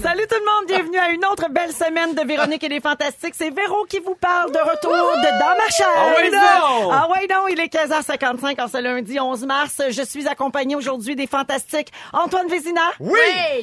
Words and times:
Salut 0.00 0.26
tout 0.28 0.36
le 0.36 0.44
monde, 0.44 0.66
bienvenue 0.68 0.98
à 0.98 1.10
une 1.10 1.24
autre 1.24 1.48
belle 1.50 1.72
semaine 1.72 2.14
de 2.14 2.26
Véronique 2.26 2.64
et 2.64 2.68
les 2.68 2.80
Fantastiques. 2.80 3.34
C'est 3.36 3.50
Véro 3.50 3.84
qui 3.88 4.00
vous 4.00 4.14
parle 4.14 4.50
de 4.50 4.58
retour 4.58 4.90
de 4.90 5.38
dans 5.38 5.56
ma 5.56 5.68
chaise. 5.70 5.86
Ah 5.96 6.06
ouais, 6.16 6.30
non! 6.30 6.90
Ah 6.92 7.08
ouais 7.10 7.26
non, 7.30 7.46
il 7.48 7.60
est 7.60 7.72
15h55 7.72 8.60
en 8.60 8.68
ce 8.68 8.82
lundi 8.82 9.20
11 9.20 9.44
mars. 9.46 9.82
Je 9.90 10.02
suis 10.02 10.26
accompagnée 10.26 10.74
aujourd'hui 10.76 11.14
des 11.14 11.26
Fantastiques 11.26 11.92
Antoine 12.12 12.48
Vézina. 12.48 12.80
Oui! 13.00 13.18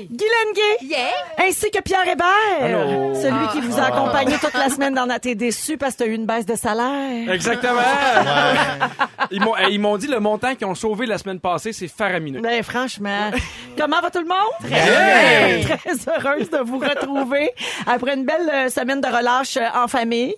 Guylaine 0.10 0.54
Gay. 0.88 0.98
Ainsi 1.40 1.72
que 1.72 1.82
Pierre 1.82 2.08
Hébert. 2.08 2.26
Allô? 2.62 3.16
Celui 3.16 3.48
qui 3.52 3.62
vous 3.62 3.80
a 3.80 3.86
accompagné 3.86 4.38
toute 4.38 4.54
la 4.54 4.70
semaine 4.70 4.94
dans 4.94 5.08
T'es 5.20 5.36
déçu 5.36 5.78
parce 5.78 5.94
que 5.96 6.04
t'as 6.04 6.06
eu 6.06 6.14
une 6.14 6.26
baisse 6.26 6.46
de 6.46 6.56
salaire. 6.56 7.34
Exactement. 7.34 7.82
Ils 9.32 9.42
m'ont 9.42 9.56
ils 9.70 9.80
m'ont 9.80 9.98
dit 9.98 10.08
le 10.08 10.20
montant 10.20 10.56
qu'ils 10.56 10.68
ont 10.68 10.76
sauvé 10.76 11.06
la 11.06 11.18
semaine 11.18 11.40
passée, 11.40 11.74
c'est 11.74 11.88
faramineux. 11.88 12.40
Ben, 12.42 12.64
franchement, 12.64 13.32
comment 13.78 14.00
va 14.00 14.10
tout 14.12 14.20
le 14.20 14.28
monde? 14.28 14.38
Bien. 14.62 15.76
Très 15.76 16.08
heureuse 16.28 16.50
de 16.50 16.58
vous 16.60 16.80
retrouver 16.80 17.52
après 17.88 18.16
une 18.16 18.26
belle 18.26 18.50
euh, 18.52 18.70
semaine 18.70 19.02
de 19.02 19.08
relâche 19.08 19.58
euh, 19.58 19.62
en 19.76 19.88
famille. 19.88 20.36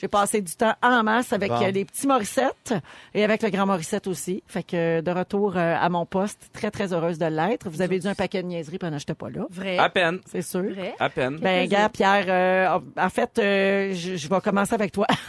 J'ai 0.00 0.08
passé 0.08 0.40
du 0.40 0.52
temps 0.54 0.74
en 0.82 1.02
masse 1.02 1.32
avec 1.32 1.50
Bon. 1.50 1.62
euh, 1.62 1.70
les 1.70 1.84
petits 1.84 2.06
Morissette 2.06 2.74
et 3.14 3.24
avec 3.24 3.42
le 3.42 3.50
grand 3.50 3.66
Morissette 3.66 4.06
aussi. 4.06 4.42
Fait 4.46 4.62
que 4.62 5.00
de 5.00 5.10
retour 5.10 5.56
à 5.56 5.88
mon 5.88 6.06
poste, 6.06 6.38
très 6.52 6.70
très 6.70 6.92
heureuse 6.92 7.18
de 7.18 7.26
l'être. 7.26 7.68
Vous 7.68 7.82
avez 7.82 7.98
dû 7.98 8.06
un 8.08 8.14
paquet 8.14 8.42
de 8.42 8.48
niaiseries 8.48 8.78
pendant 8.78 8.96
que 8.96 9.00
j'étais 9.00 9.14
pas 9.14 9.30
là. 9.30 9.42
Vrai. 9.50 9.78
À 9.78 9.88
peine. 9.88 10.18
C'est 10.30 10.42
sûr. 10.42 10.62
Vrai. 10.62 10.94
À 10.98 11.08
peine. 11.08 11.38
Ben, 11.38 11.68
gars, 11.68 11.88
Pierre, 11.88 12.24
euh, 12.28 12.78
en 13.00 13.08
fait, 13.10 13.30
euh, 13.38 13.92
je, 13.94 14.16
je 14.16 14.28
vais 14.28 14.40
commencer 14.40 14.74
avec 14.74 14.92
toi. 14.92 15.06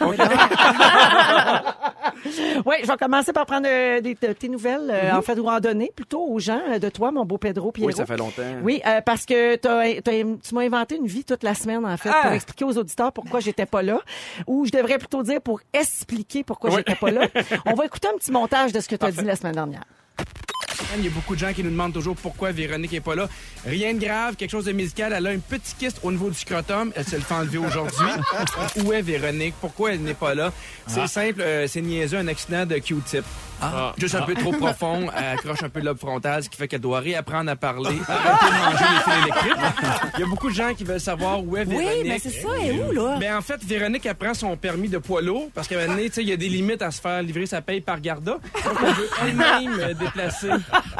oui, 2.66 2.76
je 2.82 2.86
vais 2.86 2.96
commencer 2.98 3.32
par 3.32 3.46
prendre 3.46 3.66
euh, 3.68 4.00
des, 4.00 4.14
de 4.14 4.32
tes 4.32 4.48
nouvelles, 4.48 4.90
euh, 4.90 5.12
en 5.12 5.22
fait, 5.22 5.38
ou 5.38 5.48
en 5.48 5.60
donner 5.60 5.92
plutôt 5.94 6.22
aux 6.24 6.38
gens 6.38 6.60
euh, 6.70 6.78
de 6.78 6.88
toi, 6.88 7.10
mon 7.12 7.24
beau 7.24 7.38
Pedro 7.38 7.72
Pierrot. 7.72 7.88
Oui, 7.90 7.94
ça 7.96 8.06
fait 8.06 8.16
longtemps. 8.16 8.42
Oui, 8.62 8.80
euh, 8.86 9.00
parce 9.04 9.24
que 9.26 9.56
t'as- 9.56 9.82
t'as- 9.94 9.95
tu 10.02 10.54
m'as 10.54 10.62
inventé 10.62 10.96
une 10.96 11.06
vie 11.06 11.24
toute 11.24 11.42
la 11.42 11.54
semaine, 11.54 11.84
en 11.86 11.96
fait, 11.96 12.10
Ah! 12.12 12.20
pour 12.22 12.32
expliquer 12.32 12.64
aux 12.64 12.76
auditeurs 12.78 13.12
pourquoi 13.12 13.40
j'étais 13.40 13.66
pas 13.66 13.82
là. 13.82 14.00
Ou 14.46 14.64
je 14.66 14.70
devrais 14.70 14.98
plutôt 14.98 15.22
dire 15.22 15.40
pour 15.40 15.60
expliquer 15.72 16.44
pourquoi 16.44 16.70
Oui. 16.70 16.76
j'étais 16.78 16.94
pas 16.98 17.10
là. 17.10 17.28
On 17.66 17.74
va 17.74 17.84
écouter 17.86 18.08
un 18.12 18.16
petit 18.18 18.32
montage 18.32 18.72
de 18.72 18.80
ce 18.80 18.88
que 18.88 18.96
tu 18.96 19.04
as 19.06 19.10
dit 19.12 19.24
la 19.24 19.36
semaine 19.36 19.54
dernière. 19.54 19.84
Il 20.98 21.04
y 21.04 21.08
a 21.08 21.10
beaucoup 21.10 21.34
de 21.34 21.40
gens 21.40 21.52
qui 21.52 21.62
nous 21.64 21.70
demandent 21.70 21.92
toujours 21.92 22.16
pourquoi 22.16 22.52
Véronique 22.52 22.92
est 22.94 23.00
pas 23.00 23.14
là. 23.14 23.28
Rien 23.66 23.92
de 23.94 23.98
grave, 23.98 24.36
quelque 24.36 24.50
chose 24.50 24.66
de 24.66 24.72
médical. 24.72 25.12
Elle 25.16 25.26
a 25.26 25.30
un 25.30 25.38
petit 25.38 25.74
kyste 25.74 26.00
au 26.02 26.12
niveau 26.12 26.28
du 26.30 26.36
scrotum. 26.38 26.92
Elle 26.94 27.04
se 27.04 27.16
le 27.16 27.22
fait 27.22 27.34
enlever 27.34 27.58
aujourd'hui. 27.58 28.06
Où 28.84 28.92
est 28.92 29.02
Véronique? 29.02 29.54
Pourquoi 29.60 29.92
elle 29.94 30.02
n'est 30.02 30.14
pas 30.14 30.34
là? 30.34 30.52
C'est 30.86 31.06
simple, 31.06 31.40
euh, 31.40 31.66
c'est 31.66 31.80
niaiseux, 31.80 32.18
un 32.18 32.28
accident 32.28 32.64
de 32.66 32.76
Q-tip. 32.78 33.24
Juste 33.98 34.14
un 34.14 34.22
peu 34.22 34.34
trop 34.34 34.52
profond, 34.52 35.08
elle 35.16 35.38
accroche 35.38 35.62
un 35.62 35.68
peu 35.68 35.80
le 35.80 35.86
lobe 35.86 35.98
frontal, 35.98 36.42
ce 36.42 36.48
qui 36.48 36.56
fait 36.56 36.68
qu'elle 36.68 36.80
doit 36.80 37.00
réapprendre 37.00 37.50
à 37.50 37.56
parler, 37.56 37.96
arrêter 38.08 38.46
de 38.46 38.64
manger 38.64 38.84
les 38.92 39.00
fils 39.00 39.22
électriques. 39.22 39.64
Il 40.14 40.20
y 40.20 40.22
a 40.22 40.26
beaucoup 40.26 40.50
de 40.50 40.54
gens 40.54 40.74
qui 40.74 40.84
veulent 40.84 41.00
savoir 41.00 41.42
où 41.42 41.56
est 41.56 41.64
Véronique. 41.64 41.90
Oui, 42.02 42.08
mais 42.08 42.18
c'est 42.18 42.30
ça, 42.30 42.48
et 42.62 42.72
où, 42.72 42.92
là? 42.92 43.16
Ben, 43.18 43.36
en 43.36 43.42
fait, 43.42 43.62
Véronique, 43.64 44.06
elle 44.06 44.14
prend 44.14 44.34
son 44.34 44.56
permis 44.56 44.88
de 44.88 44.98
poids 44.98 45.22
lourd 45.22 45.50
parce 45.54 45.68
qu'à 45.68 45.76
un 45.76 45.82
moment 45.82 45.94
donné, 45.94 46.08
tu 46.08 46.16
sais, 46.16 46.22
il 46.22 46.28
y 46.28 46.32
a 46.32 46.36
des 46.36 46.48
limites 46.48 46.82
à 46.82 46.90
se 46.90 47.00
faire 47.00 47.22
livrer 47.22 47.46
sa 47.46 47.62
paye 47.62 47.80
par 47.80 48.00
Garda. 48.00 48.32
Donc, 48.32 48.78
elle 48.84 48.94
veut 48.94 49.08
elle-même 49.22 49.80
euh, 49.80 49.94
déplacer 49.94 50.50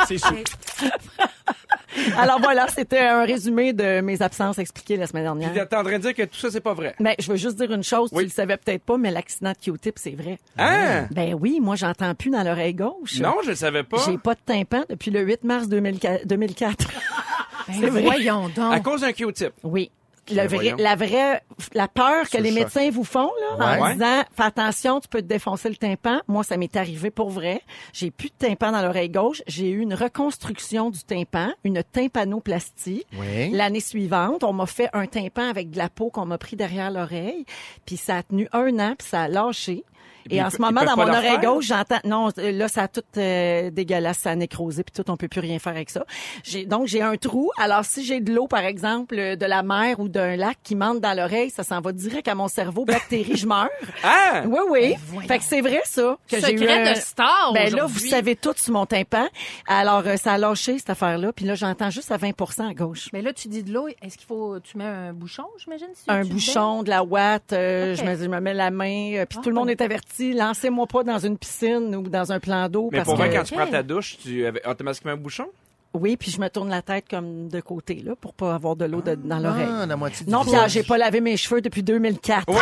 ses 0.07 0.19
sous. 0.19 0.35
Alors 2.19 2.41
voilà, 2.41 2.67
c'était 2.69 3.01
un 3.01 3.25
résumé 3.25 3.73
de 3.73 4.01
mes 4.01 4.21
absences 4.23 4.59
expliquées 4.59 4.97
la 4.97 5.07
semaine 5.07 5.25
dernière. 5.25 5.53
Puis 5.53 5.61
t'es 5.69 5.77
en 5.77 5.83
train 5.83 5.99
de 5.99 6.03
dire 6.03 6.15
que 6.15 6.23
tout 6.25 6.37
ça, 6.39 6.51
c'est 6.51 6.61
pas 6.61 6.75
vrai. 6.75 6.95
Ben, 7.01 7.15
je 7.19 7.29
veux 7.31 7.37
juste 7.37 7.57
dire 7.57 7.71
une 7.73 7.83
chose, 7.85 8.11
Oui. 8.13 8.25
tu 8.25 8.29
le 8.29 8.33
savais 8.33 8.57
peut-être 8.57 8.83
pas, 8.83 8.97
mais 8.99 9.11
l'accident 9.11 9.53
de 9.53 9.57
Q-tip, 9.59 9.95
c'est 9.99 10.11
vrai. 10.17 10.39
Hein? 10.59 11.07
Ben 11.11 11.35
oui, 11.41 11.59
moi, 11.61 11.77
j'entends 11.77 12.15
plus 12.15 12.31
dans 12.31 12.43
l'oreille 12.43 12.75
gauche. 12.75 13.19
Non, 13.21 13.37
je 13.45 13.51
le 13.51 13.57
savais 13.57 13.83
pas. 13.83 13.99
J'ai 14.07 14.19
pas 14.19 14.35
de 14.35 14.41
tympan 14.45 14.85
depuis 14.89 15.11
le 15.11 15.21
8 15.23 15.45
mars 15.45 15.69
2004. 15.69 16.27
2004. 16.27 16.87
Ben, 17.69 17.91
voyons 17.91 18.47
À 18.47 18.77
donc. 18.77 18.83
cause 18.85 19.01
d'un 19.01 19.13
Q-tip. 19.13 19.51
Oui. 19.65 19.91
Le 20.31 20.43
vrai, 20.43 20.47
voyons. 20.49 20.77
la 20.79 20.97
vraie, 20.97 21.43
la 21.75 21.89
peur 21.89 22.29
que 22.29 22.39
les 22.39 22.51
choc. 22.51 22.59
médecins 22.59 22.91
vous 22.91 23.05
font, 23.05 23.31
là, 23.59 23.79
en 23.81 23.93
disant, 23.93 24.23
fais 24.35 24.43
attention, 24.43 25.01
tu 25.01 25.09
peux 25.09 25.23
te 25.23 25.27
défoncer 25.27 25.69
le 25.69 25.77
tympan. 25.77 26.21
Moi, 26.27 26.43
ça 26.45 26.57
m'est 26.57 26.75
arrivé 26.77 27.11
pour 27.11 27.31
vrai. 27.31 27.63
J'ai 27.93 28.11
plus 28.11 28.29
de 28.29 28.47
tympan 28.47 28.73
dans 28.73 28.83
l'oreille 28.83 29.11
gauche. 29.11 29.43
J'ai 29.47 29.71
eu 29.71 29.81
une 29.81 29.95
reconstruction 29.95 30.91
du 30.91 31.01
tympan, 31.05 31.51
une 31.65 31.83
tympanoplastie. 31.83 33.05
Oui. 33.19 33.51
L'année 33.51 33.81
suivante, 33.81 34.43
on 34.45 34.53
m'a 34.53 34.67
fait 34.67 34.89
un 34.93 35.07
tympan 35.07 35.49
avec 35.49 35.71
de 35.71 35.79
la 35.79 35.89
peau 35.89 36.11
qu'on 36.11 36.27
m'a 36.27 36.39
pris 36.39 36.57
derrière 36.57 36.91
l'oreille. 36.91 37.45
Puis 37.85 37.97
ça 37.97 38.17
a 38.17 38.23
tenu 38.23 38.49
un 38.53 38.79
an, 38.79 38.95
puis 38.99 39.07
ça 39.09 39.23
a 39.23 39.29
lâché. 39.29 39.85
Et 40.31 40.43
en 40.43 40.51
ce 40.51 40.61
moment, 40.61 40.85
dans 40.85 40.97
mon 40.97 41.09
oreille 41.09 41.39
gauche, 41.39 41.67
j'entends. 41.67 41.99
Non, 42.05 42.29
là, 42.37 42.69
ça 42.69 42.83
a 42.85 42.89
tout 42.89 43.03
euh, 43.17 43.71
dégueulasse, 43.71 44.19
ça 44.19 44.31
a 44.31 44.35
nécrosé, 44.37 44.83
puis 44.85 44.93
tout, 45.03 45.11
on 45.11 45.17
peut 45.17 45.29
plus 45.29 45.41
rien 45.41 45.59
faire 45.59 45.73
avec 45.73 45.91
ça. 45.91 46.05
J'ai 46.45 46.65
donc 46.67 46.87
j'ai 46.87 47.03
un 47.03 47.17
trou. 47.17 47.51
Alors 47.59 47.85
si 47.85 48.05
j'ai 48.05 48.21
de 48.21 48.33
l'eau, 48.33 48.47
par 48.47 48.65
exemple, 48.65 49.17
euh, 49.19 49.37
de 49.37 49.47
la 49.47 49.63
mer 49.63 50.01
ou 50.01 50.09
d'un 50.09 50.37
lac 50.37 50.57
qui 50.63 50.75
monte 50.77 51.01
dans 51.01 51.17
l'oreille, 51.17 51.51
ça 51.51 51.63
s'en 51.63 51.81
va 51.81 51.93
direct 51.93 52.29
à 52.29 52.35
mon 52.35 52.49
cerveau, 52.49 52.85
bactéries, 52.85 53.37
je 53.37 53.47
meurs. 53.47 53.69
Ah! 54.03 54.43
Oui, 54.47 54.59
oui. 54.71 54.95
voyons. 55.07 55.29
Fait 55.29 55.39
que 55.39 55.45
c'est 55.45 55.61
vrai 55.61 55.81
ça 55.85 56.17
que 56.29 56.41
j'ai 56.41 56.53
eu. 56.53 56.69
Un- 56.69 56.93
de 56.93 56.97
star 56.99 57.53
Ben 57.55 57.75
là, 57.75 57.87
vous 57.87 57.99
savez 57.99 58.37
tout 58.37 58.53
sur 58.57 58.73
mon 58.73 58.87
tympan. 58.87 59.27
Alors 59.67 60.03
euh, 60.07 60.17
ça 60.17 60.35
a 60.35 60.39
lâché 60.39 60.79
cette 60.79 60.91
affaire-là, 60.91 61.33
puis 61.33 61.45
là 61.45 61.55
j'entends 61.55 61.91
juste 61.91 62.11
à 62.13 62.17
20 62.17 62.31
à 62.69 62.75
gauche. 62.75 63.09
Mais 63.13 63.23
là, 63.23 63.33
tu 63.33 63.49
dis 63.49 63.63
de 63.63 63.73
l'eau. 63.73 63.89
Est-ce 64.03 64.17
qu'il 64.19 64.27
faut. 64.27 64.59
Tu 64.61 64.77
mets 64.79 64.85
un 64.85 65.13
bouchon, 65.13 65.45
j'imagine? 65.59 65.89
si 65.95 66.05
un 66.09 66.25
bouchon, 66.25 66.83
de 66.83 66.91
la 66.91 67.03
ouate, 67.05 67.53
euh, 67.53 67.95
je, 67.95 68.05
me, 68.05 68.17
je 68.17 68.29
me 68.29 68.41
mets 68.41 68.55
la 68.55 68.71
main, 68.71 69.13
euh, 69.15 69.27
puis 69.27 69.39
Ah, 69.39 69.43
tout 69.43 69.49
le 69.51 69.55
monde 69.55 69.67
bon. 69.67 69.71
est 69.73 69.81
averti, 69.81 70.16
lancez-moi 70.19 70.87
pas 70.87 71.03
dans 71.03 71.19
une 71.19 71.39
piscine 71.39 71.95
ou 71.95 72.03
dans 72.03 72.33
un 72.33 72.41
plan 72.41 72.69
d'eau. 72.69 72.89
Mais 72.91 72.99
parce 72.99 73.09
pour 73.09 73.17
vrai, 73.17 73.31
que... 73.31 73.37
quand 73.37 73.45
tu 73.45 73.55
prends 73.55 73.67
ta 73.67 73.83
douche, 73.83 74.19
tu 74.19 74.45
avais 74.47 74.67
automatiquement 74.67 75.13
un 75.13 75.17
bouchon? 75.17 75.47
Oui, 75.99 76.17
puis 76.17 76.31
je 76.31 76.41
me 76.41 76.49
tourne 76.49 76.69
la 76.69 76.83
tête 76.83 77.07
comme 77.09 77.49
de 77.49 77.61
côté, 77.61 78.03
là, 78.05 78.13
pour 78.21 78.35
pas 78.35 78.55
avoir 78.55 78.77
de 78.77 78.85
l'eau 78.85 79.01
de- 79.01 79.15
dans 79.15 79.39
l'oreille. 79.39 79.67
Ah, 79.71 79.87
la 79.87 79.97
moitié 79.97 80.27
du 80.27 80.31
Non, 80.31 80.43
visage. 80.43 80.53
Pierre, 80.59 80.69
j'ai 80.69 80.83
pas 80.83 80.99
lavé 80.99 81.21
mes 81.21 81.37
cheveux 81.37 81.61
depuis 81.63 81.83
2004. 81.83 82.45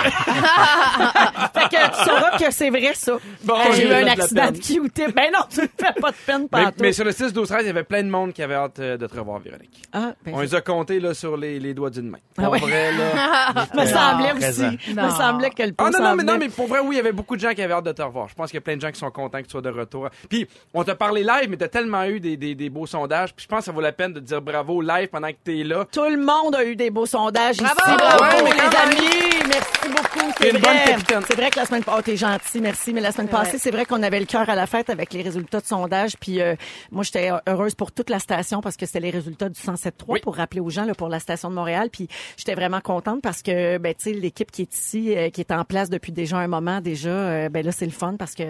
fait 1.55 1.69
que 1.69 1.91
tu 1.91 2.05
sauras 2.09 2.39
que 2.39 2.51
c'est 2.53 2.71
vrai, 2.71 2.93
ça. 2.95 3.13
Bon, 3.45 3.55
que 3.65 3.73
j'ai 3.73 3.83
j'ai 3.83 3.89
eu 3.89 3.93
un 3.93 3.97
fait 3.97 4.01
de 4.03 4.07
la 4.07 4.13
accident 4.13 4.47
de 4.47 4.51
peine. 4.53 4.61
Q-tip. 4.61 5.15
Ben 5.15 5.31
non, 5.33 5.41
tu 5.51 5.61
me 5.63 5.67
fais 5.79 6.01
pas 6.01 6.11
de 6.11 6.17
peine 6.27 6.43
Mais, 6.43 6.49
partout. 6.49 6.77
mais 6.81 6.93
sur 6.93 7.05
le 7.05 7.13
6 7.13 7.33
12 7.33 7.49
13 7.49 7.63
il 7.63 7.67
y 7.67 7.71
avait 7.71 7.85
plein 7.85 8.03
de 8.03 8.09
monde 8.09 8.33
qui 8.33 8.43
avait 8.43 8.55
hâte 8.55 8.79
euh, 8.79 8.97
de 8.97 9.07
te 9.07 9.17
revoir, 9.19 9.41
Véronique. 9.41 9.83
Ah, 9.93 10.13
ben, 10.25 10.35
On 10.35 10.41
les 10.41 10.55
a 10.55 10.61
comptés 10.61 11.01
là, 11.01 11.15
sur 11.15 11.37
les, 11.37 11.59
les 11.59 11.75
doigts 11.75 11.91
d'une 11.91 12.09
main. 12.11 12.19
Ah 12.39 12.43
Pour 12.45 12.53
ouais. 12.53 12.59
vrai, 12.61 12.93
là. 12.93 13.67
me 13.75 13.87
semblait 13.87 14.31
présent. 14.35 14.69
aussi. 14.69 14.91
Me 14.95 15.03
Non. 15.03 15.11
semblait 15.11 15.51
que 15.51 15.63
le 15.63 15.73
Ah 15.77 15.85
pouce 15.87 15.99
non, 15.99 16.05
non, 16.05 16.17
mais 16.17 16.23
non, 16.25 16.33
venait. 16.35 16.47
mais 16.47 16.51
pour 16.53 16.67
vrai, 16.67 16.81
oui, 16.81 16.95
il 16.95 16.97
y 16.97 17.01
avait 17.01 17.13
beaucoup 17.13 17.37
de 17.37 17.41
gens 17.41 17.53
qui 17.53 17.63
avaient 17.63 17.75
hâte 17.75 17.85
de 17.85 17.93
te 17.93 18.03
revoir. 18.03 18.29
Je 18.29 18.35
pense 18.35 18.51
qu'il 18.51 18.57
y 18.57 18.59
a 18.59 18.63
plein 18.63 18.77
de 18.77 18.81
gens 18.81 18.91
qui 18.91 18.99
sont 18.99 19.11
contents 19.11 19.39
que 19.39 19.45
tu 19.45 19.51
sois 19.51 19.63
de 19.63 19.71
retour. 19.71 20.09
Puis, 20.29 20.47
on 20.73 20.85
t'a 20.85 20.95
parlé 20.95 21.23
live, 21.23 21.49
mais 21.49 21.57
t'as 21.57 21.69
tellement 21.69 22.05
eu 22.05 22.21
des, 22.21 22.37
des, 22.37 22.55
des 22.55 22.71
beaux 22.71 22.87
sondages. 22.87 23.24
Puis, 23.33 23.45
je 23.45 23.49
pense 23.49 23.61
que 23.61 23.65
ça 23.67 23.73
vaut 23.73 23.81
la 23.81 23.93
peine 23.93 24.13
de 24.13 24.21
dire 24.21 24.41
bravo 24.43 24.81
live 24.81 25.09
pendant 25.09 25.29
que 25.29 25.37
t'es 25.43 25.65
là. 25.65 25.87
Tout 25.93 26.05
le 26.09 26.17
monde 26.19 26.55
a 26.55 26.65
eu 26.65 26.77
des 26.77 26.91
beaux 26.91 27.07
sondages 27.07 27.57
Bravo! 27.59 27.75
ici. 27.87 27.97
Bravo, 27.97 28.25
Ouais, 28.45 28.53
les 28.53 28.77
amis. 28.77 29.45
Merci 29.49 29.89
beaucoup. 29.89 30.33
C'est 30.39 30.51
une 30.51 30.59
bonne 30.59 30.63
vrai. 30.77 30.85
capitaine. 30.87 31.23
C'est 31.27 31.37
vrai 31.37 31.51
que 31.51 31.59
la 31.59 31.67
semaine 31.67 31.85
passée, 31.85 31.99
oh, 31.99 32.03
t'es 32.03 32.17
gentil, 32.17 32.61
merci. 32.61 32.93
Mais 32.93 33.01
la 33.01 33.13
semaine 33.13 33.27
C'est 33.29 33.37
passée, 33.37 33.51
vrai. 33.51 33.59
c'est 33.59 33.71
vrai 33.71 33.85
qu'on 33.85 34.03
avait 34.03 34.21
le 34.21 34.27
cœur 34.27 34.49
à 34.49 34.55
la 34.55 34.67
fête 34.67 34.91
avec 34.91 35.13
les 35.13 35.23
résultats 35.23 35.61
de 35.61 35.67
sondage. 35.67 36.17
Puis 36.19 36.41
euh, 36.41 36.55
moi, 36.91 37.05
j'étais 37.05 37.31
heureuse 37.47 37.75
pour 37.75 37.93
toute 37.93 38.11
la 38.11 38.19
station 38.19 38.61
parce 38.61 38.77
que 38.77 38.87
c'était 38.87 39.01
les 39.01 39.11
résultats 39.11 39.49
du 39.49 39.61
107.3 39.61 39.91
Oui. 40.09 40.21
pour 40.21 40.37
rappeler 40.37 40.61
aux 40.61 40.71
gens 40.71 40.85
là, 40.85 40.95
pour 40.95 41.09
la 41.09 41.21
station 41.21 41.51
de 41.51 41.55
Montréal. 41.55 41.89
Puis 41.93 42.09
j'étais 42.37 42.55
vraiment 42.55 42.81
contente 42.81 43.21
parce 43.23 43.43
que 43.43 43.79
ben 43.79 43.95
tu 43.95 44.05
sais 44.05 44.13
l'équipe 44.13 44.51
qui 44.51 44.63
est 44.63 44.75
ici, 44.75 45.15
euh, 45.17 45.31
qui 45.31 45.41
est 45.41 45.53
en 45.53 45.65
place 45.65 45.91
depuis 45.91 46.13
déjà 46.13 46.39
un 46.39 46.49
moment 46.49 46.81
déjà, 46.81 47.11
euh, 47.11 47.49
ben 47.49 47.65
là 47.65 47.73
c'est 47.73 47.87
le 47.87 47.93
fun 47.93 48.17
parce 48.19 48.35
que 48.35 48.43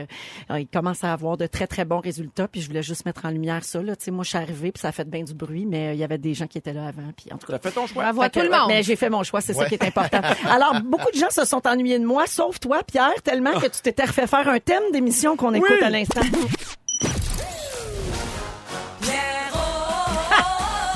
euh, 0.51 0.61
ils 0.61 0.67
commencent 0.69 1.05
à 1.05 1.13
avoir 1.13 1.37
de 1.37 1.47
très 1.47 1.67
très 1.67 1.85
bons 1.85 2.01
résultats. 2.01 2.49
Puis 2.49 2.61
je 2.61 2.69
voulais 2.69 2.83
juste 2.83 3.05
mettre 3.07 3.25
en 3.27 3.31
lumière 3.31 3.65
ça. 3.65 3.83
Là, 3.83 3.97
tu 3.97 4.05
sais, 4.05 4.11
moi 4.11 4.25
je 4.25 4.31
suis 4.31 4.39
arrivée 4.39 4.54
puis 4.55 4.81
ça 4.81 4.89
a 4.89 4.93
fait 4.93 5.09
bien 5.09 5.23
du 5.23 5.35
bruit, 5.35 5.67
mais 5.67 5.89
euh, 5.89 5.93
il 5.95 5.99
y 5.99 6.05
avait 6.05 6.19
des 6.19 6.35
gens 6.35 6.47
qui 6.47 6.59
étaient 6.59 6.73
là 6.73 6.87
avant. 6.89 7.11
Puis 7.17 7.27
en 7.33 7.39
tout 7.39 7.47
cas. 7.47 7.59
Fait 7.59 7.71
ton 7.71 7.87
choix. 7.87 8.03
Bravo 8.05 8.23
à 8.23 8.25
Fait 8.25 8.31
tout 8.31 8.41
le 8.41 8.51
monde. 8.51 8.69
Mais 8.69 8.83
j'ai 8.83 8.97
fait 8.97 9.11
mon 9.11 9.23
choix, 9.23 9.41
c'est 9.41 9.53
ça 9.55 9.61
Ouais. 9.63 9.69
qui 9.69 9.75
est 9.75 9.85
important. 9.85 10.21
Alors, 10.51 10.81
beaucoup 10.85 11.11
de 11.13 11.19
gens 11.19 11.31
se 11.31 11.45
sont 11.45 11.67
ennuyés 11.67 11.99
de 11.99 12.07
moi, 12.07 12.27
sauf 12.27 12.59
toi, 12.61 12.83
Pierre, 12.87 13.15
tellement 13.23 13.53
que 13.61 13.67
tu 13.67 13.81
t'étais 13.83 14.05
refait 14.05 14.27
faire 14.27 14.49
un 14.49 14.59
thème 14.61 14.83
d'émission 14.93 15.37
qu'on 15.37 15.55
écoute 15.55 15.71
Oui. 15.79 15.85
à 15.85 15.91
l'instant. 15.91 16.21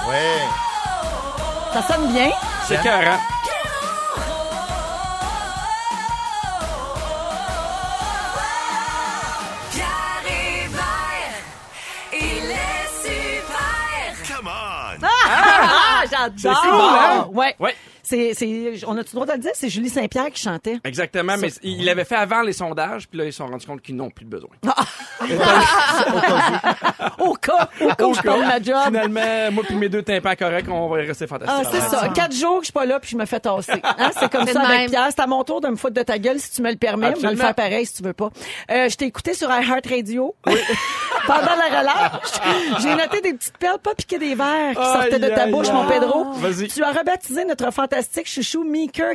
Ouais. 0.09 0.39
Ça 1.75 1.83
sonne 1.83 2.13
bien? 2.13 2.31
C'est 2.67 2.81
carré. 2.83 3.17
J'adore! 16.11 16.33
C'est 16.63 16.69
cool, 16.69 16.81
hein? 16.81 17.29
Ouais. 17.33 17.55
Ouais. 17.59 17.75
C'est, 18.03 18.33
c'est, 18.33 18.73
on 18.87 18.97
a-tu 18.97 19.11
le 19.11 19.21
droit 19.21 19.27
de 19.27 19.33
le 19.33 19.39
dire? 19.39 19.51
C'est 19.55 19.69
Julie 19.69 19.91
Saint-Pierre 19.91 20.31
qui 20.31 20.41
chantait. 20.43 20.79
Exactement, 20.83 21.37
mais 21.39 21.49
il 21.63 21.85
l'avait 21.85 22.07
fait 22.07 22.15
avant 22.15 22.41
les 22.41 22.55
sondages, 22.55 23.07
puis 23.07 23.19
là, 23.19 23.27
ils 23.27 23.33
se 23.33 23.39
sont 23.39 23.47
rendus 23.49 23.67
compte 23.67 23.83
qu'ils 23.83 23.97
n'ont 23.97 24.09
plus 24.09 24.25
de 24.25 24.31
besoin. 24.31 24.49
Au 27.19 27.35
cas, 27.35 27.69
au 27.81 27.89
cas 27.89 28.07
où 28.07 28.15
je 28.15 28.23
de 28.23 28.47
ma 28.47 28.63
job. 28.63 28.77
Finalement, 28.87 29.53
moi 29.53 29.65
puis 29.67 29.75
mes 29.77 29.89
deux 29.89 30.03
tympans 30.03 30.35
corrects, 30.37 30.69
on 30.69 30.89
va 30.89 30.97
rester 30.97 31.27
Ah, 31.47 31.63
c'est 31.71 31.81
ça. 31.81 32.09
Quatre 32.15 32.35
jours 32.35 32.59
que 32.59 32.63
je 32.63 32.67
suis 32.67 32.73
pas 32.73 32.87
là 32.87 33.01
puis 33.01 33.11
je 33.11 33.17
me 33.17 33.27
fais 33.27 33.41
tasser. 33.41 33.81
Hein, 33.83 34.11
c'est 34.19 34.31
comme 34.31 34.47
C'est 34.47 34.53
ça 34.53 34.61
de 34.61 34.65
avec 34.67 34.79
même. 34.81 34.91
Pierre. 34.91 35.09
C'est 35.11 35.21
à 35.21 35.27
mon 35.27 35.43
tour 35.45 35.61
de 35.61 35.69
me 35.69 35.77
foutre 35.77 35.95
de 35.95 36.03
ta 36.03 36.19
gueule 36.19 36.39
si 36.39 36.51
tu 36.53 36.63
me 36.63 36.71
le 36.71 36.77
permets. 36.77 37.07
On 37.07 37.11
va 37.11 37.15
le 37.15 37.19
Absolument. 37.19 37.43
faire 37.45 37.55
pareil 37.55 37.87
si 37.87 37.95
tu 37.95 38.03
veux 38.03 38.13
pas. 38.13 38.31
Euh, 38.71 38.89
je 38.89 38.97
t'ai 38.97 39.07
écouté 39.07 39.35
sur 39.35 39.51
iHeartRadio. 39.51 40.35
Pendant 41.27 41.57
la 41.57 41.81
relâche, 41.81 42.81
j'ai 42.83 42.95
noté 42.95 43.21
des 43.21 43.35
petites 43.35 43.57
perles 43.59 43.79
pas 43.79 43.95
piquées 43.95 44.19
des 44.19 44.35
verres 44.35 44.75
qui 44.77 44.83
sortaient 44.83 45.19
de 45.19 45.29
ta 45.29 45.47
bouche, 45.47 45.69
aïe, 45.69 45.75
mon. 45.75 45.87
Pedro. 45.87 46.25
Vas-y. 46.35 46.69
Tu 46.69 46.83
as 46.83 46.93
rebaptisé 46.93 47.45
notre 47.45 47.73
fantastique 47.73 48.29
chouchou 48.29 48.65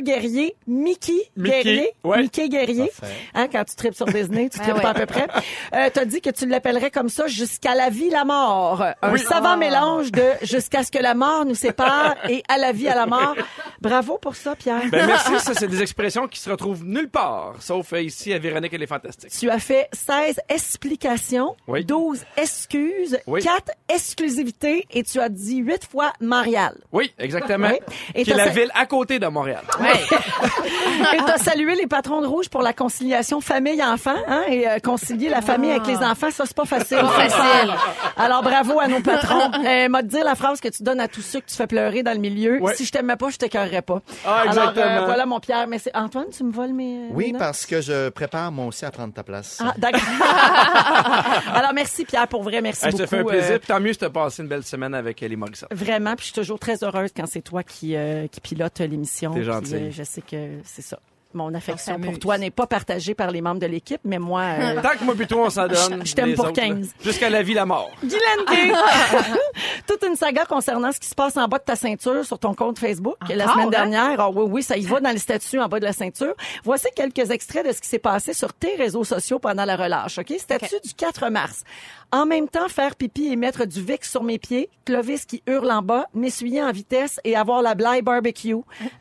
Guerrier. 0.02 0.56
Mickey, 0.66 1.12
Mickey, 1.36 1.62
Guerrier. 1.62 1.90
ouais. 2.04 2.22
Mickey 2.22 2.48
Guerrier. 2.48 2.90
Parfait. 3.00 3.14
Hein, 3.34 3.46
quand 3.50 3.64
tu 3.64 3.74
tripes 3.76 3.94
sur 3.94 4.06
Disney, 4.06 4.48
tu 4.48 4.58
Ben 4.58 4.64
tripes 4.64 4.76
ouais. 4.76 4.82
pas 4.82 4.90
à 4.90 4.94
peu 4.94 5.06
près. 5.06 5.26
Euh, 5.74 5.90
t'as 5.92 6.04
dit 6.04 6.20
que 6.20 6.30
tu 6.30 6.46
l'appellerais 6.46 6.90
comme 6.90 7.08
ça 7.08 7.26
jusqu'à 7.26 7.74
la 7.74 7.90
vie, 7.90 8.10
la 8.10 8.24
mort. 8.24 8.82
Un 9.02 9.12
Oui. 9.12 9.20
savant 9.20 9.56
mélange 9.56 10.12
de 10.12 10.24
jusqu'à 10.42 10.82
ce 10.84 10.90
que 10.90 10.98
la 10.98 11.14
mort 11.14 11.44
nous 11.44 11.54
sépare 11.54 12.14
et 12.28 12.42
à 12.48 12.58
la 12.58 12.72
vie, 12.72 12.88
à 12.88 12.94
la 12.94 13.06
mort. 13.06 13.34
Bravo 13.80 14.18
pour 14.18 14.36
ça, 14.36 14.54
Pierre. 14.56 14.82
Ben 14.90 15.06
merci, 15.06 15.32
ça 15.38 15.52
c'est 15.54 15.68
des 15.68 15.82
expressions 15.82 16.28
qui 16.28 16.38
se 16.40 16.50
retrouvent 16.50 16.84
nulle 16.84 17.08
part, 17.10 17.54
sauf 17.60 17.92
ici 17.92 18.32
à 18.32 18.38
Véronique, 18.38 18.72
elle 18.74 18.82
est 18.82 18.86
fantastique. 18.86 19.30
Tu 19.38 19.50
as 19.50 19.58
fait 19.58 19.88
16 19.92 20.40
explications, 20.48 21.56
Oui. 21.66 21.84
12 21.94 22.24
excuses, 22.36 23.18
Oui. 23.28 23.40
4 23.42 23.70
exclusivités 23.88 24.86
et 24.90 25.04
tu 25.04 25.20
as 25.20 25.28
dit 25.28 25.58
8 25.58 25.86
fois 25.90 26.12
Marial. 26.20 26.74
Oui, 26.92 27.12
exactement. 27.18 27.68
Oui. 27.68 27.78
Et 28.16 28.24
Qui 28.24 28.30
est 28.32 28.34
la 28.36 28.48
ville 28.48 28.70
à 28.74 28.86
côté 28.86 29.18
de 29.20 29.26
Montréal. 29.28 29.62
Et 31.14 31.16
tu 31.18 31.30
as 31.30 31.38
salué 31.38 31.74
les 31.74 31.86
patrons 31.86 32.20
de 32.20 32.26
rouge 32.26 32.48
pour 32.48 32.62
la 32.62 32.72
conciliation 32.72 33.40
famille-enfant 33.40 34.14
hein, 34.28 34.42
et 34.48 34.68
euh, 34.68 34.78
concilier 34.78 35.28
la 35.28 35.40
famille 35.42 35.70
avec 35.70 35.86
les 35.86 35.96
enfants, 35.98 36.30
ça 36.30 36.44
c'est 36.46 36.54
pas 36.56 36.64
facile. 36.64 36.98
Pas 36.98 37.08
facile. 37.28 37.72
Alors 38.16 38.42
bravo 38.42 38.78
à 38.80 38.86
nos 38.88 39.00
patrons. 39.00 39.50
Euh, 39.64 39.88
m'a 39.88 40.02
dire 40.02 40.24
la 40.24 40.34
phrase 40.34 40.60
que 40.60 40.68
tu 40.68 40.82
donnes 40.82 41.00
à 41.00 41.08
tous 41.08 41.22
ceux 41.22 41.40
que 41.40 41.46
tu 41.46 41.54
fais 41.56 41.66
pleurer 41.66 42.02
dans 42.02 42.12
le 42.12 42.18
milieu. 42.18 42.60
Si 42.74 42.84
je 42.84 42.92
t'aimais 42.92 43.16
pas, 43.16 43.28
je 43.30 43.36
t'écœurerais 43.38 43.82
pas. 43.82 44.00
Ah, 44.24 44.40
Alors 44.42 44.46
exactement. 44.70 44.84
euh, 44.86 45.04
voilà 45.04 45.26
mon 45.26 45.40
Pierre. 45.40 45.66
Mais 45.66 45.78
c'est 45.78 45.94
Antoine, 45.96 46.26
tu 46.36 46.44
me 46.44 46.52
voles 46.52 46.72
mes. 46.72 46.96
euh, 46.96 47.08
mes 47.08 47.14
Oui, 47.14 47.32
notes? 47.32 47.40
parce 47.40 47.66
que 47.66 47.80
je 47.80 48.08
prépare 48.10 48.50
moi 48.52 48.66
aussi 48.66 48.84
à 48.84 48.90
prendre 48.90 49.12
ta 49.14 49.22
place. 49.22 49.60
Ah, 49.64 49.74
d'accord. 49.78 50.00
Alors 51.54 51.72
merci 51.74 51.83
Pierre 52.06 52.28
pour 52.28 52.42
vrai, 52.42 52.60
merci 52.60 52.84
Hey, 52.86 52.92
ça 52.92 52.98
beaucoup. 52.98 53.08
fait 53.10 53.18
un 53.18 53.24
plaisir. 53.24 53.50
euh, 53.52 53.58
tant 53.66 53.80
mieux 53.80 53.92
si 53.92 53.98
t'as 53.98 54.10
passé 54.10 54.42
une 54.42 54.48
belle 54.48 54.62
semaine 54.64 54.94
avec 54.94 55.22
Ellie 55.22 55.36
Morissette. 55.36 55.68
Vraiment, 55.72 56.14
puis 56.16 56.22
je 56.26 56.32
suis 56.32 56.40
toujours 56.40 56.58
très 56.58 56.82
heureuse 56.82 57.10
quand 57.16 57.26
c'est 57.26 57.42
toi 57.42 57.62
qui, 57.62 57.94
euh, 57.96 58.26
qui 58.28 58.40
pilote 58.40 58.78
l'émission. 58.80 59.32
T'es 59.34 59.48
euh, 59.48 59.90
je 59.90 60.02
sais 60.02 60.22
que 60.22 60.58
c'est 60.64 60.82
ça. 60.82 60.98
Mon 61.34 61.52
affection 61.54 61.96
On 61.98 62.00
pour 62.00 62.18
toi 62.18 62.38
n'est 62.38 62.50
pas 62.50 62.66
partagée 62.66 63.14
par 63.14 63.30
les 63.30 63.40
membres 63.40 63.60
de 63.60 63.66
l'équipe, 63.66 64.00
mais 64.04 64.18
moi, 64.18 64.42
euh, 64.58 64.80
Tant 64.82 64.96
que 64.98 65.04
moi 65.04 65.14
plutôt 65.14 65.40
on 65.40 65.50
s'en 65.50 65.66
donne. 65.66 66.04
Je- 66.06 66.14
t'aime 66.14 66.26
les 66.28 66.34
pour 66.34 66.46
autres, 66.46 66.60
là. 66.60 66.68
15. 66.68 66.94
Jusqu'à 67.02 67.28
la 67.30 67.42
vie, 67.42 67.54
la 67.54 67.66
mort. 67.66 67.90
Guylaine. 68.02 68.74
Toute 69.86 70.02
une 70.04 70.16
saga 70.16 70.44
concernant 70.44 70.92
ce 70.92 71.00
qui 71.00 71.08
se 71.08 71.14
passe 71.14 71.36
en 71.36 71.46
bas 71.48 71.58
de 71.58 71.64
ta 71.64 71.76
ceinture 71.76 72.24
sur 72.24 72.38
ton 72.38 72.54
compte 72.54 72.78
Facebook 72.78 73.16
la 73.28 73.44
Encore, 73.44 73.54
semaine 73.54 73.66
hein? 73.66 73.70
dernière. 73.70 74.20
Ah 74.20 74.30
oui, 74.30 74.44
oui, 74.48 74.62
ça 74.62 74.76
y 74.76 74.82
va 74.86 75.00
dans 75.00 75.10
le 75.10 75.18
statut 75.18 75.58
en 75.60 75.68
bas 75.68 75.80
de 75.80 75.84
la 75.84 75.92
ceinture. 75.92 76.34
Voici 76.62 76.86
quelques 76.94 77.30
extraits 77.30 77.66
de 77.66 77.72
ce 77.72 77.80
qui 77.80 77.88
s'est 77.88 77.98
passé 77.98 78.32
sur 78.32 78.52
tes 78.52 78.74
réseaux 78.76 79.04
sociaux 79.04 79.38
pendant 79.38 79.64
la 79.64 79.76
relâche. 79.76 80.18
OK? 80.18 80.32
Statut 80.38 80.76
du 80.84 80.94
4 80.94 81.28
mars? 81.30 81.64
En 82.12 82.26
même 82.26 82.48
temps, 82.48 82.68
faire 82.68 82.94
pipi 82.94 83.32
et 83.32 83.36
mettre 83.36 83.64
du 83.64 83.82
Vicks 83.82 84.04
sur 84.04 84.22
mes 84.22 84.38
pieds, 84.38 84.68
Clovis 84.84 85.24
qui 85.26 85.42
hurle 85.48 85.70
en 85.72 85.82
bas, 85.82 86.06
m'essuyer 86.14 86.62
en 86.62 86.70
vitesse 86.70 87.18
et 87.24 87.34
avoir 87.34 87.60
la 87.60 87.74
blague 87.74 88.04
barbecue. 88.04 88.54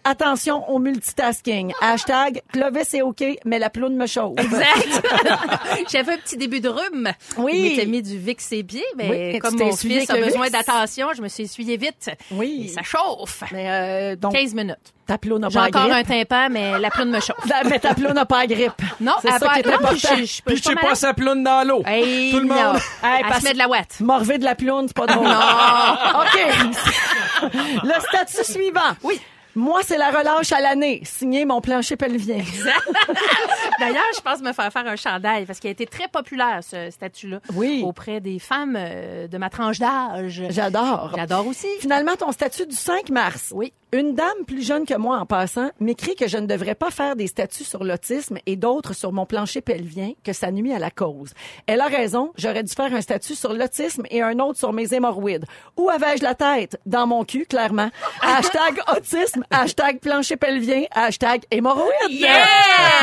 Attention 0.04 0.68
au 0.70 0.80
multitasking. 0.80 1.74
Hashtag 1.80 2.23
Clovis 2.52 2.94
est 2.94 3.02
OK, 3.02 3.24
mais 3.46 3.60
la 3.60 3.70
ploune 3.70 3.96
me 3.96 4.06
chauffe. 4.08 4.34
Exact. 4.38 5.04
J'avais 5.92 6.14
un 6.14 6.18
petit 6.18 6.38
début 6.38 6.60
de 6.62 6.70
rhume. 6.70 7.12
Oui. 7.38 7.54
Il 7.56 7.64
m'était 7.72 7.86
mis 7.86 8.02
du 8.02 8.18
Vicks 8.18 8.42
ses 8.42 8.64
pieds, 8.64 8.84
mais 8.96 9.34
Oui, 9.34 9.40
comme 9.40 9.56
mon 9.58 9.76
fils 9.76 10.10
a 10.10 10.18
besoin 10.18 10.50
d'attention, 10.50 11.10
je 11.16 11.22
me 11.22 11.28
suis 11.28 11.44
essuyé 11.44 11.78
vite. 11.78 12.10
Oui. 12.32 12.66
Et 12.66 12.68
ça 12.70 12.84
chauffe. 12.84 13.44
Mais 13.52 13.66
euh, 13.70 14.16
donc, 14.16 14.34
15 14.34 14.54
minutes. 14.54 14.78
ta 15.08 15.18
ploune 15.18 15.42
n'a 15.42 15.50
J'ai 15.50 15.60
pas 15.60 15.66
encore 15.68 15.88
la 15.88 15.96
un 15.98 16.04
tympan, 16.04 16.48
mais 16.50 16.80
la 16.80 16.90
plume 16.90 17.10
me 17.10 17.20
chauffe. 17.20 17.38
Mais 17.70 17.80
ta 17.80 17.94
ploune 17.94 18.14
n'a 18.14 18.26
pas 18.26 18.40
la 18.42 18.48
grippe. 18.48 18.82
Non, 19.00 19.14
c'est 19.22 19.30
ça 19.32 19.50
qui 19.54 19.60
est 19.60 19.64
pas- 19.64 19.70
non, 19.72 19.76
important. 19.78 19.96
je- 20.18 20.22
je- 20.22 20.26
je- 20.26 20.42
Puis 20.46 20.58
je 20.58 20.74
pas 20.76 20.96
sa 20.96 21.14
ploune 21.14 21.44
dans 21.44 21.68
l'eau. 21.68 21.84
Hey, 21.86 22.32
Tout 22.32 22.40
le 22.40 22.46
non. 22.48 22.56
monde. 22.56 22.76
Hey, 23.04 23.20
Elle 23.22 23.28
parce- 23.28 23.40
se 23.42 23.44
met 23.46 23.54
de 23.54 23.58
la 23.58 23.68
ouate. 23.70 24.00
Morvé 24.00 24.38
de 24.38 24.44
la 24.46 24.56
ploune, 24.56 24.88
c'est 24.88 24.96
pas 24.96 25.06
drôle. 25.08 25.28
OK. 26.22 27.54
le 27.84 27.94
statut 28.08 28.52
suivant. 28.52 28.80
Oui. 29.04 29.20
Moi, 29.56 29.82
c'est 29.84 29.98
la 29.98 30.10
relâche 30.10 30.52
à 30.52 30.62
l'année. 30.62 31.02
Signé 31.04 31.46
mon 31.46 31.62
plancher 31.62 31.96
pelvien. 31.96 32.38
D'ailleurs, 33.80 34.04
je 34.16 34.22
pense 34.22 34.42
me 34.42 34.52
faire 34.52 34.72
faire 34.72 34.88
un 34.88 34.96
chandail 34.96 35.46
parce 35.46 35.60
qu'il 35.60 35.68
a 35.68 35.72
été 35.72 35.86
très 35.86 36.08
populaire, 36.08 36.62
ce 36.64 36.90
statut-là. 36.90 37.40
Oui. 37.54 37.84
Auprès 37.86 38.20
des 38.20 38.40
femmes 38.40 38.76
euh, 38.78 39.28
de 39.28 39.38
ma 39.38 39.50
tranche 39.50 39.80
d'âge. 39.80 40.44
J'adore. 40.50 41.14
J'adore 41.16 41.48
aussi. 41.48 41.68
Finalement, 41.80 42.16
ton 42.16 42.32
statut 42.32 42.66
du 42.66 42.76
5 42.76 43.10
mars. 43.10 43.52
Oui. 43.56 43.74
Une 43.94 44.16
dame 44.16 44.44
plus 44.48 44.66
jeune 44.66 44.88
que 44.88 44.96
moi 44.96 45.20
en 45.20 45.28
passant 45.28 45.70
m'écrit 45.80 46.16
que 46.16 46.28
je 46.28 46.38
ne 46.38 46.48
devrais 46.48 46.74
pas 46.74 46.90
faire 46.90 47.16
des 47.16 47.28
statuts 47.28 47.64
sur 47.64 47.84
l'autisme 47.84 48.40
et 48.48 48.56
d'autres 48.56 48.94
sur 48.94 49.12
mon 49.12 49.28
plancher 49.28 49.62
pelvien, 49.62 50.14
que 50.24 50.34
ça 50.34 50.50
nuit 50.50 50.74
à 50.74 50.80
la 50.80 50.90
cause. 50.90 51.34
Elle 51.68 51.80
a 51.80 51.86
raison, 51.86 52.32
j'aurais 52.36 52.64
dû 52.64 52.74
faire 52.74 52.92
un 52.92 53.02
statut 53.02 53.36
sur 53.36 53.54
l'autisme 53.54 54.02
et 54.10 54.24
un 54.24 54.40
autre 54.40 54.58
sur 54.58 54.74
mes 54.74 54.92
hémorroïdes. 54.92 55.46
Où 55.78 55.92
avais-je 55.92 56.24
la 56.24 56.34
tête? 56.34 56.80
Dans 56.88 57.06
mon 57.06 57.24
cul, 57.24 57.46
clairement. 57.46 57.92
hashtag 58.24 58.82
autisme, 58.98 59.44
hashtag 59.52 60.00
plancher 60.00 60.38
pelvien, 60.38 60.86
hashtag 60.90 61.44
hémorroïdes. 61.52 61.92
Yeah! 62.10 62.30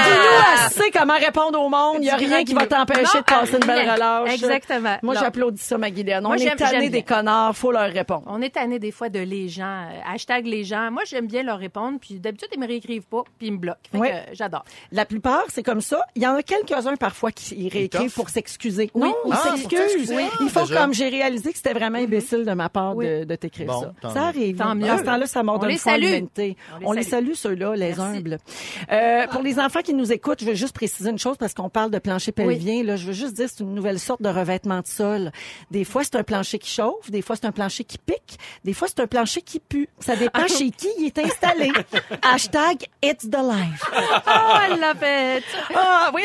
Dis-nous 0.02 0.66
assez 0.66 0.90
comment 0.90 1.18
répondre 1.18 1.60
au 1.62 1.68
monde. 1.68 1.98
Il 1.98 2.00
n'y 2.00 2.10
a 2.10 2.16
rien 2.16 2.42
qui 2.42 2.52
va 2.52 2.66
t'empêcher 2.66 3.18
de 3.18 3.24
passer 3.24 3.58
une 3.58 3.64
belle 3.64 3.88
relâche. 3.92 4.34
Exactement. 4.34 4.96
Moi, 5.04 5.14
j'applaudis 5.14 5.62
ça, 5.62 5.78
ma 5.78 5.92
Guylaine. 5.92 6.26
On 6.26 6.30
Moi, 6.30 6.38
est 6.38 6.56
tanné 6.56 6.88
des 6.88 7.04
connards, 7.04 7.56
faut 7.56 7.70
leur 7.70 7.88
répondre. 7.92 8.24
On 8.26 8.42
est 8.42 8.50
tanné 8.54 8.80
des 8.80 8.90
fois 8.90 9.08
de 9.08 9.20
les 9.20 9.48
gens. 9.48 9.86
euh, 9.88 10.12
hashtag 10.12 10.46
les 10.46 10.64
gens. 10.64 10.79
Moi, 10.90 11.02
j'aime 11.04 11.26
bien 11.26 11.42
leur 11.42 11.58
répondre. 11.58 11.98
Puis 12.00 12.20
d'habitude, 12.20 12.48
ils 12.54 12.60
me 12.60 12.66
réécrivent 12.66 13.06
pas. 13.06 13.24
Puis 13.38 13.48
ils 13.48 13.52
me 13.52 13.58
bloquent. 13.58 13.78
Fait 13.92 13.98
Ouais. 13.98 14.10
que, 14.10 14.14
euh, 14.14 14.34
j'adore. 14.34 14.64
La 14.92 15.04
plupart, 15.04 15.44
c'est 15.48 15.62
comme 15.62 15.80
ça. 15.80 16.00
Il 16.14 16.22
y 16.22 16.26
en 16.26 16.34
a 16.36 16.42
quelques-uns 16.42 16.96
parfois 16.96 17.32
qui 17.32 17.68
réécrivent 17.68 18.12
pour 18.14 18.28
s'excuser. 18.30 18.90
Non, 18.94 19.14
ils 19.26 19.32
Ah, 19.32 19.56
s'excusent. 19.56 20.12
Oui. 20.12 20.24
Ils 20.40 20.48
font 20.48 20.62
déjà. 20.64 20.80
comme 20.82 20.94
j'ai 20.94 21.08
réalisé 21.08 21.50
que 21.50 21.56
c'était 21.56 21.72
vraiment 21.74 21.98
imbécile 21.98 22.44
de 22.44 22.52
ma 22.52 22.68
part 22.68 22.94
Oui. 22.96 23.06
de, 23.06 23.24
de 23.24 23.34
t'écrire 23.34 23.66
Bon, 23.66 23.80
ça. 23.80 23.94
tant 24.00 24.10
Ça 24.14 24.22
arrive. 24.28 24.56
Tant 24.56 24.74
mieux. 24.74 24.88
À 24.90 24.98
ce 24.98 25.02
temps-là, 25.02 25.26
ça 25.26 25.40
On 25.40 25.44
m'ordonne. 25.44 25.68
On 25.68 25.96
les 25.96 26.56
On 26.84 26.92
les 26.92 27.02
salue. 27.02 27.32
ceux-là, 27.34 27.74
les 27.74 27.88
Merci. 27.88 28.00
humbles. 28.00 28.38
Euh, 28.92 29.26
pour 29.28 29.42
les 29.42 29.58
enfants 29.58 29.80
qui 29.82 29.94
nous 29.94 30.12
écoutent, 30.12 30.40
je 30.40 30.46
veux 30.46 30.54
juste 30.54 30.74
préciser 30.74 31.10
une 31.10 31.18
chose 31.18 31.36
parce 31.36 31.54
qu'on 31.54 31.68
parle 31.68 31.90
de 31.90 31.98
plancher 31.98 32.32
pelvien. 32.32 32.82
Là, 32.84 32.96
je 32.96 33.06
veux 33.06 33.12
juste 33.12 33.34
dire 33.34 33.48
c'est 33.48 33.60
une 33.62 33.74
nouvelle 33.74 33.98
sorte 33.98 34.22
de 34.22 34.28
revêtement 34.28 34.80
de 34.80 34.86
sol. 34.86 35.32
Des 35.70 35.84
fois, 35.84 36.04
c'est 36.04 36.16
un 36.16 36.22
plancher 36.22 36.58
qui 36.58 36.70
chauffe. 36.70 37.10
Des 37.10 37.22
fois, 37.22 37.36
c'est 37.36 37.46
un 37.46 37.52
plancher 37.52 37.84
qui 37.84 37.98
pique. 37.98 38.38
Des 38.64 38.72
fois, 38.72 38.88
c'est 38.88 39.00
un 39.00 39.06
plancher 39.06 39.42
qui 39.42 39.60
pue. 39.60 39.88
Ça 39.98 40.16
dépend 40.16 40.46
chez 40.46 40.69
qui 40.70 40.88
il 40.98 41.06
est 41.06 41.18
installé. 41.18 41.70
Hashtag 42.22 42.86
It's 43.02 43.28
the 43.28 43.38
life. 43.42 43.82
Oh, 43.92 44.28
I 44.28 44.70
love 44.78 45.02
it. 45.02 45.44
Ah 45.74 46.10
oui! 46.14 46.22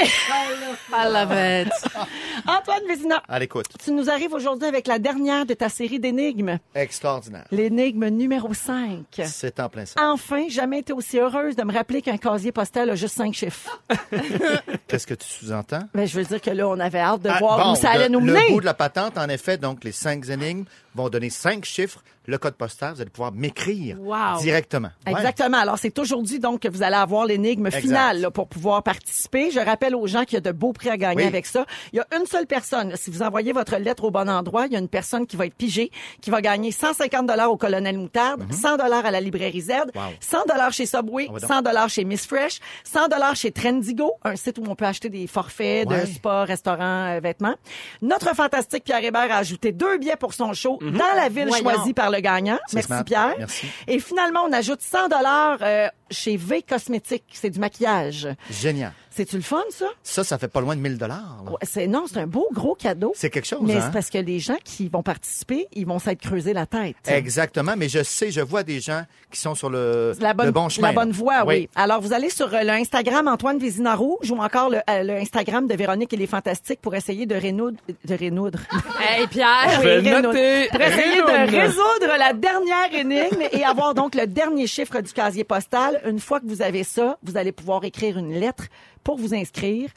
I 0.94 1.08
love 1.10 1.32
it. 1.32 1.72
Antoine 2.48 2.82
Vézina, 2.88 3.22
À 3.28 3.40
l'écoute. 3.40 3.68
tu 3.84 3.92
nous 3.92 4.10
arrives 4.10 4.34
aujourd'hui 4.34 4.68
avec 4.68 4.88
la 4.88 5.00
dernière 5.00 5.46
de 5.46 5.54
ta 5.54 5.70
série 5.70 6.00
d'énigmes. 6.00 6.58
Extraordinaire. 6.74 7.46
L'énigme 7.52 8.08
numéro 8.10 8.54
5. 8.54 9.04
C'est 9.26 9.60
en 9.60 9.70
plein 9.70 9.86
ça. 9.86 10.00
Enfin, 10.12 10.48
jamais 10.50 10.80
été 10.80 10.94
aussi 10.94 11.18
heureuse 11.20 11.56
de 11.56 11.64
me 11.64 11.74
rappeler 11.74 12.02
qu'un 12.02 12.18
casier 12.18 12.52
postal 12.52 12.90
a 12.90 12.96
juste 12.96 13.16
cinq 13.16 13.34
chiffres. 13.34 13.82
Qu'est-ce 14.88 15.08
que 15.08 15.14
tu 15.14 15.28
sous-entends? 15.28 15.84
Ben, 15.94 16.06
je 16.08 16.18
veux 16.20 16.26
dire 16.26 16.42
que 16.42 16.50
là, 16.52 16.68
on 16.68 16.80
avait 16.80 17.00
hâte 17.00 17.22
de 17.22 17.30
Ah, 17.30 17.38
voir 17.40 17.64
bon, 17.64 17.72
où 17.72 17.76
ça 17.76 17.92
allait 17.92 18.06
le, 18.10 18.14
nous 18.14 18.20
le 18.20 18.34
mener. 18.34 18.50
bout 18.50 18.62
de 18.62 18.66
la 18.66 18.74
patente, 18.74 19.18
en 19.18 19.30
effet, 19.30 19.58
donc 19.58 19.84
les 19.84 19.92
cinq 19.92 20.28
énigmes 20.30 20.66
vont 20.96 21.10
donner 21.10 21.30
cinq 21.30 21.66
chiffres, 21.66 22.02
le 22.26 22.38
code 22.40 22.56
postal, 22.56 22.96
vous 22.96 23.02
allez 23.02 23.10
pouvoir 23.12 23.32
m'écrire 23.32 23.98
Wow. 24.00 24.40
directement. 24.42 24.90
Ouais. 25.06 25.12
Exactement. 25.14 25.58
Alors, 25.58 25.78
c'est 25.78 25.98
aujourd'hui 26.00 26.40
donc 26.40 26.62
que 26.62 26.68
vous 26.68 26.82
allez 26.82 26.96
avoir 26.96 27.26
l'énigme 27.26 27.70
finale 27.70 28.22
là, 28.22 28.32
pour 28.32 28.48
pouvoir 28.48 28.82
participer. 28.82 29.52
Je 29.52 29.60
rappelle 29.60 29.94
aux 29.96 30.08
gens 30.08 30.24
qu'il 30.24 30.34
y 30.34 30.38
a 30.38 30.42
de 30.42 30.52
beaux 30.52 30.74
prix 30.74 30.90
à 30.90 30.98
gagner 30.98 31.22
Oui. 31.24 31.28
avec 31.28 31.46
ça. 31.46 31.66
Il 31.94 31.98
y 31.98 32.00
a 32.00 32.08
une 32.18 32.26
seule 32.26 32.48
personne. 32.48 32.96
Si 32.96 33.12
vous 33.12 33.22
envoyez 33.22 33.52
votre 33.52 33.76
lettre 33.78 34.06
au 34.06 34.12
bon 34.12 34.28
endroit, 34.30 34.66
il 34.66 34.74
y 34.74 34.76
a 34.76 34.80
une 34.80 34.88
personne 34.88 35.28
qui 35.28 35.36
va 35.36 35.46
être 35.46 35.54
pigée, 35.54 35.92
qui 36.22 36.30
va 36.32 36.42
gagner 36.42 36.72
150 36.72 37.28
dollars 37.28 37.52
au 37.52 37.58
Colonel 37.58 37.98
Moutarde, 37.98 38.44
100 38.52 38.78
dollars 38.78 39.06
à 39.06 39.12
la 39.12 39.22
librairie 39.22 39.62
Z, 39.62 39.70
Mhm. 39.70 39.76
Wow. 39.96 40.02
100 40.20 40.38
dollars 40.48 40.74
chez 40.74 40.86
Subway, 40.88 41.28
Ah 41.30 41.34
ouais 41.34 41.40
donc. 41.42 41.50
100 41.50 41.62
dollars 41.62 41.90
chez 41.90 42.06
Miss 42.06 42.26
Fresh, 42.26 42.60
100 42.86 43.08
dollars 43.10 43.36
chez 43.36 43.52
Trendigo, 43.52 44.14
un 44.24 44.36
site 44.36 44.58
où 44.58 44.64
on 44.68 44.76
peut 44.76 44.86
acheter 44.86 45.10
des 45.10 45.28
forfaits 45.28 45.88
Ouais. 45.88 46.02
de 46.02 46.06
spa, 46.08 46.44
restaurant, 46.46 47.16
euh, 47.16 47.20
vêtements. 47.22 47.56
Notre 48.02 48.34
fantastique 48.36 48.84
Pierre 48.86 49.04
Hébert 49.04 49.32
a 49.32 49.38
ajouté 49.38 49.72
deux 49.72 49.98
billets 49.98 50.16
pour 50.16 50.34
son 50.34 50.54
show 50.54 50.80
dans 50.92 51.16
la 51.16 51.30
ville 51.30 51.48
Voyons. 51.48 51.70
choisie 51.70 51.94
par 51.94 52.10
le 52.12 52.20
gagnant. 52.20 52.60
Merci 52.74 52.88
smart. 52.88 53.04
Pierre. 53.04 53.36
Merci. 53.38 53.68
Et 53.88 54.00
finalement, 54.00 54.42
on 54.48 54.52
ajoute 54.54 54.82
100 54.82 55.10
dollars 55.10 55.58
euh, 55.62 55.88
chez 56.12 56.38
V 56.38 56.62
Cosmétiques. 56.62 57.24
C'est 57.34 57.50
du 57.50 57.60
maquillage. 57.60 58.28
Génial. 58.50 58.92
C'est-tu 59.10 59.38
le 59.38 59.44
fun, 59.44 59.64
ça? 59.70 59.86
Ça, 60.04 60.26
ça 60.26 60.38
fait 60.38 60.50
pas 60.50 60.60
loin 60.60 60.76
de 60.76 60.82
1000 60.82 60.98
dollars. 60.98 61.42
Ouais, 61.46 61.54
c'est, 61.64 61.88
non, 61.88 62.04
c'est 62.06 62.18
un 62.20 62.28
beau 62.28 62.50
gros 62.54 62.76
cadeau. 62.76 63.14
C'est 63.16 63.30
quelque 63.30 63.46
chose, 63.48 63.60
Mais 63.62 63.76
hein? 63.78 63.84
c'est 63.86 63.94
parce 63.94 64.10
que 64.10 64.18
les 64.18 64.40
gens 64.40 64.58
qui 64.66 64.90
vont 64.90 65.04
participer, 65.04 65.68
ils 65.72 65.86
vont 65.86 66.00
s'être 66.00 66.20
creusés 66.20 66.52
la 66.52 66.66
tête. 66.66 66.98
Exactement, 67.08 67.76
mais 67.78 67.88
je 67.88 68.04
sais, 68.04 68.30
je 68.32 68.42
vois 68.42 68.64
des 68.64 68.82
gens 68.82 69.04
qui 69.32 69.40
sont 69.40 69.56
sur 69.56 69.70
le, 69.70 70.14
La 70.20 70.34
bonne, 70.34 70.48
le 70.48 70.52
bon 70.52 70.68
chemin. 70.68 70.90
la 70.90 70.94
bonne 70.94 71.12
voie, 71.14 71.46
oui. 71.46 71.70
Alors, 71.76 72.02
vous 72.02 72.12
allez 72.12 72.30
sur 72.30 72.54
euh, 72.54 72.64
le 72.64 72.72
Instagram 72.72 73.30
Antoine 73.30 73.58
Vézina 73.58 73.96
Rouge 73.96 74.32
ou 74.32 74.38
encore 74.42 74.70
le, 74.70 74.80
euh, 74.90 75.04
le 75.04 75.14
Instagram 75.14 75.66
de 75.66 75.76
Véronique 75.76 76.12
et 76.12 76.18
les 76.18 76.28
Fantastiques 76.28 76.82
pour 76.82 76.94
essayer 76.94 77.26
de 77.26 77.36
rénoudre, 77.36 77.78
de 78.04 78.16
rénoudre. 78.16 78.60
Hey, 79.00 79.28
Pierre! 79.28 79.80
vais 79.82 80.02
le 80.02 80.10
rénoudre. 80.10 80.28
noter. 80.34 80.68
Pour 80.72 80.82
essayer 80.82 81.22
de 81.22 81.52
résoudre 81.56 82.18
la 82.20 82.34
dernière 82.34 82.94
énigme 82.94 83.44
et 83.54 83.64
avoir 83.64 83.94
donc 83.94 84.14
le 84.14 84.28
dernier 84.28 84.68
chiffre 84.68 85.00
du 85.00 85.14
casier 85.14 85.46
postal. 85.46 85.95
Une 86.06 86.20
fois 86.20 86.40
que 86.40 86.46
vous 86.46 86.62
avez 86.62 86.84
ça, 86.84 87.18
vous 87.24 87.38
allez 87.38 87.52
pouvoir 87.52 87.84
écrire 87.84 88.18
une 88.18 88.34
lettre 88.34 88.66
pour 89.04 89.18
vous 89.18 89.34
inscrire 89.34 89.90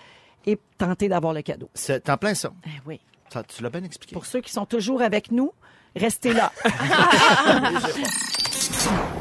et 0.47 0.59
tenter 0.79 1.09
d'avoir 1.09 1.33
le 1.33 1.43
cadeau. 1.43 1.69
C'est 1.75 2.09
en 2.09 2.17
plein 2.17 2.35
ça. 2.35 2.53
Eh 2.67 2.71
oui. 2.87 3.01
Ça, 3.33 3.43
tu 3.43 3.63
l'as 3.63 3.71
bien 3.71 3.85
expliqué. 3.85 4.15
Pour 4.15 4.27
ceux 4.27 4.41
qui 4.41 4.53
sont 4.53 4.65
toujours 4.65 5.03
avec 5.03 5.31
nous, 5.31 5.53
restez 5.95 6.33
là. 6.33 6.53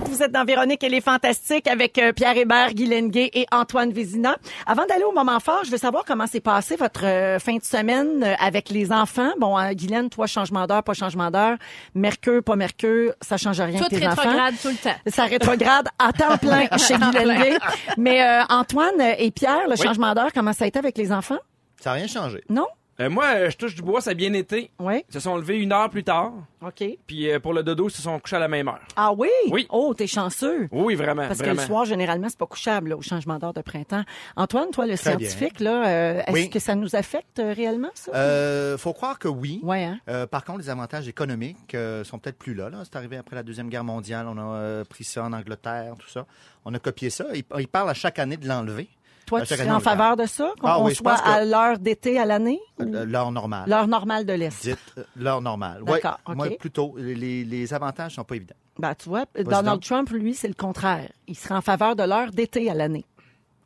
Vous 0.10 0.24
êtes 0.24 0.32
dans 0.32 0.46
Véronique 0.46 0.84
et 0.84 0.90
les 0.90 1.02
Fantastiques 1.02 1.68
avec 1.68 1.98
euh, 2.00 2.12
Pierre 2.14 2.36
Hébert, 2.38 2.74
Guy 2.74 2.86
Lenguet 2.88 3.30
et 3.34 3.46
Antoine 3.52 3.92
Vézina. 3.92 4.36
Avant 4.66 4.86
d'aller 4.86 5.04
au 5.04 5.12
moment 5.12 5.40
fort, 5.40 5.62
je 5.66 5.70
veux 5.72 5.78
savoir 5.78 6.06
comment 6.06 6.26
s'est 6.26 6.40
passé 6.40 6.76
votre 6.76 7.06
euh, 7.06 7.40
fin 7.40 7.58
de 7.58 7.64
semaine 7.64 8.24
euh, 8.24 8.34
avec 8.40 8.70
les 8.70 8.92
enfants. 8.92 9.32
Bon, 9.40 9.58
euh, 9.60 9.72
Guylaine, 9.74 10.10
toi, 10.10 10.26
changement 10.26 10.66
d'heure, 10.66 10.84
pas 10.84 10.94
changement 10.94 11.30
d'heure. 11.30 11.58
Mercure, 11.94 12.42
pas 12.44 12.56
Mercure, 12.56 13.14
ça 13.22 13.38
change 13.38 13.60
rien 13.60 13.78
Tout 13.80 13.86
avec 13.86 14.00
tes 14.00 14.08
enfants. 14.08 14.22
rétrograde 14.22 14.56
tout 14.62 14.70
le 14.70 14.76
temps. 14.76 14.96
Ça 15.08 15.26
rétrograde 15.26 15.88
à 16.00 16.14
temps 16.14 16.38
plein 16.42 16.66
chez 16.78 16.96
Guy 16.98 17.24
Lenguet. 17.26 17.58
Mais 17.98 18.24
euh, 18.24 18.44
Antoine 18.50 19.00
et 19.20 19.30
Pierre, 19.32 19.68
le 19.68 19.74
Oui. 19.78 19.84
changement 19.84 20.14
d'heure, 20.16 20.32
comment 20.34 20.54
ça 20.54 20.66
a 20.66 20.68
été 20.68 20.80
avec 20.80 20.98
les 20.98 21.12
enfants? 21.12 21.38
Ça 21.82 21.92
n'a 21.92 21.96
rien 21.98 22.08
changé. 22.08 22.44
Non? 22.50 22.66
Euh, 23.00 23.12
moi, 23.12 23.26
euh, 23.36 23.50
je 23.52 23.58
touche 23.58 23.76
du 23.76 23.84
bois, 23.84 24.02
ça 24.02 24.10
a 24.10 24.14
bien 24.16 24.34
été. 24.34 24.72
Oui. 24.80 25.04
Ils 25.08 25.14
se 25.14 25.20
sont 25.20 25.38
levés 25.38 25.60
une 25.60 25.72
heure 25.72 25.88
plus 25.90 26.04
tard. 26.04 26.34
OK. 26.66 26.84
Puis 27.06 27.30
euh, 27.30 27.40
pour 27.40 27.54
le 27.54 27.62
dodo, 27.62 27.90
ils 27.90 27.92
se 27.92 28.02
sont 28.02 28.20
couchés 28.20 28.38
à 28.38 28.40
la 28.40 28.48
même 28.48 28.68
heure. 28.68 28.80
Ah 28.96 29.12
oui? 29.16 29.30
Oui. 29.52 29.68
Oh, 29.70 29.94
t'es 29.96 30.08
chanceux. 30.08 30.68
Oui, 30.72 30.96
vraiment. 30.96 31.28
Parce 31.28 31.38
que 31.40 31.46
vraiment. 31.46 31.62
le 31.62 31.68
soir, 31.68 31.86
généralement, 31.86 32.28
c'est 32.28 32.40
pas 32.40 32.48
couchable 32.48 32.90
là, 32.90 32.98
au 32.98 33.04
changement 33.04 33.38
d'heure 33.38 33.54
de 33.54 33.62
printemps. 33.62 34.04
Antoine, 34.36 34.72
toi, 34.72 34.88
le 34.88 34.98
Très 34.98 35.12
scientifique, 35.12 35.60
là, 35.60 35.88
euh, 35.88 36.22
est-ce 36.26 36.32
Oui. 36.34 36.50
que 36.50 36.58
ça 36.58 36.74
nous 36.74 36.96
affecte 36.96 37.38
euh, 37.38 37.54
réellement, 37.54 37.92
ça? 37.94 38.12
Euh, 38.16 38.78
faut 38.80 38.94
croire 38.94 39.20
que 39.20 39.28
oui. 39.28 39.60
Ouais, 39.62 39.84
hein? 39.84 40.00
Euh, 40.10 40.26
par 40.26 40.44
contre, 40.44 40.60
les 40.60 40.70
avantages 40.72 41.08
économiques 41.08 41.76
euh, 41.76 42.04
sont 42.04 42.18
peut-être 42.18 42.40
plus 42.40 42.56
là, 42.56 42.72
là. 42.72 42.80
C'est 42.84 42.96
arrivé 42.96 43.18
après 43.18 43.36
la 43.36 43.44
Deuxième 43.44 43.70
Guerre 43.70 43.84
mondiale. 43.84 44.26
On 44.28 44.38
a 44.40 44.56
euh, 44.56 44.84
pris 44.86 45.04
ça 45.04 45.24
en 45.24 45.34
Angleterre, 45.34 45.94
tout 46.00 46.10
ça. 46.10 46.26
On 46.66 46.74
a 46.74 46.80
copié 46.80 47.12
ça. 47.12 47.26
Ils, 47.36 47.44
ils 47.60 47.68
parlent 47.68 47.90
à 47.92 47.94
chaque 47.94 48.18
année 48.18 48.38
de 48.38 48.48
l'enlever. 48.48 48.90
Toi, 49.28 49.40
à 49.42 49.46
tu 49.46 49.54
serais 49.54 49.66
en 49.66 49.74
garde. 49.74 49.84
faveur 49.84 50.16
de 50.18 50.26
ça? 50.26 50.52
Qu'on 50.60 50.68
Ah 50.68 50.80
oui, 50.82 50.96
soit 50.96 51.16
que- 51.18 51.28
à 51.30 51.46
l'heure 51.46 51.78
d'été 51.78 52.18
à 52.20 52.26
l'année? 52.26 52.60
ou? 52.80 52.84
Euh, 52.84 53.06
L'heure 53.06 53.32
normale. 53.32 53.70
L'heure 53.70 53.88
normale 53.88 54.26
de 54.26 54.34
l'Est? 54.34 54.64
Dites 54.64 54.78
euh, 54.98 55.04
l'heure 55.16 55.42
normale. 55.42 55.82
Ok. 55.84 56.02
Moi, 56.36 56.50
plutôt, 56.58 56.96
les, 56.98 57.44
les 57.44 57.74
avantages 57.74 58.16
sont 58.16 58.24
pas 58.24 58.36
évidents. 58.36 58.56
Ben, 58.80 58.96
tu 58.96 59.10
vois, 59.10 59.26
Donald. 59.36 59.82
Trump, 59.84 60.10
lui, 60.12 60.34
c'est 60.34 60.48
le 60.48 60.54
contraire. 60.54 61.10
Il 61.28 61.36
serait 61.38 61.56
en 61.56 61.62
faveur 61.62 61.96
de 61.96 62.04
l'heure 62.04 62.32
d'été 62.32 62.70
à 62.70 62.74
l'année. 62.74 63.06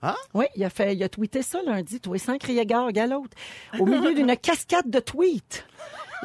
Ah? 0.02 0.16
Oui, 0.34 0.46
il 0.56 0.64
a 0.64 0.70
fait, 0.72 0.96
il 0.96 1.04
a 1.04 1.10
tweeté 1.10 1.44
ça 1.44 1.60
lundi, 1.64 2.00
toi, 2.00 2.18
sans 2.18 2.38
crier 2.40 2.66
gare, 2.66 2.92
gars 2.92 3.06
l'autre, 3.06 3.38
au 3.78 3.86
milieu 3.86 4.14
d'une 4.16 4.36
cascade 4.36 4.90
de 4.90 5.00
tweets. 5.00 5.64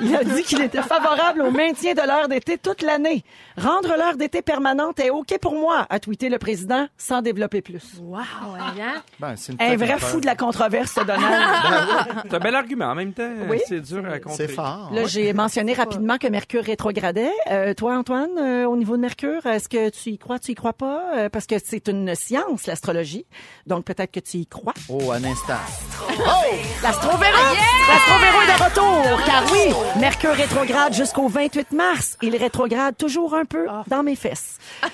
Il 0.03 0.15
a 0.15 0.25
dit 0.25 0.43
qu'il 0.43 0.61
était 0.61 0.83
favorable 0.83 1.43
au 1.43 1.51
maintien 1.51 1.95
de 1.95 2.07
l'heure 2.07 2.29
d'été 2.29 2.59
toute 2.59 2.83
l'année. 2.83 3.25
Rendre 3.57 3.97
l'heure 3.97 4.17
d'été 4.17 4.43
permanente 4.43 5.01
est 5.01 5.11
OK 5.11 5.39
pour 5.41 5.55
moi, 5.55 5.87
a 5.89 5.99
tweeté 5.99 6.29
le 6.29 6.39
président 6.39 6.87
sans 6.99 7.23
développer 7.23 7.63
plus. 7.63 7.95
Wow, 8.01 8.19
hein? 8.19 9.03
Ben, 9.19 9.35
c'est 9.37 9.53
une 9.53 9.63
Un 9.63 9.77
vrai 9.77 9.99
fou 9.99 10.21
de 10.21 10.27
la 10.27 10.37
controverse, 10.37 10.93
ce 10.93 11.01
Donald. 11.01 12.25
C'est 12.25 12.35
un 12.35 12.39
bel 12.39 12.55
argument 12.55 12.87
en 12.87 12.95
même 12.95 13.13
temps. 13.13 13.31
Oui. 13.49 13.59
C'est 13.67 13.81
dur 13.81 14.05
à 14.07 14.19
contrer. 14.19 14.47
C'est 14.47 14.49
fort. 14.49 14.91
Là, 14.93 15.07
j'ai 15.07 15.33
mentionné 15.33 15.73
rapidement 15.73 16.19
que 16.19 16.27
Mercure 16.27 16.65
rétrogradait. 16.65 17.33
Euh, 17.51 17.73
toi, 17.75 17.97
Antoine, 17.97 18.37
euh, 18.39 18.67
au 18.67 18.77
niveau 18.77 18.97
de 18.97 19.03
Mercure, 19.03 19.47
est-ce 19.47 19.69
que 19.69 19.89
tu 19.91 20.11
y 20.11 20.19
crois, 20.19 20.39
tu 20.39 20.53
y 20.53 20.55
crois 20.55 20.73
pas? 20.75 21.03
Euh, 21.17 21.29
parce 21.29 21.47
que 21.47 21.57
c'est 21.63 21.89
une 21.89 22.15
science, 22.15 22.67
l'astrologie. 22.67 23.25
Donc, 23.67 23.85
peut-être 23.85 24.13
que 24.13 24.21
tu 24.21 24.39
y 24.39 24.47
crois. 24.47 24.75
Oh, 24.89 25.11
un 25.13 25.25
instant. 25.25 25.55
L'Astrovéro! 26.83 27.55
L'Astrovéro 27.89 28.41
est 28.43 28.47
de 28.47 28.65
retour! 28.65 29.25
Car 29.25 29.45
oui, 29.53 29.73
Mercure 29.95 30.33
rétrograde 30.35 30.93
jusqu'au 30.93 31.29
28 31.29 31.73
mars. 31.73 32.19
Il 32.21 32.37
rétrograde 32.37 32.97
toujours 32.99 33.35
un 33.35 33.45
peu 33.47 33.67
dans 33.87 34.03
mes 34.03 34.17
fesses. 34.17 34.59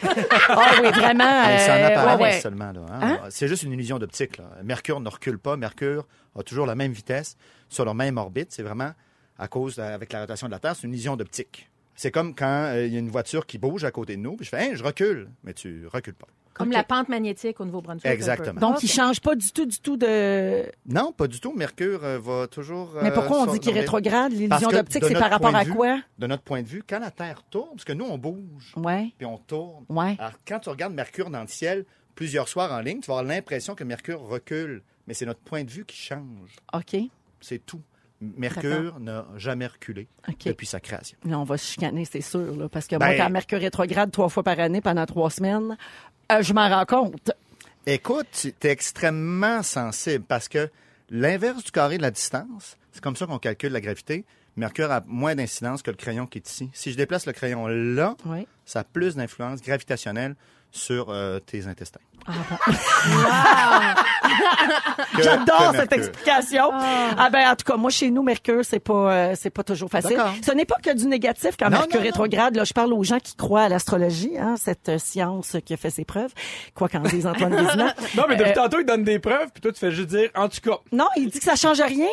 Ah 0.49 0.72
oui, 0.82 0.90
vraiment. 0.90 1.46
Mais 1.46 1.58
c'est 1.58 1.70
en 1.70 1.75
euh, 1.75 1.87
apparence 1.88 2.16
ouais, 2.20 2.22
ouais. 2.25 2.40
seulement. 2.40 2.72
Là, 2.72 2.80
hein. 2.90 3.00
Hein? 3.00 3.18
C'est 3.30 3.49
juste 3.49 3.62
une 3.62 3.72
illusion 3.72 3.99
d'optique. 3.99 4.37
là. 4.38 4.44
Mercure 4.62 5.00
ne 5.00 5.08
recule 5.08 5.38
pas. 5.38 5.56
Mercure 5.56 6.06
a 6.38 6.42
toujours 6.42 6.66
la 6.66 6.75
même 6.75 6.92
vitesse 6.92 7.37
sur 7.68 7.84
la 7.84 7.94
même 7.94 8.18
orbite. 8.18 8.49
C'est 8.52 8.62
vraiment 8.62 8.92
à 9.38 9.49
cause, 9.49 9.76
de- 9.76 9.82
avec 9.82 10.12
la 10.12 10.20
rotation 10.20 10.46
de 10.46 10.52
la 10.52 10.58
Terre, 10.58 10.76
c'est 10.76 10.87
une 10.87 10.92
illusion 10.92 11.16
d'optique. 11.16 11.68
C'est 11.96 12.11
comme 12.11 12.34
quand 12.34 12.46
euh, 12.75 12.87
il 12.87 12.92
y 12.92 12.96
a 12.96 12.99
une 13.00 13.11
voiture 13.11 13.46
qui 13.46 13.58
bouge 13.58 13.84
à 13.84 13.90
côté 13.90 14.16
de 14.16 14.20
nous, 14.22 14.37
puis 14.37 14.44
je 14.44 14.50
fais, 14.50 14.76
je 14.76 14.84
recule, 14.84 15.28
mais 15.44 15.54
tu 15.54 15.87
recules 15.92 16.14
pas. 16.14 16.28
Comme 16.54 16.71
la 16.71 16.85
pente 16.85 17.09
magnétique 17.09 17.59
au 17.61 17.64
Nouveau-Brunswick. 17.64 18.06
Exactement. 18.12 18.61
Donc, 18.61 18.82
il 18.82 18.88
change 18.88 19.21
pas 19.21 19.35
du 19.35 19.50
tout, 19.52 19.64
du 19.66 19.78
tout 19.80 19.97
de... 19.97 20.64
Non, 20.87 21.12
pas 21.12 21.26
du 21.26 21.40
tout. 21.40 21.52
Mercure 21.54 22.04
euh, 22.04 22.18
va 22.18 22.47
toujours. 22.47 22.90
Mais 23.02 23.11
euh, 23.11 23.14
pourquoi 23.14 23.40
on 23.42 23.47
dit 23.47 23.59
qu'il 23.59 23.68
l'orbite. 23.75 23.80
rétrograde? 23.90 24.32
L'illusion 24.32 24.68
que 24.68 24.76
d'optique, 24.76 25.04
c'est 25.06 25.14
par 25.14 25.30
rapport 25.30 25.54
à 25.54 25.64
vue- 25.64 25.73
quoi? 25.73 25.99
De 26.18 26.26
notre 26.26 26.42
point 26.42 26.62
de 26.62 26.68
vue, 26.68 26.82
quand 26.88 26.99
la 26.99 27.11
Terre 27.11 27.42
tourne, 27.50 27.71
parce 27.71 27.85
que 27.85 27.92
nous, 27.92 28.04
on 28.04 28.18
bouge, 28.18 28.73
Ouais, 28.76 29.12
puis 29.16 29.26
on 29.26 29.38
tourne. 29.38 29.85
ouais. 29.88 30.16
Alors, 30.18 30.32
quand 30.47 30.59
tu 30.61 30.68
regardes 30.68 30.94
Mercure 30.94 31.30
dans 31.30 31.40
le 31.42 31.49
ciel 31.49 31.85
plusieurs 32.14 32.49
soirs 32.49 32.71
en 32.73 32.80
ligne, 32.80 33.00
tu 33.00 33.06
vas 33.06 33.18
avoir 33.18 33.25
l'impression 33.35 33.75
que 33.75 33.85
Mercure 33.85 34.21
recule. 34.21 34.82
Mais 35.06 35.14
c'est 35.14 35.26
notre 35.26 35.40
point 35.40 35.64
de 35.64 35.71
vue 35.71 35.85
qui 35.85 35.97
change. 35.97 36.56
OK. 36.75 36.97
C'est 37.40 37.64
tout. 37.64 37.80
Mercure 38.21 39.00
n'a 39.00 39.26
jamais 39.37 39.66
reculé 39.66 40.06
depuis 40.47 40.66
sa 40.66 40.78
création. 40.78 41.18
Là, 41.25 41.40
on 41.40 41.44
va 41.44 41.56
se 41.59 41.66
chicaner, 41.73 42.04
c'est 42.04 42.21
sûr, 42.21 42.54
là, 42.56 42.68
parce 42.68 42.87
que 42.87 42.94
Ben- 42.94 43.06
moi, 43.06 43.16
quand 43.16 43.30
Mercure 43.30 43.59
rétrograde 43.59 44.12
trois 44.12 44.28
fois 44.28 44.44
par 44.44 44.61
année 44.61 44.80
pendant 44.80 45.04
trois 45.06 45.28
semaines, 45.28 45.76
euh, 46.31 46.43
je 46.43 46.52
m'en 46.52 46.69
rends 46.69 46.85
compte. 46.87 47.31
Écoute, 47.87 48.26
tu 48.33 48.49
es 48.67 48.71
extrêmement 48.71 49.62
sensible 49.62 50.25
parce 50.26 50.49
que 50.49 50.69
l'inverse 51.11 51.64
du 51.64 51.71
carré 51.73 51.97
de 51.99 52.02
la 52.02 52.11
distance, 52.11 52.76
c'est 52.93 53.02
comme 53.02 53.17
ça 53.17 53.26
qu'on 53.26 53.38
calcule 53.38 53.73
la 53.73 53.81
gravité. 53.81 54.25
Mercure 54.57 54.93
a 54.93 55.02
moins 55.07 55.35
d'incidence 55.35 55.83
que 55.83 55.91
le 55.91 55.97
crayon 55.97 56.26
qui 56.26 56.38
est 56.38 56.49
ici. 56.49 56.71
Si 56.75 56.93
je 56.93 56.97
déplace 56.97 57.26
le 57.26 57.33
crayon 57.33 57.67
là, 57.67 58.17
Oui. 58.26 58.47
ça 58.67 58.81
a 58.81 58.85
plus 58.85 59.17
d'influence 59.17 59.62
gravitationnelle 59.62 60.37
sur 60.73 61.11
euh, 61.11 61.38
tes 61.38 61.67
intestins. 61.67 62.00
Que- 65.17 65.23
J'adore 65.23 65.73
cette 65.75 65.93
explication. 65.93 66.71
Ah. 66.73 67.29
ben 67.31 67.50
en 67.50 67.57
tout 67.57 67.64
cas, 67.71 67.76
moi 67.76 67.91
chez 67.91 68.11
nous 68.11 68.23
Mercure, 68.23 68.64
c'est 68.64 68.79
pas 68.81 69.12
euh, 69.12 69.35
c'est 69.37 69.50
pas 69.50 69.62
toujours 69.62 69.91
facile. 69.91 70.19
Ce 70.45 70.52
n'est 70.52 70.64
pas 70.64 70.76
que 70.83 70.95
du 70.97 71.07
négatif 71.07 71.57
quand 71.59 71.67
Non, 71.67 71.73
Mercure 71.79 71.97
non, 71.97 71.99
non. 72.00 72.05
rétrograde. 72.07 72.57
Là, 72.57 72.64
je 72.64 72.73
parle 72.73 72.93
aux 72.93 73.02
gens 73.05 73.19
qui 73.19 73.37
croient 73.37 73.62
à 73.64 73.69
l'astrologie, 73.69 74.38
hein, 74.38 74.55
cette 74.57 74.88
euh, 74.88 74.99
science 74.99 75.57
qui 75.67 75.75
a 75.75 75.76
fait 75.76 75.91
ses 75.91 76.05
preuves. 76.05 76.33
Quoi 76.75 76.88
qu'en 76.88 77.00
dise 77.00 77.26
Antoine 77.26 77.55
Vézina. 77.55 77.95
Non, 78.17 78.25
mais 78.29 78.37
depuis 78.37 78.52
Euh, 78.52 78.55
tantôt, 78.55 78.81
il 78.81 78.87
donne 78.87 79.05
des 79.05 79.19
preuves, 79.19 79.49
puis 79.52 79.61
toi, 79.61 79.73
tu 79.73 79.81
fais 79.81 79.91
juste 79.91 80.09
dire, 80.09 80.31
en 80.35 80.49
tout 80.49 80.61
cas. 80.62 80.79
Non, 80.93 81.09
il 81.17 81.29
dit 81.29 81.38
que 81.38 81.45
ça 81.45 81.57
change 81.57 81.81
rien. 81.81 82.07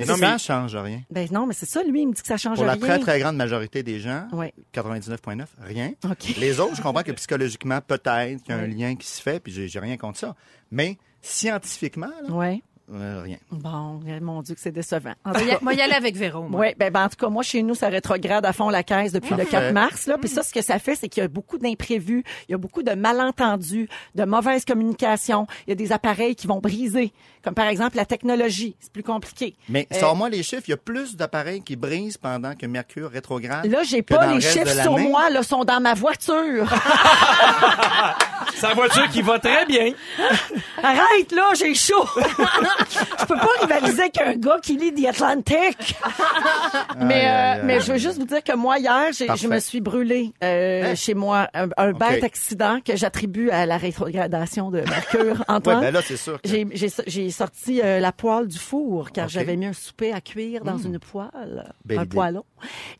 Mais 0.00 0.06
Non, 0.06 0.16
ça 0.16 0.32
mais- 0.32 0.38
change 0.38 0.76
rien. 0.76 1.02
Ben 1.10 1.28
non, 1.30 1.46
mais 1.46 1.54
c'est 1.54 1.66
ça 1.68 1.82
lui, 1.82 2.02
il 2.02 2.08
me 2.08 2.12
dit 2.14 2.20
que 2.22 2.26
ça 2.28 2.36
change 2.36 2.56
Pour 2.56 2.64
la 2.66 2.72
rien. 2.72 2.80
très, 2.80 2.98
très 2.98 3.18
grande 3.20 3.36
majorité 3.36 3.82
des 3.82 4.00
gens, 4.00 4.26
Ouais. 4.32 4.52
99,9, 4.72 5.46
rien. 5.60 5.92
Les 6.38 6.58
autres, 6.60 6.76
je 6.76 6.82
comprends 6.82 7.02
que 7.02 7.12
psychologiquement, 7.12 7.80
peut-être 7.86 8.42
qu'il 8.42 8.54
y 8.54 8.58
a 8.58 8.60
un 8.60 8.66
lien 8.66 8.96
qui 8.96 9.06
se 9.06 9.20
fait, 9.22 9.40
puis 9.40 9.52
j'ai 9.52 9.78
rien 9.78 9.96
contre 9.96 10.18
ça. 10.18 10.34
Mais 10.70 10.98
scientifiquement, 11.22 12.10
là, 12.28 12.34
Ouais. 12.34 12.62
euh, 12.92 13.22
rien. 13.22 13.38
Bon, 13.50 14.00
mon 14.20 14.42
Dieu 14.42 14.54
que 14.54 14.60
c'est 14.60 14.72
décevant. 14.72 15.14
En 15.24 15.30
Moi, 15.30 15.42
y, 15.42 15.58
moi, 15.64 15.74
y 15.74 15.80
aller 15.80 15.94
avec 15.94 16.16
Véro, 16.16 16.42
moi. 16.48 16.60
Oui, 16.60 16.66
ben, 16.78 16.92
ben, 16.92 17.04
en 17.04 17.08
tout 17.08 17.16
cas, 17.16 17.28
moi, 17.28 17.42
chez 17.42 17.62
nous, 17.62 17.74
ça 17.74 17.88
rétrograde 17.88 18.44
à 18.44 18.52
fond 18.52 18.68
la 18.68 18.82
caisse 18.82 19.12
depuis 19.12 19.34
le 19.34 19.44
4 19.44 19.72
mars. 19.72 20.06
Là. 20.06 20.18
Puis 20.18 20.28
ça, 20.28 20.42
ce 20.42 20.52
que 20.52 20.60
ça 20.62 20.78
fait, 20.78 20.96
c'est 20.96 21.08
qu'il 21.08 21.22
y 21.22 21.24
a 21.24 21.28
beaucoup 21.28 21.56
d'imprévus, 21.58 22.24
il 22.48 22.52
y 22.52 22.54
a 22.54 22.58
beaucoup 22.58 22.82
de 22.82 22.92
malentendus, 22.92 23.88
de 24.14 24.24
mauvaise 24.24 24.64
communication. 24.64 25.46
Il 25.66 25.70
y 25.70 25.72
a 25.72 25.76
des 25.76 25.92
appareils 25.92 26.34
qui 26.34 26.46
vont 26.46 26.58
briser, 26.58 27.12
comme 27.42 27.54
par 27.54 27.66
exemple 27.66 27.96
la 27.96 28.04
technologie. 28.04 28.76
C'est 28.80 28.92
plus 28.92 29.02
compliqué. 29.02 29.54
Mais 29.68 29.86
Euh, 29.92 29.98
sors-moi 29.98 30.28
les 30.28 30.42
chiffres, 30.42 30.64
il 30.66 30.70
y 30.70 30.74
a 30.74 30.76
plus 30.76 31.16
d'appareils 31.16 31.62
qui 31.62 31.76
brisent 31.76 32.18
pendant 32.18 32.54
que 32.54 32.66
Mercure 32.66 33.10
rétrograde. 33.10 33.66
Là, 33.66 33.82
j'ai 33.82 34.02
pas 34.02 34.26
les 34.28 34.34
le 34.34 34.40
chiffres 34.40 34.82
sur 34.82 34.98
moi, 34.98 35.30
là, 35.30 35.42
sont 35.42 35.64
dans 35.64 35.80
ma 35.80 35.94
voiture. 35.94 36.68
Sa 38.56 38.74
voiture 38.74 39.08
qui 39.10 39.22
va 39.22 39.38
très 39.38 39.64
bien. 39.64 39.92
Arrête, 40.82 41.32
là, 41.32 41.48
j'ai 41.58 41.74
chaud. 41.74 42.04
je 42.16 43.24
peux 43.26 43.34
pas 43.36 43.48
rivaliser 43.62 44.02
avec 44.02 44.20
un 44.20 44.34
gars 44.34 44.58
qui 44.62 44.76
lit 44.76 44.92
The 44.92 45.06
Atlantic. 45.08 45.94
mais, 46.98 47.14
Aïe, 47.14 47.24
euh, 47.24 47.52
aïe, 47.52 47.58
aïe. 47.58 47.60
mais 47.64 47.80
je 47.80 47.92
veux 47.92 47.98
juste 47.98 48.18
vous 48.18 48.26
dire 48.26 48.42
que 48.44 48.54
moi, 48.54 48.78
hier, 48.78 49.06
j'ai- 49.16 49.28
je 49.34 49.46
me 49.48 49.58
suis 49.60 49.80
brûlée 49.80 50.32
euh, 50.44 50.90
Hein? 50.92 50.94
chez 50.94 51.14
moi. 51.14 51.48
Un, 51.54 51.92
bête 51.92 52.24
accident 52.24 52.80
que 52.84 52.96
j'attribue 52.96 53.50
à 53.50 53.64
la 53.66 53.76
rétrogradation 53.78 54.70
de 54.70 54.80
Mercure. 54.80 55.20
Ouais, 55.40 55.44
Antoine? 55.48 55.80
ben 55.80 55.92
là, 55.94 56.00
c'est 56.06 56.16
sûr. 56.16 56.40
que- 56.40 56.48
J'ai- 56.48 56.66
J'ai 57.30 57.36
sorti 57.36 57.80
euh, 57.80 58.00
la 58.00 58.10
poêle 58.10 58.48
du 58.48 58.58
four 58.58 59.12
car 59.12 59.28
j'avais 59.28 59.56
mis 59.56 59.66
un 59.66 59.72
souper 59.72 60.12
à 60.12 60.20
cuire 60.20 60.64
dans 60.64 60.78
une 60.78 60.98
poêle, 60.98 61.72
Belle 61.84 61.98
un 62.00 62.02
idée. 62.02 62.16
poêlon. 62.16 62.44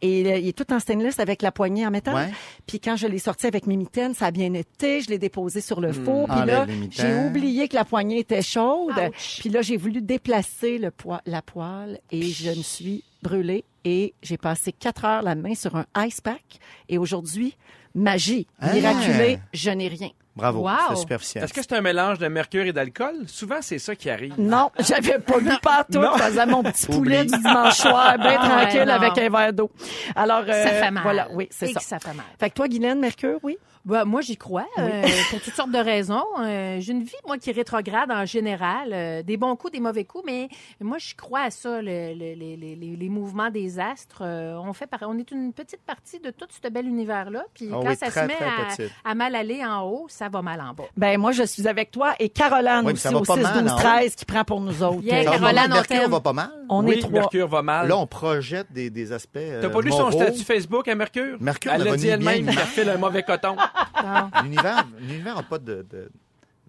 Et 0.03 0.25
euh, 0.25 0.39
il 0.39 0.47
est 0.47 0.53
tout 0.57 0.73
en 0.73 0.79
stainless 0.79 1.19
avec 1.19 1.43
la 1.43 1.51
poignée 1.51 1.85
en 1.85 1.91
métal. 1.91 2.15
Ouais. 2.15 2.31
Puis 2.65 2.79
quand 2.79 2.95
je 2.95 3.09
l'ai 3.09 3.19
sorti 3.19 3.49
avec 3.49 3.67
mes 3.67 3.77
mitaines, 3.77 4.15
ça 4.15 4.27
a 4.27 4.31
bien 4.31 4.55
été. 4.55 5.01
Je 5.01 5.11
l'ai 5.11 5.19
déposé 5.19 5.61
sur 5.61 5.81
le 5.81 5.93
four. 5.93 6.29
Puis 6.29 6.39
Enlève 6.43 6.69
là, 6.69 6.75
j'ai 6.91 7.13
oublié 7.27 7.67
que 7.67 7.75
la 7.75 7.85
poignée 7.85 8.21
était 8.21 8.41
chaude. 8.41 8.93
Ouch. 8.97 9.39
Puis 9.41 9.49
là, 9.49 9.63
j'ai 9.63 9.77
voulu 9.77 10.01
déplacer 10.01 10.79
le 10.79 10.93
la 11.27 11.43
poêle 11.43 11.99
et 12.13 12.23
je 12.23 12.51
me 12.51 12.63
suis 12.63 13.03
brûlée. 13.25 13.65
Et 13.85 14.15
j'ai 14.23 14.37
passé 14.37 14.71
quatre 14.71 15.05
heures 15.07 15.23
la 15.23 15.35
main 15.35 15.57
sur 15.57 15.75
un 15.75 15.87
ice 16.07 16.21
pack. 16.21 16.61
Et 16.89 16.99
aujourd'hui, 16.99 17.57
magie, 17.97 18.47
Ah. 18.61 18.75
miraculée, 18.75 19.41
je 19.53 19.71
n'ai 19.71 19.89
rien. 19.89 20.11
Bravo, 20.37 20.61
Wow. 20.61 20.71
c'est 20.91 20.97
superficiel. 20.97 21.45
Est-ce 21.45 21.53
que 21.53 21.61
c'est 21.61 21.73
un 21.75 21.81
mélange 21.81 22.19
de 22.19 22.29
mercure 22.29 22.65
et 22.65 22.73
d'alcool? 22.73 23.15
Souvent, 23.27 23.57
c'est 23.61 23.79
ça 23.81 23.97
qui 23.97 24.09
arrive. 24.09 24.35
Non, 24.39 24.71
j'avais 24.79 25.19
pas 25.19 25.41
bu 25.41 25.51
partout. 25.63 25.99
Non. 25.99 26.13
Je 26.17 26.23
faisais 26.23 26.47
mon 26.47 26.63
petit 26.63 26.87
poulet 26.87 27.25
du 27.25 27.37
dimanche 27.37 27.75
soir, 27.79 28.17
bien 28.17 28.39
Ah, 28.41 28.49
tranquille 28.49 28.81
ouais, 28.87 28.91
avec 28.93 29.19
un 29.19 29.29
verre 29.29 29.53
d'eau. 29.53 29.71
Alors, 30.15 30.45
euh, 30.49 30.63
Ça 30.65 30.71
fait 30.71 30.91
mal. 30.91 31.03
voilà, 31.03 31.29
oui, 31.33 31.49
c'est 31.51 31.69
ça. 31.73 31.81
que 31.81 31.85
ça 31.85 31.99
fait 31.99 32.15
mal. 32.15 32.25
Fait 32.39 32.49
que 32.49 32.55
toi, 32.55 32.69
Guylaine, 32.69 33.01
Mercure, 33.01 33.39
oui? 33.43 33.59
Bah, 33.85 34.05
moi, 34.05 34.21
j'y 34.21 34.37
crois, 34.37 34.67
euh, 34.79 35.03
pour 35.31 35.41
toutes 35.41 35.55
sortes 35.55 35.71
de 35.73 35.79
raisons. 35.79 36.23
Euh, 36.41 36.77
J'ai 36.81 36.93
une 36.93 37.03
vie, 37.03 37.15
moi, 37.27 37.39
qui 37.39 37.51
est 37.51 37.53
rétrograde 37.55 38.11
en 38.11 38.25
général. 38.27 38.91
euh, 38.93 39.23
des 39.23 39.37
bons 39.37 39.57
coups, 39.57 39.73
des 39.73 39.81
mauvais 39.81 40.05
coups, 40.05 40.25
mais 40.27 40.49
moi, 40.81 40.99
je 40.99 41.15
crois 41.15 41.41
à 41.43 41.51
ça, 41.51 41.81
le- 41.81 42.13
le- 42.15 42.35
les- 42.35 42.57
les- 42.57 42.77
les- 42.77 42.97
les 42.97 43.09
mouvements 43.09 43.51
des 43.51 43.79
astres. 43.81 44.23
Euh, 44.23 44.57
on, 44.63 44.73
fait 44.73 44.87
par- 44.87 45.01
on 45.07 45.17
est 45.19 45.31
une 45.31 45.53
petite 45.53 45.81
partie 45.87 46.21
de 46.21 46.31
tout 46.31 46.47
ce 46.51 46.69
bel 46.69 46.87
univers-là. 46.87 47.45
Puis 47.55 47.69
Ah 47.73 47.77
quand 47.83 47.89
oui, 47.89 47.97
ça 47.97 48.09
très, 48.09 48.23
se 48.23 48.27
met 48.27 48.35
à, 49.05 49.15
mal 49.15 49.35
aller 49.35 49.65
en 49.65 49.83
haut, 49.83 50.07
ça 50.09 50.29
va 50.29 50.43
mal 50.43 50.61
en 50.61 50.75
bas. 50.75 50.85
Ben, 50.97 51.19
moi, 51.19 51.33
je 51.33 51.43
suis 51.45 51.67
avec 51.67 51.91
toi 51.91 52.15
et 52.19 52.29
Caroline 52.29 52.83
Oui, 52.85 52.93
aussi 52.93 53.09
au 53.09 53.23
pas 53.23 53.35
6, 53.35 53.41
mal, 53.43 53.63
12, 53.63 53.73
hein? 53.73 53.77
13 53.77 54.15
qui 54.15 54.25
prend 54.25 54.45
pour 54.45 54.61
nous 54.61 54.83
autres. 54.83 55.03
Yeah, 55.03 55.21
Euh, 55.21 55.25
Caroline, 55.25 55.69
Mercure 55.71 56.09
va 56.09 56.21
pas 56.21 56.33
mal? 56.33 56.51
on 56.69 56.85
oui, 56.85 56.95
est 56.95 57.01
trois. 57.01 57.11
Mercure 57.13 57.49
va 57.49 57.63
mal. 57.63 57.89
Là, 57.89 57.97
on 57.97 58.07
projette 58.07 58.71
des, 58.73 58.91
des 58.91 59.13
aspects. 59.13 59.37
euh, 59.39 59.63
T'as 59.63 59.71
pas 59.71 59.81
lu 59.81 59.91
son 59.91 59.99
moraux. 60.01 60.13
statut 60.13 60.45
Facebook 60.45 60.87
à 60.89 60.95
Mercure? 60.95 61.37
Mercure 61.41 61.73
Elle 61.75 61.85
ne 61.85 61.91
a 61.93 61.97
dit 61.97 62.09
elle-même 62.09 62.45
qu'elle 62.47 62.59
file 62.59 62.89
un 62.91 62.99
mauvais 62.99 63.23
coton. 63.23 63.57
L'univers 64.43 64.87
l'univers 65.01 65.39
a 65.39 65.43
pas 65.43 65.59
de, 65.59 65.87
de- 65.91 66.11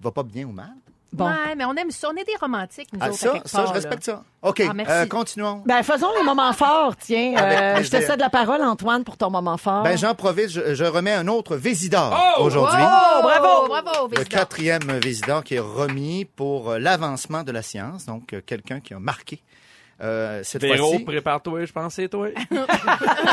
va 0.01 0.12
pas 0.12 0.24
bien 0.24 0.46
ou 0.46 0.51
mal. 0.51 0.72
Bon. 1.13 1.25
Ouais, 1.25 1.55
mais 1.58 1.65
on 1.65 1.74
aime 1.75 1.91
ça. 1.91 2.08
On 2.10 2.15
est 2.15 2.24
des 2.24 2.38
romantiques, 2.39 2.88
nous 2.93 3.00
Ah, 3.01 3.10
autres, 3.10 3.15
à 3.15 3.17
ça, 3.17 3.31
quelque 3.34 3.50
ça, 3.50 3.58
part, 3.58 3.67
je 3.67 3.72
là. 3.74 3.75
respecte 3.79 4.03
ça. 4.05 4.24
OK, 4.43 4.63
Ah, 4.65 4.74
merci. 4.74 4.93
euh, 4.93 5.05
continuons. 5.08 5.62
Ben, 5.65 5.84
faisons 5.84 6.08
les 6.17 6.24
moments 6.24 6.53
forts, 6.53 6.96
tiens. 6.96 7.34
Euh, 7.38 7.84
je 7.84 7.91
te 7.91 8.00
cède 8.01 8.20
la 8.22 8.29
parole, 8.29 8.62
Antoine, 8.62 9.03
pour 9.03 9.17
ton 9.17 9.29
moment 9.29 9.58
fort. 9.58 9.84
Ben, 9.84 9.98
j'en 9.98 10.15
profite, 10.15 10.48
je, 10.50 10.74
je 10.74 10.86
remets 10.86 11.12
un 11.12 11.27
autre 11.27 11.58
Vésidor 11.58 12.17
Oh! 12.38 12.43
aujourd'hui. 12.43 12.79
Oh, 12.81 13.20
bravo! 13.24 13.67
Bravo, 13.67 14.08
Le 14.10 14.15
Vésidor. 14.20 14.29
quatrième 14.39 14.84
Vésidor 15.03 15.43
qui 15.43 15.55
est 15.55 15.60
remis 15.60 16.24
pour 16.24 16.75
l'avancement 16.75 17.43
de 17.43 17.51
la 17.51 17.62
science, 17.62 18.05
donc 18.05 18.31
euh, 18.31 18.39
quelqu'un 18.46 18.79
qui 18.79 18.93
a 18.93 19.00
marqué 19.00 19.41
euh, 20.01 20.41
cette 20.43 20.62
Véro, 20.62 20.89
fois-ci. 20.89 21.03
prépare-toi, 21.03 21.65
je 21.65 21.72
c'est 21.89 22.10
toi. 22.10 22.27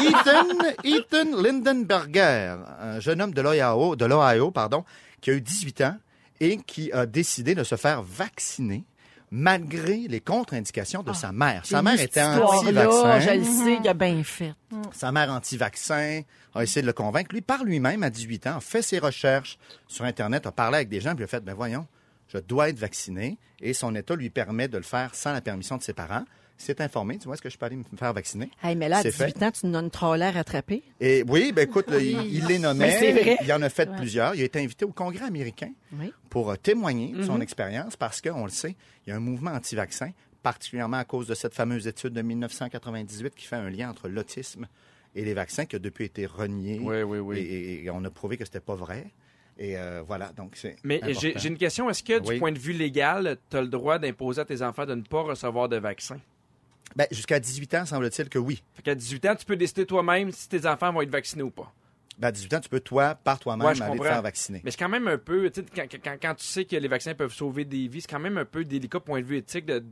Ethan, 0.02 0.48
Ethan 0.84 1.42
Lindenberger, 1.42 2.56
un 2.80 3.00
jeune 3.00 3.22
homme 3.22 3.32
de 3.32 3.40
l'Ohio, 3.40 3.96
de 3.96 4.04
l'Ohio, 4.04 4.50
pardon, 4.50 4.84
qui 5.20 5.30
a 5.30 5.34
eu 5.34 5.40
18 5.40 5.80
ans 5.82 5.96
et 6.40 6.58
qui 6.58 6.92
a 6.92 7.06
décidé 7.06 7.54
de 7.54 7.64
se 7.64 7.76
faire 7.76 8.02
vacciner 8.02 8.84
malgré 9.30 10.08
les 10.08 10.20
contre-indications 10.20 11.02
de 11.02 11.12
sa 11.12 11.32
mère. 11.32 11.66
Sa 11.66 11.82
mère 11.82 12.00
était 12.00 12.20
Là, 12.20 12.36
je 12.36 12.42
anti-vaccin. 12.42 13.34
le 13.34 13.44
sais, 13.44 13.78
il 13.82 13.88
a 13.88 13.94
bien 13.94 14.22
fait. 14.24 14.54
Sa 14.92 15.12
mère 15.12 15.30
anti-vaccin 15.30 16.22
a 16.54 16.62
essayé 16.62 16.80
de 16.82 16.86
le 16.86 16.92
convaincre. 16.94 17.34
Lui, 17.34 17.42
par 17.42 17.64
lui-même, 17.64 18.02
à 18.02 18.10
18 18.10 18.46
ans, 18.46 18.56
a 18.56 18.60
fait 18.60 18.80
ses 18.82 18.98
recherches 18.98 19.58
sur 19.86 20.04
Internet, 20.04 20.46
a 20.46 20.52
parlé 20.52 20.76
avec 20.76 20.88
des 20.88 21.00
gens, 21.00 21.14
puis 21.14 21.24
a 21.24 21.26
fait, 21.26 21.44
ben 21.44 21.54
voyons, 21.54 21.86
je 22.32 22.38
dois 22.38 22.70
être 22.70 22.78
vacciné. 22.78 23.36
Et 23.60 23.74
son 23.74 23.94
État 23.94 24.14
lui 24.16 24.30
permet 24.30 24.68
de 24.68 24.78
le 24.78 24.82
faire 24.82 25.14
sans 25.14 25.32
la 25.32 25.40
permission 25.42 25.76
de 25.76 25.82
ses 25.82 25.92
parents. 25.92 26.24
S'est 26.60 26.82
informé, 26.82 27.18
tu 27.18 27.26
vois, 27.26 27.34
est-ce 27.34 27.42
que 27.42 27.48
je 27.50 27.56
peux 27.56 27.66
aller 27.66 27.76
me 27.76 27.84
faire 27.96 28.12
vacciner? 28.12 28.50
Hey, 28.64 28.74
mais 28.74 28.88
là, 28.88 28.98
à 28.98 29.02
C'est 29.02 29.10
18 29.10 29.42
ans, 29.44 29.50
tu 29.52 29.66
nous 29.66 29.76
as 29.78 29.80
une 29.80 29.90
trollère 29.90 30.36
attrapée. 30.36 30.82
Et 31.00 31.22
oui, 31.28 31.52
ben 31.52 31.62
écoute, 31.62 31.88
là, 31.88 31.98
il, 32.00 32.34
il 32.34 32.46
les 32.46 32.58
nommait. 32.58 32.86
Mais 32.88 32.98
c'est 32.98 33.12
vrai. 33.12 33.36
Il 33.44 33.52
en 33.52 33.62
a 33.62 33.68
fait 33.68 33.88
plusieurs. 33.96 34.34
Il 34.34 34.42
a 34.42 34.44
été 34.44 34.58
invité 34.60 34.84
au 34.84 34.90
Congrès 34.90 35.24
américain 35.24 35.70
Oui. 35.92 36.12
pour 36.30 36.50
euh, 36.50 36.56
témoigner 36.56 37.12
de 37.12 37.22
son 37.22 37.40
expérience 37.40 37.96
parce 37.96 38.20
qu'on 38.20 38.42
le 38.44 38.50
sait, 38.50 38.74
il 39.06 39.10
y 39.10 39.12
a 39.12 39.16
un 39.16 39.20
mouvement 39.20 39.52
anti-vaccin, 39.52 40.10
particulièrement 40.42 40.96
à 40.96 41.04
cause 41.04 41.28
de 41.28 41.34
cette 41.36 41.54
fameuse 41.54 41.86
étude 41.86 42.12
de 42.12 42.22
1998 42.22 43.34
qui 43.36 43.46
fait 43.46 43.54
un 43.56 43.70
lien 43.70 43.88
entre 43.90 44.08
l'autisme 44.08 44.66
et 45.14 45.24
les 45.24 45.34
vaccins 45.34 45.64
qui 45.64 45.76
a 45.76 45.78
depuis 45.78 46.06
été 46.06 46.26
renié. 46.26 46.80
Oui, 46.82 47.02
oui, 47.02 47.18
oui. 47.20 47.38
Et, 47.38 47.42
et- 47.42 47.84
et 47.84 47.90
on 47.90 48.02
a 48.04 48.10
prouvé 48.10 48.36
que 48.36 48.44
c'était 48.44 48.58
pas 48.60 48.74
vrai. 48.74 49.06
Et 49.60 49.78
euh, 49.78 50.02
voilà, 50.06 50.32
donc 50.32 50.56
c'est. 50.56 50.74
Mais 50.82 51.00
j'ai 51.20 51.34
j'ai 51.36 51.48
une 51.48 51.56
question. 51.58 51.88
Est-ce 51.88 52.02
que, 52.02 52.18
du 52.18 52.28
Oui. 52.30 52.38
point 52.40 52.50
de 52.52 52.58
vue 52.58 52.72
légal, 52.72 53.36
tu 53.48 53.56
as 53.56 53.60
le 53.62 53.68
droit 53.68 53.98
d'imposer 54.00 54.40
à 54.40 54.44
tes 54.44 54.60
enfants 54.62 54.86
de 54.86 54.94
ne 54.96 55.02
pas 55.02 55.22
recevoir 55.22 55.68
de 55.68 55.76
vaccin? 55.76 56.18
Ben, 56.96 57.06
Jusqu'à 57.10 57.38
18 57.40 57.74
ans, 57.74 57.86
semble-t-il 57.86 58.28
que 58.28 58.38
oui. 58.38 58.62
Fait 58.74 58.82
qu'à 58.82 58.94
18 58.94 59.26
ans, 59.26 59.34
tu 59.36 59.44
peux 59.44 59.56
décider 59.56 59.86
toi-même 59.86 60.30
si 60.32 60.48
tes 60.48 60.66
enfants 60.66 60.92
vont 60.92 61.02
être 61.02 61.10
vaccinés 61.10 61.42
ou 61.42 61.50
pas. 61.50 61.72
Ben, 62.18 62.28
à 62.28 62.32
18 62.32 62.54
ans, 62.54 62.60
tu 62.60 62.68
peux, 62.68 62.80
toi, 62.80 63.14
par 63.14 63.38
toi-même, 63.38 63.64
Ouais, 63.66 63.80
aller 63.80 63.98
te 63.98 64.02
faire 64.04 64.22
vacciner. 64.22 64.60
Mais 64.64 64.70
c'est 64.72 64.78
quand 64.78 64.88
même 64.88 65.06
un 65.06 65.18
peu, 65.18 65.48
tu 65.50 65.60
sais, 65.60 65.66
quand, 65.74 65.86
quand- 66.02 66.16
quand 66.20 66.34
tu 66.34 66.44
sais 66.44 66.64
que 66.64 66.74
les 66.74 66.88
vaccins 66.88 67.14
peuvent 67.14 67.32
sauver 67.32 67.64
des 67.64 67.86
vies, 67.86 68.00
c'est 68.00 68.10
quand 68.10 68.18
même 68.18 68.38
un 68.38 68.44
peu 68.44 68.64
délicat 68.64 68.98
point 69.00 69.20
de 69.20 69.26
vue 69.26 69.36
éthique 69.36 69.66
de- 69.66 69.84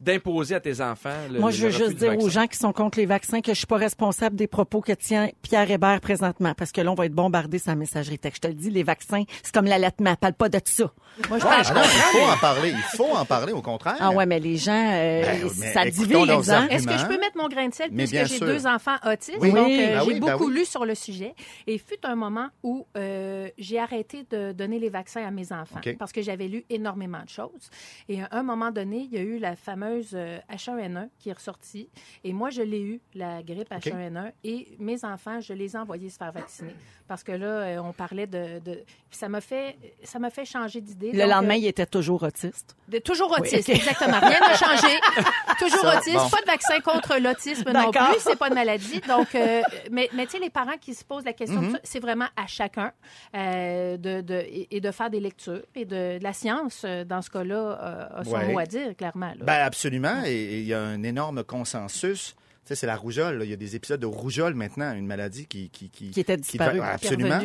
d'imposer 0.00 0.54
à 0.54 0.60
tes 0.60 0.80
enfants 0.80 1.10
le 1.30 1.40
Moi, 1.40 1.50
je 1.50 1.66
veux 1.66 1.70
juste 1.70 1.94
dire 1.96 2.16
aux 2.18 2.28
gens 2.28 2.46
qui 2.46 2.56
sont 2.56 2.72
contre 2.72 2.98
les 2.98 3.06
vaccins 3.06 3.40
que 3.40 3.52
je 3.52 3.58
suis 3.58 3.66
pas 3.66 3.76
responsable 3.76 4.36
des 4.36 4.46
propos 4.46 4.80
que 4.80 4.92
tient 4.92 5.28
Pierre 5.42 5.70
Hébert 5.70 6.00
présentement, 6.00 6.54
parce 6.56 6.72
que 6.72 6.80
là, 6.80 6.90
on 6.92 6.94
va 6.94 7.06
être 7.06 7.12
bombardé 7.14 7.58
sur 7.58 7.70
la 7.70 7.76
messagerie 7.76 8.18
texte. 8.18 8.42
Je 8.44 8.48
te 8.48 8.52
le 8.52 8.54
dis, 8.58 8.70
les 8.70 8.82
vaccins, 8.82 9.24
c'est 9.42 9.52
comme 9.52 9.66
l'allaitement. 9.66 10.14
Parle 10.16 10.34
pas 10.34 10.48
de 10.48 10.60
ça. 10.64 10.92
Moi, 11.28 11.38
je 11.38 11.44
Ouais, 11.44 11.50
pense 11.56 11.70
ah 11.70 11.74
non, 11.74 11.80
il 11.82 12.18
faut 12.18 12.32
en 12.32 12.36
parler. 12.36 12.70
Il 12.70 12.96
faut 12.96 13.16
en 13.16 13.24
parler, 13.24 13.52
au 13.52 13.62
contraire. 13.62 13.96
Ah 13.98 14.10
ouais, 14.10 14.26
mais 14.26 14.38
les 14.38 14.56
gens, 14.56 14.72
euh, 14.94 15.22
Ben, 15.22 15.48
mais 15.58 15.72
ça 15.72 15.84
divise, 15.84 16.50
hein? 16.50 16.68
Est-ce 16.70 16.86
que 16.86 16.96
je 16.96 17.06
peux 17.06 17.18
mettre 17.18 17.36
mon 17.36 17.48
grain 17.48 17.68
de 17.68 17.74
sel 17.74 17.88
Mais 17.92 18.06
puisque 18.06 18.26
j'ai 18.26 18.38
deux 18.40 18.66
enfants 18.66 18.96
autistes? 19.04 19.36
Oui. 19.40 19.50
Donc, 19.50 19.68
euh, 19.68 19.76
Ben 19.76 20.00
j'ai 20.02 20.06
oui, 20.06 20.20
ben 20.20 20.32
beaucoup 20.32 20.48
oui. 20.48 20.54
lu 20.60 20.64
sur 20.64 20.84
le 20.84 20.94
sujet. 20.94 21.34
Et 21.66 21.78
fut 21.78 21.98
un 22.04 22.14
moment 22.14 22.48
où 22.62 22.86
euh, 22.96 23.48
j'ai 23.58 23.78
arrêté 23.80 24.24
de 24.30 24.52
donner 24.52 24.78
les 24.78 24.90
vaccins 24.90 25.24
à 25.26 25.30
mes 25.30 25.52
enfants 25.52 25.80
parce 25.98 26.12
que 26.12 26.22
j'avais 26.22 26.46
lu 26.46 26.64
énormément 26.70 27.22
de 27.24 27.28
choses. 27.28 27.70
Et 28.08 28.22
à 28.22 28.28
un 28.32 28.42
moment 28.42 28.70
donné, 28.70 29.08
il 29.10 29.12
y 29.12 29.18
a 29.18 29.22
eu 29.22 29.38
la 29.38 29.56
fameuse 29.56 29.87
euh, 30.14 30.38
H1N1 30.52 31.08
qui 31.18 31.30
est 31.30 31.32
ressortie. 31.32 31.88
Et 32.24 32.32
moi, 32.32 32.50
je 32.50 32.62
l'ai 32.62 32.80
eu, 32.80 33.00
la 33.14 33.42
grippe 33.42 33.70
H1N1. 33.70 34.32
Et 34.44 34.76
mes 34.78 35.04
enfants, 35.04 35.40
je 35.40 35.52
les 35.52 35.74
ai 35.74 35.78
envoyés 35.78 36.08
se 36.10 36.16
faire 36.18 36.32
vacciner. 36.32 36.74
Parce 37.06 37.22
que 37.24 37.32
là, 37.32 37.46
euh, 37.46 37.78
on 37.82 37.92
parlait 37.92 38.26
de... 38.26 38.58
de... 38.58 38.74
puis 39.08 39.18
Ça 39.18 39.28
m'a 39.28 39.40
fait, 39.40 39.76
ça 40.04 40.18
m'a 40.18 40.30
fait 40.30 40.44
changer 40.44 40.80
d'idée. 40.80 41.12
Le 41.12 41.20
Donc, 41.20 41.30
lendemain, 41.30 41.54
euh, 41.54 41.58
il 41.58 41.66
était 41.66 41.86
toujours 41.86 42.22
autiste. 42.22 42.76
de- 42.88 42.98
toujours 42.98 43.30
autiste, 43.38 43.68
Oui, 43.68 43.74
exactement. 43.76 44.18
Rien 44.20 44.40
n'a 44.40 44.54
changé. 44.54 44.88
toujours 45.58 45.80
Ça, 45.80 45.98
autiste. 45.98 46.16
bon. 46.16 46.28
Pas 46.28 46.40
de 46.42 46.46
vaccin 46.46 46.80
contre 46.80 47.18
l'autisme 47.18 47.70
non 47.72 47.90
plus. 47.90 48.00
C'est 48.20 48.38
pas 48.38 48.48
une 48.48 48.54
maladie. 48.54 49.00
Donc, 49.08 49.34
euh, 49.34 49.62
mais, 49.90 50.08
mais 50.12 50.26
tu 50.26 50.32
sais, 50.32 50.38
les 50.38 50.50
parents 50.50 50.76
qui 50.80 50.94
se 50.94 51.04
posent 51.04 51.24
la 51.24 51.32
question, 51.32 51.58
Mm-hmm. 51.62 51.72
ça, 51.72 51.78
c'est 51.82 51.98
vraiment 52.00 52.26
à 52.36 52.46
chacun 52.46 52.92
euh, 53.34 53.96
de, 53.96 54.20
de, 54.20 54.34
et, 54.34 54.76
et 54.76 54.80
de 54.80 54.90
faire 54.90 55.08
des 55.10 55.20
lectures. 55.20 55.62
Et 55.74 55.84
de, 55.84 56.18
de 56.18 56.22
la 56.22 56.32
science, 56.32 56.82
euh, 56.84 57.04
dans 57.04 57.22
ce 57.22 57.30
cas-là, 57.30 57.56
euh, 57.56 58.20
a 58.20 58.24
son 58.24 58.32
Ouais. 58.32 58.52
mot 58.52 58.58
à 58.58 58.66
dire, 58.66 58.94
clairement. 58.96 59.28
là. 59.30 59.34
Ben 59.40 59.64
absolument. 59.78 60.22
Et 60.26 60.32
et 60.32 60.58
il 60.60 60.66
y 60.66 60.74
a 60.74 60.80
un 60.82 61.02
énorme 61.02 61.44
consensus. 61.44 62.34
Tu 62.64 62.68
sais, 62.68 62.74
c'est 62.74 62.86
la 62.86 62.96
rougeole. 62.96 63.38
là. 63.38 63.44
Il 63.44 63.50
y 63.50 63.54
a 63.54 63.56
des 63.56 63.76
épisodes 63.76 64.00
de 64.00 64.06
rougeole 64.06 64.54
maintenant, 64.54 64.92
une 64.94 65.06
maladie 65.06 65.46
qui 65.46 65.70
qui 65.70 65.88
qui, 65.88 66.10
Qui 66.10 66.20
était 66.20 66.36
disparue. 66.36 66.80
absolument. 66.80 67.40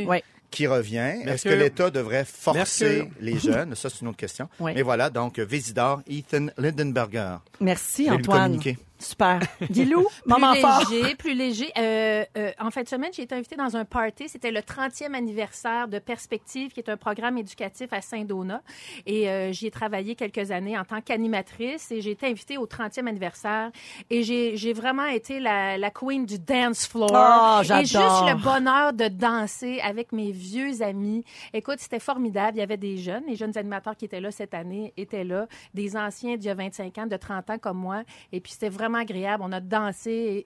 Qui 0.52 0.68
revient. 0.68 0.98
Est-ce 1.26 1.46
que 1.46 1.54
l'État 1.54 1.90
devrait 1.90 2.26
forcer 2.26 2.98
Mercure. 2.98 3.12
les 3.22 3.40
jeunes? 3.52 3.74
Ça, 3.76 3.90
c'est 3.90 4.02
une 4.02 4.10
autre 4.10 4.18
question. 4.18 4.48
Oui. 4.60 4.74
Mais 4.76 4.84
voilà, 4.84 5.10
donc 5.10 5.40
Vésidor, 5.40 6.04
Ethan 6.08 6.48
Lindenberger. 6.60 7.38
Merci, 7.60 8.06
Je 8.06 8.10
vais 8.12 8.18
lui 8.18 8.24
Antoine. 8.24 8.42
communiquer. 8.44 8.78
Super. 9.04 9.40
Guilou, 9.70 10.02
Plus 10.04 10.30
moment 10.30 10.54
fort. 10.56 10.90
léger, 10.90 11.16
plus 11.16 11.34
léger. 11.34 11.72
Euh, 11.78 12.24
euh, 12.38 12.52
en 12.60 12.72
fin 12.72 12.84
de 12.84 12.88
semaine, 12.88 13.12
j'ai 13.14 13.24
été 13.24 13.36
invitée 13.36 13.56
dans 13.56 13.76
un 13.76 13.86
party. 13.86 14.30
C'était 14.30 14.52
le 14.52 14.60
30e 14.62 15.14
anniversaire 15.14 15.88
de 15.88 16.00
Perspective, 16.00 16.72
qui 16.72 16.80
est 16.80 16.90
un 16.90 16.98
programme 16.98 17.38
éducatif 17.38 17.92
à 17.92 18.02
Saint-Donat. 18.02 18.62
Et 19.06 19.30
euh, 19.30 19.52
j'y 19.52 19.68
ai 19.68 19.72
travaillé 19.72 20.16
quelques 20.16 20.52
années 20.52 20.78
en 20.78 20.84
tant 20.86 21.02
qu'animatrice. 21.02 21.92
Et 21.92 22.02
j'ai 22.02 22.12
été 22.12 22.28
invitée 22.28 22.58
au 22.58 22.66
30e 22.66 23.08
anniversaire. 23.08 23.72
Et 24.10 24.24
j'ai 24.24 24.74
vraiment 24.74 25.06
été 25.06 25.40
la, 25.40 25.78
la 25.78 25.92
queen 25.92 26.26
du 26.26 26.40
dance 26.40 26.88
floor. 26.88 27.10
Oh, 27.14 27.62
et 27.62 27.86
juste 27.86 27.94
le 27.96 28.42
bonheur 28.42 28.94
de 28.94 29.08
danser 29.08 29.80
avec 29.82 30.12
mes 30.12 30.32
vieux 30.32 30.82
amis. 30.82 31.24
Écoute, 31.54 31.80
c'était 31.80 32.00
formidable. 32.00 32.58
Il 32.58 32.60
y 32.60 32.64
avait 32.64 32.78
des 32.78 32.98
jeunes, 32.98 33.24
les 33.28 33.36
jeunes 33.36 33.58
animateurs 33.58 33.96
qui 33.96 34.06
étaient 34.06 34.22
là 34.22 34.32
cette 34.32 34.54
année 34.54 34.94
étaient 34.98 35.24
là, 35.24 35.48
des 35.74 35.96
anciens 35.98 36.36
d'il 36.38 36.46
y 36.46 36.50
a 36.50 36.56
25 36.56 36.98
ans, 37.00 37.08
de 37.08 37.18
30 37.18 37.50
ans 37.50 37.58
comme 37.58 37.78
moi. 37.78 38.04
Et 38.32 38.40
puis 38.40 38.54
c'était 38.54 38.70
vraiment 38.70 38.93
On 39.42 39.52
a 39.52 39.60
dansé. 39.60 40.46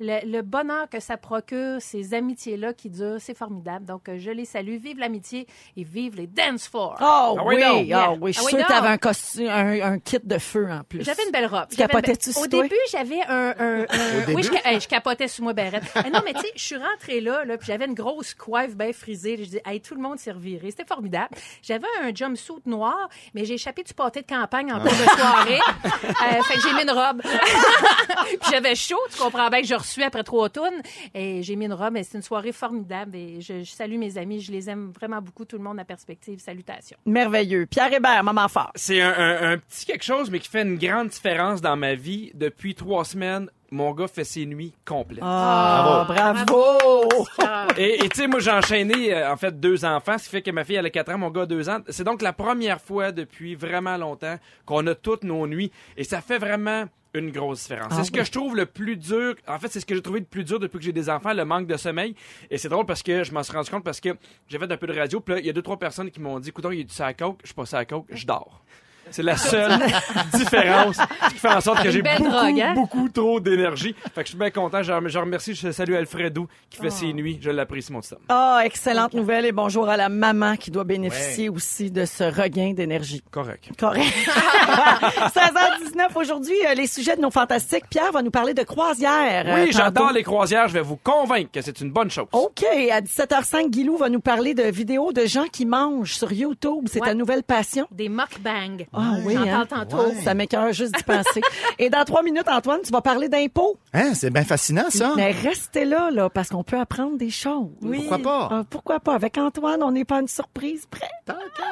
Le- 0.00 0.42
bonheur 0.42 0.88
que 0.88 1.00
ça 1.00 1.16
procure, 1.16 1.80
ces 1.80 2.14
amitiés-là 2.14 2.72
qui 2.72 2.88
durent, 2.90 3.20
c'est 3.20 3.36
formidable. 3.36 3.84
Donc, 3.84 4.08
euh, 4.08 4.16
je 4.18 4.30
les 4.30 4.44
salue. 4.44 4.76
Vive 4.78 4.98
l'amitié 4.98 5.46
et 5.76 5.82
vive 5.84 6.16
les 6.16 6.26
dance 6.26 6.68
floors. 6.68 6.96
Oh 7.00 7.36
Ah 7.38 7.42
oui, 7.44 7.56
oui, 7.56 7.92
ah 7.92 8.12
oui, 8.20 8.32
je 8.32 8.38
Ah 8.38 8.42
suis 8.42 8.54
oui, 8.54 8.58
sûre 8.60 8.66
que 8.68 8.72
t'avais 8.72 8.88
un 8.88 8.98
costume, 8.98 9.48
un, 9.48 9.80
un 9.92 9.98
kit 9.98 10.18
de 10.22 10.38
feu 10.38 10.68
en 10.70 10.82
plus. 10.84 11.04
J'avais 11.04 11.24
une 11.24 11.32
belle 11.32 11.46
robe. 11.46 11.66
Tu 11.70 11.76
capotais-tu 11.76 12.30
Au 12.30 12.46
toi? 12.46 12.46
début, 12.48 12.74
j'avais 12.90 13.20
un... 13.28 13.54
un- 13.58 13.82
un- 13.82 14.20
début? 14.26 14.34
Oui, 14.34 14.42
je, 14.42 14.52
ca- 14.52 14.60
hey, 14.72 14.80
je 14.80 14.88
capotais 14.88 15.28
sur 15.28 15.44
moi, 15.44 15.52
Barrette. 15.52 15.82
Eh 16.06 16.10
non, 16.10 16.20
mais 16.24 16.32
tu 16.34 16.40
sais, 16.40 16.52
je 16.54 16.62
suis 16.62 16.76
rentrée 16.76 17.20
là, 17.20 17.44
là 17.44 17.56
puis 17.58 17.66
j'avais 17.66 17.86
une 17.86 17.94
grosse 17.94 18.34
coiffe 18.34 18.76
bien 18.76 18.92
frisée. 18.92 19.36
Je 19.38 19.44
dis, 19.48 19.60
hey, 19.66 19.80
tout 19.80 19.94
le 19.94 20.00
monde 20.00 20.18
s'est 20.18 20.32
reviré. 20.32 20.70
C'était 20.70 20.84
formidable. 20.86 21.34
J'avais 21.62 21.86
un 22.02 22.14
jumpsuit 22.14 22.54
noir, 22.66 23.08
mais 23.34 23.44
j'ai 23.44 23.54
échappé 23.54 23.82
du 23.82 23.94
pâté 23.94 24.22
de 24.22 24.26
campagne 24.26 24.72
en 24.72 24.80
cours 24.80 24.90
de 24.90 25.18
soirée. 25.18 25.58
Euh, 25.84 26.42
fait 26.42 26.54
que 26.54 26.60
j'ai 26.60 26.72
mis 26.74 26.82
une 26.82 26.90
robe. 26.90 27.22
puis 28.40 28.50
j'avais 28.50 28.74
chaud, 28.74 28.96
tu 29.10 29.18
comprends 29.18 29.48
bien 29.48 29.60
que 29.60 29.66
je 29.66 29.74
reçus 29.88 30.02
après 30.02 30.22
trois 30.22 30.48
tonnes. 30.48 30.80
Et 31.14 31.42
j'ai 31.42 31.56
mis 31.56 31.64
une 31.66 31.72
robe, 31.72 31.96
et 31.96 32.02
c'est 32.02 32.16
une 32.18 32.22
soirée 32.22 32.52
formidable. 32.52 33.16
Et 33.16 33.40
je, 33.40 33.62
je 33.62 33.70
salue 33.70 33.96
mes 33.98 34.16
amis, 34.18 34.40
je 34.40 34.52
les 34.52 34.68
aime 34.70 34.92
vraiment 34.94 35.20
beaucoup, 35.20 35.44
tout 35.44 35.56
le 35.56 35.62
monde 35.64 35.78
à 35.80 35.84
perspective. 35.84 36.38
Salutations. 36.40 36.96
Merveilleux. 37.06 37.66
Pierre 37.66 37.92
Hébert, 37.92 38.22
maman 38.24 38.48
fort. 38.48 38.70
C'est 38.74 39.00
un, 39.00 39.12
un- 39.16 39.52
un 39.52 39.58
petit 39.58 39.86
quelque 39.86 40.04
chose, 40.04 40.30
mais 40.30 40.38
qui 40.38 40.48
fait 40.48 40.62
une 40.62 40.78
grande 40.78 41.08
différence 41.08 41.60
dans 41.60 41.76
ma 41.76 41.94
vie. 41.94 42.30
Depuis 42.34 42.74
trois 42.74 43.04
semaines, 43.04 43.50
mon 43.70 43.92
gars 43.92 44.08
fait 44.08 44.24
ses 44.24 44.46
nuits 44.46 44.72
complètes. 44.86 45.20
Ah, 45.22 46.04
bravo. 46.08 47.08
Et 47.76 48.04
et 48.04 48.08
tu 48.08 48.16
sais, 48.22 48.26
moi, 48.26 48.40
j'ai 48.40 48.50
enchaîné, 48.50 49.14
euh, 49.14 49.30
en 49.32 49.36
fait, 49.36 49.58
deux 49.60 49.84
enfants, 49.84 50.16
ce 50.18 50.24
qui 50.24 50.30
fait 50.30 50.42
que 50.42 50.50
ma 50.50 50.64
fille, 50.64 50.76
elle 50.76 50.86
a 50.86 50.90
4 50.90 51.12
ans, 51.12 51.18
mon 51.18 51.30
gars 51.30 51.42
a 51.42 51.46
2 51.46 51.68
ans. 51.68 51.78
C'est 51.88 52.04
donc 52.04 52.22
la 52.22 52.32
première 52.32 52.80
fois 52.80 53.12
depuis 53.12 53.54
vraiment 53.54 53.96
longtemps 53.96 54.36
qu'on 54.66 54.86
a 54.86 54.94
toutes 54.94 55.24
nos 55.24 55.46
nuits. 55.46 55.70
Et 55.96 56.04
ça 56.04 56.20
fait 56.20 56.38
vraiment 56.38 56.84
une 57.14 57.30
grosse 57.30 57.62
différence. 57.62 57.88
Ah 57.90 57.96
c'est 57.96 58.04
ce 58.04 58.10
que 58.10 58.24
je 58.24 58.30
trouve 58.30 58.56
le 58.56 58.66
plus 58.66 58.96
dur. 58.96 59.34
En 59.46 59.58
fait, 59.58 59.68
c'est 59.68 59.80
ce 59.80 59.86
que 59.86 59.94
j'ai 59.94 60.02
trouvé 60.02 60.20
le 60.20 60.26
plus 60.26 60.44
dur 60.44 60.60
depuis 60.60 60.78
que 60.78 60.84
j'ai 60.84 60.92
des 60.92 61.08
enfants, 61.08 61.32
le 61.32 61.44
manque 61.44 61.66
de 61.66 61.76
sommeil. 61.76 62.14
Et 62.50 62.58
c'est 62.58 62.68
drôle 62.68 62.86
parce 62.86 63.02
que 63.02 63.24
je 63.24 63.32
m'en 63.32 63.42
suis 63.42 63.52
rendu 63.52 63.70
compte 63.70 63.84
parce 63.84 64.00
que 64.00 64.10
j'ai 64.46 64.58
fait 64.58 64.70
un 64.70 64.76
peu 64.76 64.86
de 64.86 64.98
radio. 64.98 65.20
Puis 65.20 65.34
là, 65.34 65.40
il 65.40 65.46
y 65.46 65.50
a 65.50 65.52
deux, 65.52 65.62
trois 65.62 65.78
personnes 65.78 66.10
qui 66.10 66.20
m'ont 66.20 66.38
dit, 66.38 66.50
écoute, 66.50 66.66
il 66.70 66.78
y 66.78 66.80
a 66.80 66.84
du 66.84 66.92
ça 66.92 67.06
à 67.06 67.14
coke. 67.14 67.40
Je 67.42 67.48
suis 67.48 67.54
pas 67.54 67.76
à 67.76 67.84
coke, 67.84 68.06
je 68.10 68.26
dors. 68.26 68.62
C'est 69.10 69.22
la 69.22 69.36
seule 69.36 69.78
différence 70.34 70.98
qui 71.30 71.36
fait 71.36 71.48
en 71.48 71.60
sorte 71.60 71.82
que 71.82 71.90
j'ai 71.90 72.02
belle 72.02 72.18
beaucoup, 72.18 72.30
drogue, 72.30 72.60
hein? 72.60 72.74
beaucoup 72.74 73.08
trop 73.08 73.40
d'énergie. 73.40 73.94
Fait 74.14 74.22
que 74.22 74.26
je 74.26 74.28
suis 74.30 74.38
bien 74.38 74.50
content. 74.50 74.82
Je, 74.82 74.92
je 75.06 75.18
remercie, 75.18 75.54
je 75.54 75.70
salue 75.72 75.94
Alfredo 75.94 76.46
qui 76.70 76.78
fait 76.80 76.90
ses 76.90 77.12
nuits. 77.12 77.38
Je 77.40 77.50
l'apprécie, 77.50 77.92
mon 77.92 78.00
petit 78.00 78.14
homme. 78.14 78.20
Ah, 78.28 78.60
excellente 78.64 79.14
nouvelle 79.14 79.44
et 79.46 79.52
bonjour 79.52 79.88
à 79.88 79.96
la 79.96 80.08
maman 80.08 80.56
qui 80.56 80.70
doit 80.70 80.84
bénéficier 80.84 81.48
aussi 81.48 81.90
de 81.90 82.04
ce 82.04 82.24
regain 82.24 82.72
d'énergie. 82.74 83.22
Correct. 83.30 83.70
Correct. 83.78 84.06
16h19 84.88 86.08
aujourd'hui, 86.16 86.54
euh, 86.68 86.74
les 86.74 86.86
sujets 86.86 87.16
de 87.16 87.20
nos 87.22 87.30
fantastiques. 87.30 87.84
Pierre 87.90 88.12
va 88.12 88.22
nous 88.22 88.30
parler 88.30 88.54
de 88.54 88.62
croisière. 88.62 89.44
euh, 89.46 89.54
Oui, 89.64 89.72
j'adore 89.72 90.12
les 90.12 90.22
croisières. 90.22 90.68
Je 90.68 90.74
vais 90.74 90.80
vous 90.82 90.96
convaincre 90.96 91.50
que 91.52 91.60
c'est 91.62 91.80
une 91.80 91.90
bonne 91.90 92.10
chose. 92.10 92.26
OK, 92.32 92.64
à 92.92 93.00
17h05, 93.00 93.70
Guilou 93.70 93.96
va 93.96 94.08
nous 94.08 94.20
parler 94.20 94.54
de 94.54 94.64
vidéos 94.64 95.12
de 95.12 95.26
gens 95.26 95.46
qui 95.50 95.66
mangent 95.66 96.14
sur 96.14 96.32
YouTube. 96.32 96.86
C'est 96.86 97.00
Ouais. 97.00 97.08
ta 97.08 97.14
nouvelle 97.14 97.42
passion. 97.44 97.86
Des 97.92 98.08
mukbangs. 98.08 98.84
Ah 98.98 99.16
oui, 99.24 99.34
J'en 99.34 99.42
hein? 99.42 99.66
parle 99.66 99.86
tantôt. 99.86 100.12
Ça 100.24 100.34
m'écœure 100.34 100.72
juste 100.72 100.94
d'y 100.96 101.02
penser. 101.02 101.40
Et 101.78 101.90
dans 101.90 102.04
trois 102.04 102.22
minutes, 102.22 102.48
Antoine, 102.48 102.80
tu 102.84 102.90
vas 102.92 103.00
parler 103.00 103.28
d'impôts. 103.28 103.76
Hein, 103.94 104.12
c'est 104.14 104.30
bien 104.30 104.44
fascinant, 104.44 104.86
ça. 104.90 105.12
Mais 105.16 105.30
restez 105.30 105.84
là, 105.84 106.10
là, 106.10 106.28
parce 106.28 106.48
qu'on 106.48 106.64
peut 106.64 106.78
apprendre 106.78 107.16
des 107.16 107.30
choses. 107.30 107.68
Pourquoi 107.80 108.18
pas? 108.18 108.48
Ah, 108.50 108.62
pourquoi 108.68 109.00
pas? 109.00 109.14
Avec 109.14 109.38
Antoine, 109.38 109.82
on 109.82 109.90
n'est 109.92 110.04
pas 110.04 110.20
une 110.20 110.28
surprise 110.28 110.86
près. 110.90 111.08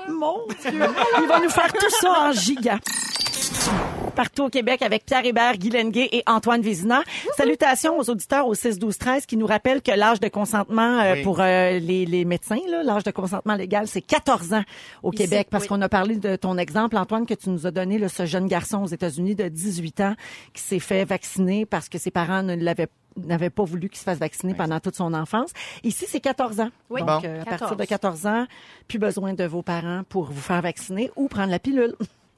Mon 0.08 0.46
Dieu. 0.62 0.80
Il 1.20 1.26
va 1.28 1.40
nous 1.40 1.50
faire 1.50 1.72
tout 1.72 1.90
ça 2.00 2.28
en 2.28 2.32
giga. 2.32 2.78
Partout 4.14 4.44
au 4.44 4.48
Québec 4.48 4.82
avec 4.82 5.04
Pierre 5.04 5.24
Hébert, 5.24 5.56
Guy 5.58 5.70
Lenguet 5.70 6.08
et 6.12 6.22
Antoine 6.26 6.62
Vézina. 6.62 7.02
Salutations 7.36 7.98
aux 7.98 8.08
auditeurs 8.10 8.46
au 8.46 8.54
6-12-13 8.54 9.26
qui 9.26 9.36
nous 9.36 9.46
rappellent 9.46 9.82
que 9.82 9.90
l'âge 9.92 10.20
de 10.20 10.28
consentement 10.28 11.00
euh, 11.00 11.14
Oui. 11.14 11.22
pour 11.22 11.40
euh, 11.40 11.78
les, 11.78 12.06
les 12.06 12.24
médecins, 12.24 12.58
l'âge 12.84 13.04
de 13.04 13.10
consentement 13.10 13.54
légal, 13.54 13.86
c'est 13.88 14.00
14 14.00 14.54
ans 14.54 14.62
au 15.02 15.12
Ici, 15.12 15.24
Québec. 15.24 15.48
Parce 15.50 15.64
oui. 15.64 15.68
qu'on 15.68 15.82
a 15.82 15.88
parlé 15.88 16.16
de 16.16 16.36
ton 16.36 16.56
exemple, 16.58 16.96
Antoine, 16.96 17.26
que 17.26 17.34
tu 17.34 17.50
nous 17.50 17.66
as 17.66 17.70
donné, 17.70 17.98
là, 17.98 18.08
ce 18.08 18.24
jeune 18.26 18.46
garçon 18.46 18.82
aux 18.84 18.88
États-Unis 18.88 19.34
de 19.34 19.48
18 19.48 20.00
ans 20.00 20.14
qui 20.54 20.62
s'est 20.62 20.78
fait 20.78 21.04
vacciner 21.04 21.66
parce 21.66 21.88
que 21.88 21.98
ses 21.98 22.10
parents 22.10 22.42
ne 22.42 22.54
l'avaient 22.56 22.88
n'avaient 23.16 23.48
pas 23.48 23.64
voulu 23.64 23.88
qu'il 23.88 23.98
se 23.98 24.04
fasse 24.04 24.18
vacciner 24.18 24.52
pendant 24.52 24.78
toute 24.78 24.94
son 24.94 25.14
enfance. 25.14 25.50
Ici, 25.82 26.04
c'est 26.06 26.20
14 26.20 26.60
ans. 26.60 26.68
Oui. 26.90 27.00
Donc, 27.00 27.22
Bon. 27.22 27.28
euh, 27.28 27.40
à 27.40 27.44
14. 27.44 27.58
partir 27.60 27.76
de 27.78 27.84
14 27.86 28.26
ans, 28.26 28.46
plus 28.88 28.98
besoin 28.98 29.32
de 29.32 29.44
vos 29.44 29.62
parents 29.62 30.02
pour 30.10 30.24
vous 30.24 30.40
faire 30.42 30.60
vacciner 30.60 31.10
ou 31.16 31.26
prendre 31.28 31.50
la 31.50 31.58
pilule. 31.58 31.94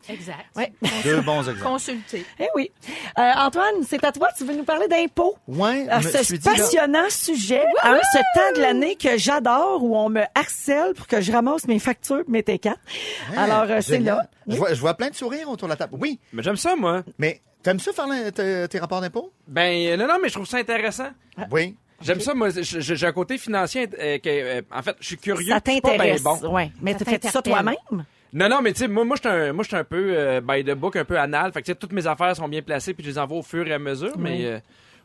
Exact. 0.08 0.46
Ouais. 0.56 0.72
Deux 1.04 1.20
bons 1.20 1.40
exemples. 1.40 1.60
Consulter. 1.62 2.24
Eh 2.40 2.46
oui. 2.54 2.70
Euh, 3.18 3.30
Antoine, 3.36 3.74
c'est 3.86 4.02
à 4.04 4.12
toi. 4.12 4.28
Tu 4.36 4.44
veux 4.44 4.54
nous 4.54 4.64
parler 4.64 4.88
d'impôts? 4.88 5.36
Ouais, 5.46 5.86
Ah, 5.90 6.00
je 6.00 6.08
me 6.08 6.12
ce 6.12 6.22
suis 6.24 6.38
dit, 6.38 6.46
là- 6.48 6.54
passionnant 6.54 7.10
sujet, 7.10 7.64
hein, 7.82 7.98
ce 8.12 8.18
temps 8.34 8.56
de 8.56 8.60
l'année 8.62 8.96
que 8.96 9.18
j'adore, 9.18 9.82
où 9.84 9.96
on 9.96 10.08
me 10.08 10.22
harcèle 10.34 10.94
pour 10.94 11.06
que 11.06 11.20
je 11.20 11.30
ramasse 11.30 11.66
mes 11.68 11.78
factures, 11.78 12.24
mes 12.26 12.42
T4. 12.42 12.74
Alors, 13.36 13.64
euh, 13.68 13.80
c'est 13.82 13.98
là. 13.98 14.26
Je 14.46 14.56
vois, 14.56 14.72
je 14.72 14.80
vois 14.80 14.94
plein 14.94 15.10
de 15.10 15.14
sourires 15.14 15.48
autour 15.50 15.68
de 15.68 15.72
la 15.72 15.76
table. 15.76 15.94
Oui, 16.00 16.18
Mais 16.32 16.42
j'aime 16.42 16.56
ça, 16.56 16.74
moi. 16.74 17.02
mais 17.18 17.40
t'aimes 17.62 17.80
ça 17.80 17.92
faire 17.92 18.06
la- 18.06 18.30
tes, 18.68 18.78
rapports 18.78 19.00
d'impôts? 19.02 19.30
Ben, 19.46 19.88
euh, 19.88 19.96
non, 19.98 20.06
non, 20.06 20.14
mais 20.22 20.28
je 20.28 20.34
trouve 20.34 20.46
ça 20.46 20.56
intéressant. 20.58 21.08
Oui. 21.50 21.76
J'aime 22.00 22.20
ça, 22.20 22.32
moi. 22.32 22.48
J'ai 22.62 23.06
un 23.06 23.12
côté 23.12 23.36
financier 23.38 23.88
euh, 23.98 24.18
que, 24.18 24.28
euh, 24.28 24.62
en 24.72 24.82
fait, 24.82 24.96
je 25.00 25.06
suis 25.06 25.18
curieux. 25.18 25.52
Ça 25.52 25.60
t'intéresse. 25.60 26.22
bon. 26.22 26.38
Ouais. 26.54 26.70
Mais 26.80 26.94
tu 26.94 27.04
fais 27.04 27.18
ça 27.28 27.42
toi-même? 27.42 27.74
Non, 28.32 28.48
non, 28.48 28.60
mais 28.62 28.72
tu 28.72 28.80
sais, 28.80 28.88
moi, 28.88 29.04
moi, 29.04 29.16
je 29.16 29.28
suis 29.28 29.36
un, 29.36 29.52
moi, 29.52 29.62
je 29.62 29.68
suis 29.68 29.76
un 29.76 29.84
peu 29.84 30.12
euh, 30.16 30.40
by 30.40 30.64
the 30.64 30.72
book, 30.74 30.96
un 30.96 31.04
peu 31.04 31.18
anal. 31.18 31.52
Fait 31.52 31.60
que, 31.60 31.66
tu 31.66 31.72
sais, 31.72 31.76
toutes 31.76 31.92
mes 31.92 32.06
affaires 32.06 32.36
sont 32.36 32.48
bien 32.48 32.62
placées, 32.62 32.94
puis 32.94 33.04
je 33.04 33.10
les 33.10 33.18
envoie 33.18 33.38
au 33.38 33.42
fur 33.42 33.66
et 33.66 33.72
à 33.72 33.78
mesure, 33.78 34.18
mais 34.18 34.44
euh, 34.44 34.58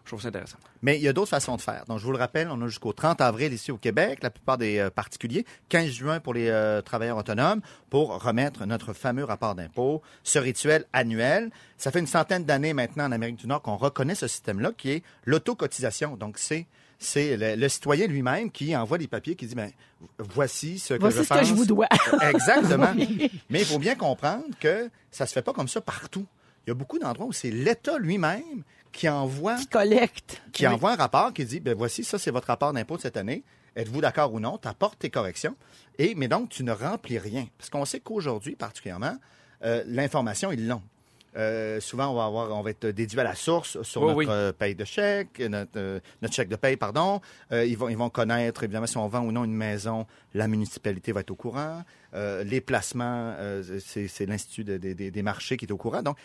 je 0.04 0.10
trouve 0.10 0.22
ça 0.22 0.28
intéressant. 0.28 0.58
Mais 0.82 0.98
il 0.98 1.02
y 1.02 1.08
a 1.08 1.14
d'autres 1.14 1.30
façons 1.30 1.56
de 1.56 1.62
faire. 1.62 1.86
Donc, 1.88 2.00
je 2.00 2.06
vous 2.06 2.12
le 2.12 2.18
rappelle, 2.18 2.50
on 2.52 2.62
a 2.62 2.68
jusqu'au 2.68 2.92
30 2.92 3.22
avril 3.22 3.54
ici 3.54 3.72
au 3.72 3.78
Québec, 3.78 4.20
la 4.22 4.30
plupart 4.30 4.58
des 4.58 4.80
euh, 4.80 4.90
particuliers, 4.90 5.46
15 5.70 5.90
juin 5.90 6.20
pour 6.20 6.34
les 6.34 6.50
euh, 6.50 6.82
travailleurs 6.82 7.18
autonomes, 7.18 7.62
pour 7.90 8.22
remettre 8.22 8.66
notre 8.66 8.92
fameux 8.92 9.24
rapport 9.24 9.56
d'impôt, 9.56 10.02
ce 10.24 10.40
rituel 10.40 10.86
annuel. 10.92 11.52
Ça 11.78 11.92
fait 11.92 12.00
une 12.00 12.08
centaine 12.08 12.44
d'années 12.44 12.74
maintenant 12.74 13.06
en 13.06 13.14
Amérique 13.14 13.38
du 13.38 13.48
Nord 13.48 13.62
qu'on 13.62 13.78
reconnaît 13.78 14.16
ce 14.16 14.28
système-là, 14.28 14.74
qui 14.78 14.92
est 14.92 15.04
l'autocotisation. 15.26 16.18
Donc, 16.18 16.38
c'est 16.38 16.68
c'est 17.04 17.38
le, 17.38 17.56
le 17.56 17.70
citoyen 17.70 18.08
lui-même 18.08 18.50
qui 18.52 18.76
envoie 18.76 18.98
des 18.98 19.08
papiers, 19.08 19.36
qui 19.36 19.46
dit, 19.48 19.56
ben, 19.56 19.72
voici 20.20 20.80
ce 20.80 20.94
que 20.96 21.00
Voici 21.00 21.18
je 21.20 21.24
ce 21.24 21.30
que 21.30 21.34
pense. 21.40 21.48
je 21.48 21.54
vous 21.54 21.66
dois. 21.66 21.88
Exactement. 22.22 22.94
Mais 23.50 23.60
il 23.60 23.66
faut 23.66 23.80
bien 23.80 23.96
comprendre 23.96 24.46
que 24.60 24.90
ça 25.12 25.26
se 25.26 25.34
fait 25.34 25.42
pas 25.42 25.54
comme 25.54 25.68
ça 25.68 25.82
partout. 25.82 26.26
Il 26.66 26.70
y 26.70 26.72
a 26.72 26.76
beaucoup 26.76 26.98
d'endroits 27.00 27.28
où 27.28 27.34
c'est 27.34 27.52
l'État 27.52 27.98
lui-même 28.00 28.64
qui 28.92 29.10
envoie 29.10 29.58
Collecte. 29.72 30.42
qui 30.54 30.66
envoie 30.68 30.92
un 30.92 30.96
rapport 30.96 31.34
qui 31.34 31.44
dit 31.46 31.60
ben 31.60 31.76
voici 31.76 32.04
ça 32.04 32.18
c'est 32.20 32.32
votre 32.32 32.48
rapport 32.48 32.72
d'impôt 32.74 32.96
de 32.98 33.02
cette 33.02 33.18
année. 33.18 33.44
Êtes-vous 33.76 34.02
d'accord 34.02 34.32
ou 34.34 34.40
non? 34.40 34.58
Tu 34.62 34.68
apportes 34.68 35.00
tes 35.00 35.10
corrections. 35.10 35.56
Et 35.98 36.14
mais 36.16 36.28
donc 36.28 36.50
tu 36.50 36.64
ne 36.64 36.72
remplis 36.72 37.18
rien 37.18 37.48
parce 37.58 37.70
qu'on 37.70 37.86
sait 37.86 38.00
qu'aujourd'hui 38.00 38.56
particulièrement 38.56 39.18
euh, 39.66 39.84
l'information 39.88 40.52
ils 40.52 40.68
l'ont. 40.68 40.82
Euh, 41.36 41.80
souvent, 41.80 42.10
on 42.10 42.16
va 42.16 42.26
avoir, 42.26 42.52
on 42.58 42.62
va 42.62 42.70
être 42.70 42.88
déduit 42.88 43.20
à 43.20 43.24
la 43.24 43.36
source 43.36 43.82
sur 43.82 44.02
Oui, 44.04 44.08
notre 44.08 44.18
oui. 44.20 44.26
euh, 44.30 44.52
paye 44.54 44.76
de 44.76 44.86
chèque, 44.86 45.40
notre, 45.40 45.72
euh, 45.78 46.00
notre 46.22 46.34
chèque 46.34 46.50
de 46.50 46.56
paye, 46.56 46.78
pardon. 46.78 47.22
Euh, 47.52 47.66
ils 47.66 47.78
vont, 47.78 47.90
ils 47.90 47.98
vont 47.98 48.10
connaître 48.10 48.64
évidemment 48.64 48.86
si 48.88 48.98
on 48.98 49.08
vend 49.08 49.22
ou 49.22 49.32
non 49.32 49.44
une 49.44 49.56
maison, 49.56 50.06
la 50.34 50.48
municipalité 50.48 51.12
va 51.12 51.22
être 51.22 51.32
au 51.32 51.36
courant. 51.36 51.84
Euh, 52.14 52.44
les 52.44 52.62
placements, 52.62 53.36
c'est 53.80 54.26
l'institut 54.26 54.64
de- 54.64 54.78
de- 54.78 54.94
des- 54.94 55.12
des 55.12 55.22
marchés 55.24 55.58
qui 55.58 55.66
est 55.66 55.72
au 55.72 55.78
courant. 55.78 56.04
Donc, 56.04 56.18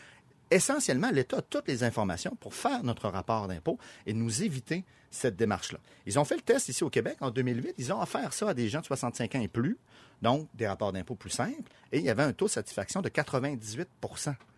essentiellement, 0.51 1.11
l'État 1.11 1.39
a 1.39 1.43
toutes 1.43 1.69
les 1.69 1.85
informations 1.85 2.37
pour 2.41 2.55
faire 2.55 2.83
notre 2.85 3.09
rapport 3.09 3.49
d'impôt 3.49 3.79
et 4.07 4.13
nous 4.15 4.43
éviter 4.43 4.85
cette 5.11 5.37
démarche-là. 5.37 5.79
Ils 6.07 6.19
ont 6.19 6.25
fait 6.25 6.37
le 6.37 6.43
test 6.43 6.69
ici 6.69 6.85
au 6.85 6.91
Québec 6.91 7.17
en 7.21 7.31
2008. 7.31 7.75
Ils 7.79 7.93
ont 7.93 8.01
offert 8.03 8.33
ça 8.33 8.51
à 8.51 8.55
des 8.55 8.69
gens 8.69 8.81
de 8.81 8.87
65 8.87 9.35
ans 9.37 9.41
et 9.41 9.49
plus, 9.49 9.79
donc 10.23 10.49
des 10.55 10.67
rapports 10.67 10.93
d'impôt 10.93 11.15
plus 11.15 11.31
simples, 11.31 11.71
et 11.93 11.99
il 11.99 12.05
y 12.05 12.11
avait 12.11 12.23
un 12.23 12.33
taux 12.33 12.47
de 12.47 12.51
satisfaction 12.51 13.01
de 13.01 13.09
98 13.09 13.89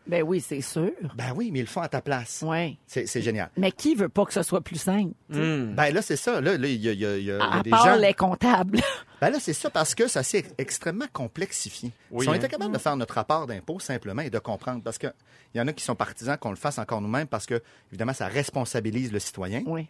Ben 0.07 0.23
oui, 0.23 0.41
c'est 0.41 0.61
sûr. 0.61 0.91
Ben 1.15 1.33
oui, 1.37 1.51
mais 1.53 1.61
ils 1.61 1.63
le 1.63 1.69
font 1.69 1.83
à 1.83 1.89
ta 1.89 2.01
place. 2.01 2.43
Ouais. 2.47 2.77
C'est 2.87 3.07
c'est 3.07 3.23
génial. 3.23 3.51
Mais 3.57 3.71
qui 3.71 3.95
veut 3.95 4.09
pas 4.09 4.25
que 4.25 4.33
ce 4.33 4.43
soit 4.43 4.61
plus 4.61 4.77
simple? 4.81 5.13
Hmm. 5.29 5.75
Ben 5.75 5.93
là, 5.95 6.03
c'est 6.03 6.17
ça. 6.17 6.41
Là, 6.41 6.57
là, 6.57 6.67
il 6.67 6.81
y 6.81 6.89
a, 6.89 6.93
il 6.93 6.99
y 6.99 7.07
a- 7.07 7.17
il 7.19 7.25
y 7.25 7.31
a- 7.31 7.37
il 7.37 7.39
y 7.39 7.41
a 7.41 7.53
À 7.59 7.63
des 7.63 7.71
part 7.71 7.85
gens... 7.85 7.97
les 7.97 8.15
comptables. 8.15 8.81
Ben 9.21 9.29
là, 9.29 9.39
c'est 9.39 9.53
ça 9.53 9.69
parce 9.69 9.95
que 9.95 10.09
ça 10.09 10.23
s'est 10.23 10.47
extrêmement 10.57 11.05
complexifié. 11.13 11.93
Oui, 12.11 12.25
si 12.25 12.29
on 12.31 12.33
hein. 12.33 12.37
était 12.37 12.49
capable 12.49 12.73
de 12.73 12.79
faire 12.79 12.97
notre 12.97 13.13
rapport 13.15 13.47
d'impôt 13.47 13.79
simplement 13.79 14.23
et 14.23 14.31
de 14.31 14.39
comprendre, 14.39 14.83
parce 14.83 14.97
qu'il 14.97 15.13
y 15.55 15.61
en 15.61 15.69
a 15.69 15.75
qui 15.75 15.85
sont 15.85 15.95
partisans 15.95 16.39
qu'on 16.39 16.49
le 16.49 16.57
fasse 16.57 16.79
encore 16.79 17.03
nous-mêmes 17.03 17.27
parce 17.27 17.45
que, 17.45 17.63
évidemment, 17.93 18.15
ça 18.15 18.29
responsabilise 18.29 19.13
le 19.13 19.19
citoyen. 19.19 19.63
oui. 19.67 19.87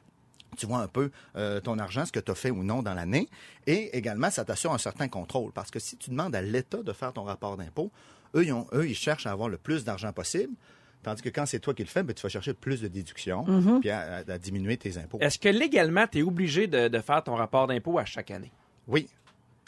Tu 0.59 0.66
vois 0.66 0.79
un 0.81 0.88
peu 0.88 1.12
euh, 1.37 1.61
ton 1.61 1.79
argent, 1.79 2.05
ce 2.05 2.11
que 2.11 2.18
tu 2.18 2.33
as 2.33 2.35
fait 2.35 2.51
ou 2.51 2.64
non 2.64 2.83
dans 2.83 2.92
l'année. 2.92 3.29
Et 3.68 3.96
également, 3.96 4.31
ça 4.31 4.44
t'assure 4.44 4.73
un 4.73 4.79
certain 4.79 5.07
contrôle. 5.07 5.53
Parce 5.53 5.70
que 5.70 5.79
si 5.79 5.96
tu 5.96 6.11
demandes 6.11 6.35
à 6.35 6.42
l'État 6.42 6.83
de 6.83 6.92
faire 6.92 7.12
ton 7.12 7.23
rapport 7.23 7.57
d'impôt, 7.57 7.92
eux, 8.34 8.44
ils 8.44 8.52
ont- 8.52 8.66
eux, 8.72 8.88
ils 8.88 8.94
cherchent 8.94 9.26
à 9.26 9.32
avoir 9.32 9.48
le 9.48 9.56
plus 9.58 9.84
d'argent 9.84 10.12
possible. 10.12 10.54
Tandis 11.02 11.22
que 11.22 11.30
quand 11.30 11.46
c'est 11.46 11.60
toi 11.60 11.72
qui 11.72 11.82
le 11.82 11.88
fais, 11.88 12.02
ben, 12.02 12.12
tu 12.14 12.22
vas 12.22 12.28
chercher 12.28 12.52
plus 12.52 12.82
de 12.82 12.88
déductions 12.88 13.44
puis 13.80 13.88
à, 13.90 14.16
à- 14.26 14.32
à 14.32 14.38
diminuer 14.38 14.76
tes 14.76 14.98
impôts. 14.98 15.18
Est-ce 15.20 15.38
que 15.38 15.48
légalement, 15.48 16.06
tu 16.06 16.18
es 16.18 16.22
obligé 16.22 16.66
de, 16.66 16.88
de 16.88 16.98
faire 17.00 17.22
ton 17.24 17.34
rapport 17.36 17.66
d'impôt 17.66 17.98
à 17.98 18.04
chaque 18.04 18.30
année? 18.30 18.52
Oui. 18.86 19.08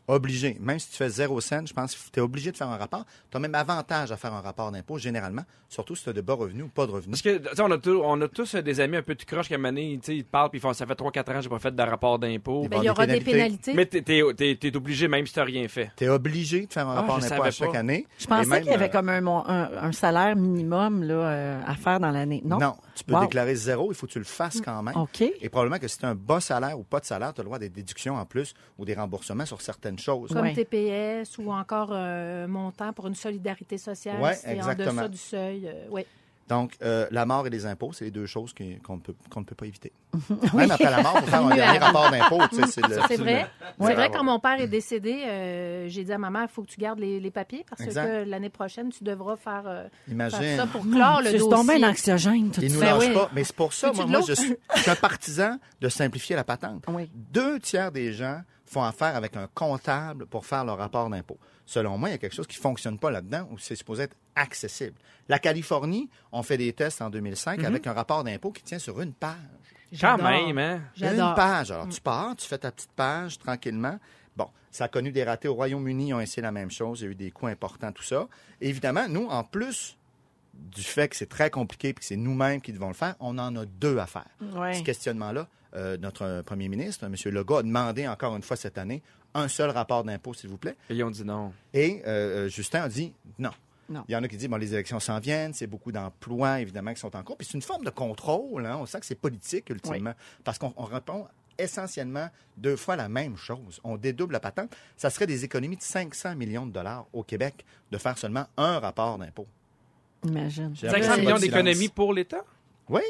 Obligé. 0.09 0.57
Même 0.61 0.79
si 0.81 0.91
tu 0.91 0.97
fais 0.97 1.09
zéro 1.09 1.41
cent, 1.41 1.65
je 1.65 1.73
pense 1.73 1.95
que 1.95 2.11
tu 2.12 2.19
es 2.19 2.23
obligé 2.23 2.51
de 2.51 2.57
faire 2.57 2.69
un 2.69 2.77
rapport. 2.77 3.05
Tu 3.31 3.37
as 3.37 3.41
même 3.41 3.55
avantage 3.55 4.11
à 4.11 4.17
faire 4.17 4.33
un 4.35 4.41
rapport 4.41 4.71
d'impôt, 4.73 4.99
généralement, 4.99 5.43
surtout 5.69 5.95
si 5.95 6.03
tu 6.03 6.11
as 6.11 6.12
de 6.12 6.21
bas 6.21 6.35
revenus 6.35 6.65
ou 6.65 6.69
pas 6.69 6.87
de 6.87 6.91
revenus. 6.91 7.23
Parce 7.23 7.37
que, 7.37 7.38
tu 7.49 7.55
sais, 7.57 7.62
on 7.62 7.71
a, 7.71 7.79
tous- 7.79 8.01
on 8.03 8.21
a 8.21 8.27
tous 8.29 8.57
euh, 8.57 8.62
des 8.62 8.81
amis 8.81 8.97
un 8.97 9.03
peu 9.03 9.15
tout 9.15 9.25
croche 9.27 9.47
qui, 9.47 9.55
à 9.55 9.57
un 9.57 9.59
moment 9.61 9.69
donné, 9.73 9.99
tu 10.03 10.07
sais, 10.07 10.17
ils 10.17 10.25
te 10.25 10.31
parlent, 10.31 10.51
puis 10.51 10.59
ils 10.59 10.61
font, 10.61 10.73
ça 10.73 10.87
fait 10.87 10.95
3-4 10.95 11.21
ans 11.31 11.35
que 11.35 11.41
j'ai 11.43 11.49
pas 11.49 11.59
fait 11.61 11.75
de 11.75 11.83
rapport 11.83 12.19
d'impôt. 12.19 12.67
Ben, 12.69 12.79
il 12.83 12.87
y 12.87 12.91
aura 12.91 13.07
des 13.07 13.21
pénalités. 13.21 13.75
Mais 13.75 13.87
t'es, 13.87 14.03
t'es, 14.03 14.23
t'es- 14.37 14.57
t'es 14.57 14.77
obligé 14.77 15.07
même 15.07 15.27
si 15.27 15.35
t'as 15.35 15.45
rien 15.45 15.69
fait. 15.69 15.93
Tu 15.97 16.05
es 16.05 16.09
obligé 16.09 16.67
de 16.67 16.73
faire 16.73 16.88
un 16.88 16.97
Ah, 16.97 17.01
rapport 17.03 17.21
je 17.21 17.29
d'impôt 17.29 17.43
à 17.45 17.51
chaque 17.53 17.73
pas. 17.73 17.79
année. 17.79 18.07
Je 18.19 18.27
pensais 18.27 18.61
qu'il 18.61 18.71
y 18.71 18.75
avait 18.75 18.87
euh, 18.87 18.88
comme 18.88 19.09
un, 19.09 19.25
un 19.81 19.93
salaire 19.93 20.35
minimum 20.35 21.05
là, 21.05 21.15
euh, 21.15 21.61
à 21.65 21.75
faire 21.77 22.01
dans 22.01 22.11
l'année. 22.11 22.43
Non? 22.45 22.59
Non, 22.59 22.75
tu 22.95 23.05
peux 23.05 23.15
Wow. 23.15 23.21
déclarer 23.23 23.55
zéro, 23.55 23.91
il 23.93 23.95
faut 23.95 24.07
que 24.07 24.13
tu 24.13 24.19
le 24.19 24.25
fasses 24.25 24.61
quand 24.61 24.83
même. 24.83 24.97
OK. 24.97 25.21
Et 25.23 25.49
probablement 25.49 25.79
que 25.79 25.89
si 25.89 25.99
tu 25.99 26.05
as 26.05 26.09
un 26.11 26.15
bas 26.15 26.41
salaire 26.41 26.79
ou 26.79 26.83
pas 26.85 27.01
de 27.01 27.05
salaire, 27.05 27.33
tu 27.35 27.41
as 27.41 27.43
le 27.43 27.47
droit 27.47 27.57
à 27.57 27.61
des 27.61 27.69
déductions 27.71 28.17
en 28.17 28.25
plus 28.27 28.55
ou 28.79 28.85
des 28.85 28.95
remboursements 28.95 29.47
sur 29.47 29.61
certaines 29.61 29.99
choses. 29.99 30.31
Comme 30.33 30.43
Ouais. 30.43 30.53
TPS 30.55 31.39
ou 31.39 31.51
encore 31.53 31.93
un 31.93 32.47
montant 32.47 32.93
pour 32.93 33.07
une 33.07 33.15
solidarité 33.15 33.79
sociale. 33.79 34.21
Ouais, 34.21 34.35
si 34.35 34.43
c'est 34.43 34.61
en 34.63 34.75
deçà 34.75 35.09
du 35.09 35.17
seuil. 35.19 35.67
euh, 35.69 35.89
ouais. 35.91 36.07
Donc, 36.49 36.73
euh, 36.83 37.07
la 37.11 37.25
mort 37.25 37.47
et 37.47 37.51
les 37.51 37.65
impôts, 37.67 37.93
c'est 37.93 38.05
les 38.05 38.11
deux 38.11 38.27
choses 38.27 38.53
qu'on 38.85 38.97
ne 38.97 39.01
peut, 39.01 39.15
qu'on 39.31 39.41
ne 39.41 39.45
peut 39.45 39.55
pas 39.55 39.67
éviter. 39.67 39.93
Même 40.55 40.71
après 40.71 40.91
la 40.91 41.03
mort, 41.03 41.15
il 41.17 41.23
faut 41.23 41.31
faire 41.31 41.47
un 41.47 41.55
dernier 41.55 41.79
rapport 41.79 42.11
d'impôt. 42.11 42.41
tu 42.51 42.57
sais, 42.57 42.67
c'est 42.67 42.87
le- 42.87 42.97
C'est 43.09 43.17
vrai. 43.17 43.47
Ouais. 43.79 43.87
C'est 43.89 43.95
vrai, 43.95 44.11
quand 44.13 44.25
mon 44.25 44.39
père 44.39 44.61
est 44.61 44.67
décédé, 44.69 45.23
euh, 45.27 45.89
j'ai 45.89 46.05
dit 46.05 46.13
à 46.13 46.19
ma 46.19 46.31
mère, 46.31 46.43
il 46.43 46.53
faut 46.53 46.63
que 46.63 46.69
tu 46.69 46.81
gardes 46.81 46.99
les, 46.99 47.21
les 47.21 47.31
papiers 47.31 47.65
parce 47.69 47.81
Exact. 47.83 48.07
que 48.07 48.29
l'année 48.29 48.51
prochaine, 48.51 48.91
tu 48.91 49.03
devras 49.05 49.37
faire, 49.37 49.63
euh, 49.67 49.89
faire 50.09 50.31
ça 50.57 50.67
pour 50.67 50.83
clore 50.83 51.21
le 51.21 51.27
C'est 51.31 51.39
dossier. 51.39 51.51
tombé 51.51 51.75
un 51.83 51.89
anxiogène, 51.91 52.51
tout 52.51 52.61
Il 52.61 52.73
nous 52.75 52.81
ça. 52.81 52.87
Ben 52.87 52.95
lâche 52.99 53.09
oui. 53.09 53.15
pas. 53.15 53.31
Mais 53.33 53.45
c'est 53.45 53.57
pour 53.57 53.73
ça, 53.73 53.93
moi, 53.93 54.07
moi 54.07 54.21
je, 54.27 54.33
suis, 54.35 54.57
je 54.77 54.81
suis 54.83 54.91
un 54.91 54.97
partisan 54.97 55.57
de 55.81 55.89
simplifier 55.89 56.37
la 56.37 56.45
patente. 56.45 56.85
Oui. 56.89 57.09
Deux 57.15 57.59
tiers 57.61 57.91
des 57.93 58.13
gens 58.13 58.41
font 58.73 58.83
affaire 58.83 59.15
avec 59.17 59.37
un 59.37 59.49
comptable 59.55 60.27
pour 60.27 60.47
faire 60.47 60.65
leur 60.65 60.79
rapport 60.79 61.09
d'impôt. 61.11 61.39
Selon 61.67 61.99
moi, 61.99 62.09
il 62.09 62.13
y 62.13 62.15
a 62.15 62.19
quelque 62.19 62.35
chose 62.35 62.47
qui 62.47 62.57
ne 62.59 62.63
fonctionne 62.63 62.99
pas 62.99 63.11
là-dedans 63.11 63.49
ou 63.51 63.59
c'est 63.59 63.77
supposé 63.77 64.05
être 64.05 64.17
accessible. 64.35 64.97
La 65.29 65.39
Californie, 65.39 66.09
on 66.33 66.43
fait 66.43 66.57
des 66.59 66.73
tests 66.73 67.03
en 67.03 67.11
2005 67.11 67.61
Mhm. 67.61 67.65
avec 67.67 67.87
un 67.87 67.93
rapport 67.93 68.25
d'impôt 68.25 68.51
qui 68.51 68.63
tient 68.63 68.79
sur 68.79 69.01
une 69.01 69.13
page. 69.13 69.37
Quand 70.01 70.17
J'adore. 70.17 70.29
même, 70.31 70.59
hein? 70.59 70.81
Une 71.01 71.35
page. 71.37 71.71
Alors, 71.71 71.89
tu 71.89 72.01
pars, 72.01 72.35
tu 72.37 72.47
fais 72.49 72.57
ta 72.59 72.73
petite 72.73 72.93
page 72.93 73.39
tranquillement. 73.39 73.99
Bon, 74.37 74.49
ça 74.71 74.85
a 74.85 74.89
connu 74.89 75.13
des 75.13 75.23
ratés 75.23 75.49
au 75.49 75.55
Royaume-Uni, 75.55 76.09
ils 76.09 76.15
ont 76.15 76.21
essayé 76.21 76.41
la 76.43 76.51
même 76.53 76.71
chose. 76.71 77.01
Il 77.03 77.05
y 77.05 77.09
a 77.09 77.11
eu 77.11 77.15
des 77.15 77.31
coûts 77.31 77.47
importants, 77.49 77.93
tout 77.93 78.03
ça. 78.03 78.27
Et 78.63 78.71
évidemment, 78.71 79.07
nous, 79.09 79.27
en 79.27 79.45
plus 79.45 79.99
du 80.55 80.83
fait 80.83 81.09
que 81.09 81.17
c'est 81.17 81.29
très 81.29 81.51
compliqué 81.51 81.89
et 81.89 81.95
que 81.95 82.05
c'est 82.05 82.17
nous-mêmes 82.17 82.61
qui 82.63 82.73
devons 82.73 82.89
le 82.89 82.95
faire, 82.95 83.15
on 83.21 83.37
en 83.39 83.55
a 83.57 83.67
deux 83.67 83.99
à 83.99 84.07
faire. 84.07 84.27
Ouais. 84.55 84.73
Ce 84.75 84.83
questionnement-là, 84.83 85.47
euh, 85.75 85.97
notre 85.97 86.23
euh, 86.23 86.43
premier 86.43 86.69
ministre, 86.69 87.05
M. 87.05 87.15
Legault, 87.33 87.57
a 87.57 87.63
demandé 87.63 88.07
encore 88.07 88.37
une 88.37 88.43
fois 88.43 88.57
cette 88.57 88.79
année 88.79 89.03
un 89.35 89.49
seul 89.49 89.71
rapport 89.71 90.05
d'impôt, 90.05 90.35
s'il 90.35 90.51
vous 90.51 90.59
plaît. 90.59 90.77
Et 90.91 90.95
ils 90.95 91.05
ont 91.05 91.11
dit 91.11 91.25
non. 91.25 91.53
Et 91.73 92.03
euh, 92.07 92.49
Justin 92.49 92.83
a 92.83 92.89
dit 92.89 93.13
non. 93.39 93.51
Non. 93.89 94.05
Il 94.09 94.13
y 94.13 94.17
en 94.17 94.23
a 94.23 94.29
qui 94.29 94.37
disent, 94.37 94.49
bon, 94.49 94.57
les 94.57 94.73
élections 94.73 95.01
s'en 95.01 95.19
viennent, 95.19 95.53
c'est 95.53 95.67
beaucoup 95.67 95.93
d'emplois, 95.93 96.61
évidemment, 96.61 96.95
qui 96.95 97.01
sont 97.01 97.15
en 97.15 97.23
cours. 97.23 97.37
Puis 97.37 97.47
c'est 97.51 97.55
une 97.59 97.63
forme 97.63 97.85
de 97.85 97.91
contrôle, 97.91 98.65
hein. 98.65 98.79
on 98.81 98.87
sent 98.87 99.01
que 99.01 99.07
c'est 99.07 99.17
politique, 99.17 99.69
ultimement, 99.69 100.15
parce 100.45 100.59
qu'on 100.59 100.73
on 100.77 100.85
répond 100.85 101.27
essentiellement 101.59 102.29
deux 102.57 102.77
fois 102.77 102.97
la 102.97 103.09
même 103.09 103.37
chose. 103.37 103.81
On 103.85 103.97
dédouble 103.97 104.33
la 104.33 104.41
patente. 104.41 104.75
Ça 104.97 105.11
serait 105.11 105.27
des 105.27 105.45
économies 105.45 105.77
de 105.77 105.83
500 105.83 106.37
millions 106.37 106.67
de 106.67 106.73
dollars 106.73 107.07
au 107.13 107.23
Québec 107.23 107.65
de 107.91 107.99
faire 107.99 108.17
seulement 108.17 108.47
un 108.57 108.79
rapport 108.79 109.19
d'impôt. 109.19 109.47
Imagine. 110.25 110.73
J'ai 110.75 110.89
appelé 110.89 111.03
500 111.03 111.15
ça 111.15 111.21
millions 111.21 111.39
d'économies 111.39 111.89
pour 111.89 112.15
l'État? 112.15 112.45
Oui, 112.89 113.03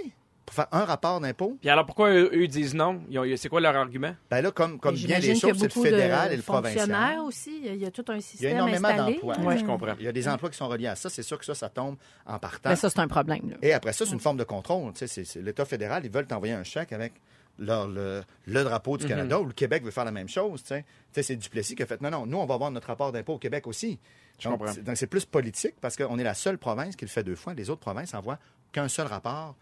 pour 0.44 0.54
faire 0.54 0.66
un 0.72 0.84
rapport 0.84 1.20
d'impôt. 1.20 1.56
Puis 1.60 1.70
alors, 1.70 1.86
pourquoi 1.86 2.10
eux, 2.10 2.30
eux 2.34 2.46
disent 2.48 2.74
non? 2.74 3.00
C'est 3.36 3.48
quoi 3.48 3.60
leur 3.60 3.76
argument? 3.76 4.14
Ben 4.30 4.42
là, 4.42 4.50
comme, 4.50 4.78
comme 4.78 4.94
bien 4.96 5.16
a 5.18 5.20
choses, 5.20 5.40
c'est 5.58 5.74
le 5.76 5.82
fédéral 5.82 6.28
de 6.28 6.34
et 6.34 6.36
le 6.36 6.42
provincial. 6.42 6.86
fonctionnaires 6.88 7.24
aussi. 7.24 7.58
Il 7.60 7.66
y 7.66 7.68
a- 7.68 7.74
Il 7.74 7.80
y 7.82 7.86
a 7.86 7.90
tout 7.90 8.04
un 8.08 8.14
Il 8.14 8.16
y 8.16 8.18
a 8.18 8.20
système 8.22 8.50
énormément 8.56 8.96
d'emplois. 8.96 9.38
Ouais, 9.40 9.58
je 9.58 9.64
comprends. 9.64 9.94
Il 9.98 10.04
y 10.04 10.08
a 10.08 10.12
des 10.12 10.28
emplois 10.28 10.50
qui 10.50 10.56
sont 10.56 10.68
reliés 10.68 10.88
à 10.88 10.96
ça. 10.96 11.08
C'est 11.10 11.22
sûr 11.22 11.38
que 11.38 11.44
ça, 11.44 11.54
ça 11.54 11.68
tombe 11.68 11.96
en 12.26 12.38
partant. 12.38 12.70
Ben, 12.70 12.76
ça, 12.76 12.90
c'est 12.90 12.98
un 13.00 13.08
problème. 13.08 13.50
Là. 13.50 13.56
Et 13.62 13.72
après 13.72 13.92
ça, 13.92 14.04
c'est 14.04 14.12
une 14.12 14.20
forme 14.20 14.36
de 14.38 14.44
contrôle. 14.44 14.92
L'État 15.36 15.64
fédéral, 15.64 16.04
ils 16.04 16.10
veulent 16.10 16.26
t'envoyer 16.26 16.54
un 16.54 16.64
chèque 16.64 16.92
avec 16.92 17.12
leur- 17.58 17.86
le, 17.86 18.22
le 18.46 18.64
drapeau 18.64 18.96
du 18.96 19.06
Canada 19.06 19.38
ou 19.40 19.44
le 19.44 19.52
Québec 19.52 19.84
veut 19.84 19.90
faire 19.90 20.04
la 20.04 20.10
même 20.12 20.28
chose. 20.28 20.62
C'est 21.12 21.36
Duplessis 21.36 21.74
qui 21.76 21.82
a 21.82 21.86
fait 21.86 22.00
non, 22.00 22.10
non, 22.10 22.26
nous, 22.26 22.38
on 22.38 22.46
va 22.46 22.54
avoir 22.54 22.70
notre 22.70 22.88
rapport 22.88 23.12
d'impôt 23.12 23.34
au 23.34 23.38
Québec 23.38 23.66
aussi. 23.66 23.98
Je 24.38 24.48
Donc, 24.48 24.58
comprends. 24.58 24.72
c'est- 24.72 24.82
Donc, 24.82 24.96
c'est 24.96 25.06
plus 25.06 25.24
politique 25.24 25.74
parce 25.80 25.94
qu'on 25.96 26.18
est 26.18 26.24
la 26.24 26.34
seule 26.34 26.58
province 26.58 26.96
qui 26.96 27.04
le 27.04 27.10
fait 27.10 27.22
deux 27.22 27.36
fois. 27.36 27.54
Les 27.54 27.70
autres 27.70 27.80
provinces 27.82 28.12
envoient 28.14 28.38
qu'un 28.72 28.88
seul 28.88 29.06
rapport 29.06 29.54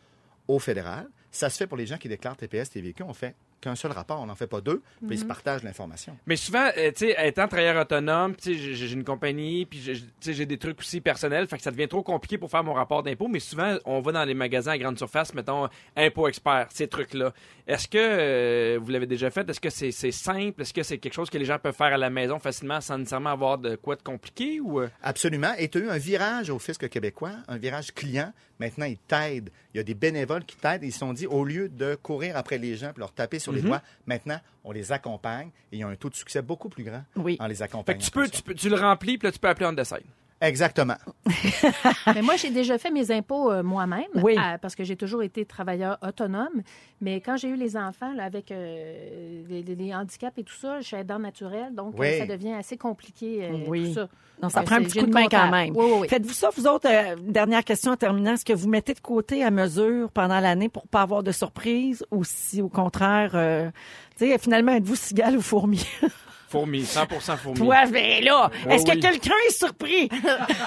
au 0.55 0.59
fédéral. 0.59 1.07
Ça 1.33 1.49
se 1.49 1.57
fait 1.59 1.67
pour 1.69 1.77
les 1.77 1.87
gens 1.87 1.97
qui 1.97 2.09
déclarent 2.09 2.37
TPS, 2.37 2.71
TVQ. 2.71 3.05
On 3.05 3.15
fait 3.15 3.37
qu'un 3.61 3.77
seul 3.77 3.93
rapport, 3.93 4.19
on 4.21 4.27
n'en 4.27 4.35
fait 4.35 4.47
pas 4.49 4.61
deux, 4.63 4.83
puis 5.07 5.17
ils 5.17 5.19
se 5.19 5.25
partagent 5.25 5.63
l'information. 5.63 6.17
Mais 6.27 6.35
souvent, 6.35 6.67
euh, 6.79 6.91
tu 6.93 7.07
sais, 7.09 7.17
étant 7.29 7.47
travailleur 7.47 7.81
autonome, 7.83 8.35
tu 8.35 8.55
sais, 8.55 8.59
j'ai 8.59 8.75
j'ai 8.75 8.95
une 8.95 9.05
compagnie, 9.05 9.67
puis 9.67 9.79
j'ai- 9.81 9.97
tu 10.01 10.07
sais, 10.21 10.33
j'ai 10.33 10.47
des 10.47 10.57
trucs 10.57 10.81
aussi 10.81 11.01
personnels, 11.03 11.47
fait 11.47 11.59
que 11.59 11.63
ça 11.63 11.71
devient 11.71 11.87
trop 11.87 12.03
compliqué 12.03 12.39
pour 12.39 12.51
faire 12.51 12.65
mon 12.65 12.73
rapport 12.73 13.03
d'impôt. 13.03 13.29
Mais 13.29 13.39
souvent, 13.39 13.77
on 13.85 14.01
va 14.01 14.13
dans 14.13 14.25
les 14.25 14.33
magasins 14.35 14.73
à 14.73 14.79
grande 14.79 14.97
surface, 14.99 15.35
mettons, 15.35 15.69
impôt 15.95 16.27
expert, 16.27 16.67
ces 16.71 16.89
trucs-là. 16.89 17.33
Est-ce 17.67 17.87
que 17.87 17.99
euh, 17.99 18.79
vous 18.83 18.91
l'avez 18.91 19.07
déjà 19.07 19.31
fait? 19.31 19.49
Est-ce 19.49 19.61
que 19.61 19.71
c'est 19.71 19.93
c'est 19.93 20.11
simple? 20.11 20.63
Est-ce 20.63 20.73
que 20.73 20.83
c'est 20.83 20.99
quelque 20.99 21.15
chose 21.15 21.29
que 21.31 21.39
les 21.39 21.45
gens 21.45 21.59
peuvent 21.59 21.77
faire 21.77 21.93
à 21.93 21.99
la 21.99 22.11
maison 22.11 22.39
facilement 22.41 22.81
sans 22.81 22.97
nécessairement 22.99 23.31
avoir 23.31 23.59
de 23.59 23.77
quoi 23.77 23.95
de 23.95 24.03
compliqué? 24.03 24.59
Ou? 24.59 24.81
Absolument. 25.03 25.53
Et 25.59 25.69
tu 25.69 25.79
as 25.79 25.81
eu 25.83 25.91
un 25.91 25.99
virage 25.99 26.49
au 26.51 26.59
fisc 26.59 26.89
québécois, 26.89 27.33
un 27.47 27.59
virage 27.59 27.93
client. 27.95 28.33
Maintenant, 28.61 28.85
ils 28.85 28.99
t'aident. 28.99 29.51
Il 29.75 29.79
y 29.79 29.81
a 29.81 29.83
des 29.83 29.95
bénévoles 29.95 30.45
qui 30.45 30.55
t'aident. 30.57 30.85
Ils 30.85 30.93
se 30.93 30.99
sont 31.01 31.13
dit, 31.13 31.27
au 31.27 31.45
lieu 31.45 31.69
de 31.69 31.97
courir 31.97 32.37
après 32.37 32.59
les 32.59 32.77
gens 32.77 32.91
et 32.95 32.99
leur 32.99 33.13
taper 33.13 33.39
sur 33.41 33.51
Mhm. 33.53 33.59
les 33.59 33.63
doigts, 33.65 33.83
maintenant, 34.07 34.39
on 34.63 34.71
les 34.71 34.93
accompagne 34.93 35.49
et 35.73 35.77
il 35.77 35.79
y 35.81 35.83
a 35.83 35.89
un 35.89 35.97
taux 35.97 36.11
de 36.11 36.15
succès 36.15 36.43
beaucoup 36.43 36.69
plus 36.69 36.85
grand 36.85 37.03
Oui. 37.17 37.37
en 37.41 37.47
les 37.47 37.55
Fait 37.57 37.65
accompagnant. 37.65 37.99
que 37.99 38.05
tu 38.05 38.11
peux, 38.11 38.29
tu 38.29 38.43
peux, 38.43 38.55
tu 38.55 38.69
le 38.69 38.77
remplis, 38.77 39.17
puis 39.19 39.27
là, 39.27 39.33
tu 39.33 39.39
peux 39.39 39.49
appeler 39.49 39.67
the 39.75 39.83
side. 39.85 40.05
Exactement. 40.41 40.97
Mais 42.15 42.23
moi, 42.23 42.37
j'ai 42.37 42.51
déjà 42.51 42.79
fait 42.79 42.91
mes 42.91 43.11
impôts 43.11 43.51
euh, 43.53 43.63
moi-même 43.63 44.07
Oui. 44.17 44.37
à- 44.39 44.57
parce 44.59 44.75
que 44.75 44.85
j'ai 44.85 44.97
toujours 44.97 45.23
été 45.23 45.45
travailleur 45.45 45.99
autonome. 46.03 46.63
Mais 47.03 47.21
quand 47.21 47.37
j'ai 47.37 47.49
eu 47.49 47.57
les 47.57 47.77
enfants 47.77 48.13
là, 48.15 48.25
avec 48.25 48.51
euh, 48.51 49.43
les, 49.49 49.63
les- 49.63 49.75
les 49.75 49.95
handicaps 49.95 50.39
et 50.39 50.43
tout 50.45 50.55
ça, 50.55 50.81
je 50.81 50.87
suis 50.87 50.97
aidant 50.97 51.19
naturel, 51.19 51.75
donc 51.75 51.95
Oui. 51.99 52.07
euh, 52.07 52.19
ça 52.21 52.27
devient 52.27 52.55
assez 52.55 52.77
compliqué 52.79 53.45
euh, 53.45 53.65
Oui. 53.69 53.89
tout 53.89 53.95
ça. 54.01 54.09
Non, 54.43 54.49
ça 54.49 54.61
Euh, 54.61 54.63
prend 54.63 54.77
un 54.77 54.83
petit 54.83 54.99
coup 55.01 55.07
de 55.07 55.13
main 55.13 55.27
quand 55.31 55.51
même. 55.51 55.77
Oui, 55.77 55.85
oui, 55.87 55.99
oui. 56.01 56.09
Faites-vous 56.09 56.33
ça, 56.33 56.49
vous 56.57 56.67
autres, 56.67 56.89
euh, 56.91 57.17
dernière 57.21 57.63
question 57.63 57.93
en 57.93 57.97
terminant, 57.97 58.33
est-ce 58.33 58.45
que 58.47 58.55
vous 58.55 58.69
mettez 58.71 58.95
de 58.95 59.01
côté 59.01 59.45
à 59.45 59.51
mesure 59.51 60.11
pendant 60.11 60.41
l'année 60.41 60.71
pour 60.71 60.89
pas 60.89 61.03
avoir 61.03 61.23
de 61.23 61.33
surprise 61.33 62.03
ou 62.11 62.25
si 62.25 62.63
au 62.63 62.71
contraire, 62.71 63.33
euh, 63.35 63.71
tu 64.19 64.27
sais, 64.27 64.39
finalement, 64.39 64.73
êtes-vous 64.73 64.97
cigale 64.97 65.37
ou 65.37 65.43
fourmi? 65.43 65.85
Fourmi, 66.51 66.81
100% 66.83 67.37
fourmi. 67.37 67.59
Toi, 67.61 67.87
ben 67.87 68.25
là, 68.25 68.51
Ouais, 68.67 68.75
est-ce 68.75 68.85
oui. 68.85 68.97
que 68.97 69.01
quelqu'un 69.07 69.35
est 69.49 69.53
surpris? 69.53 70.09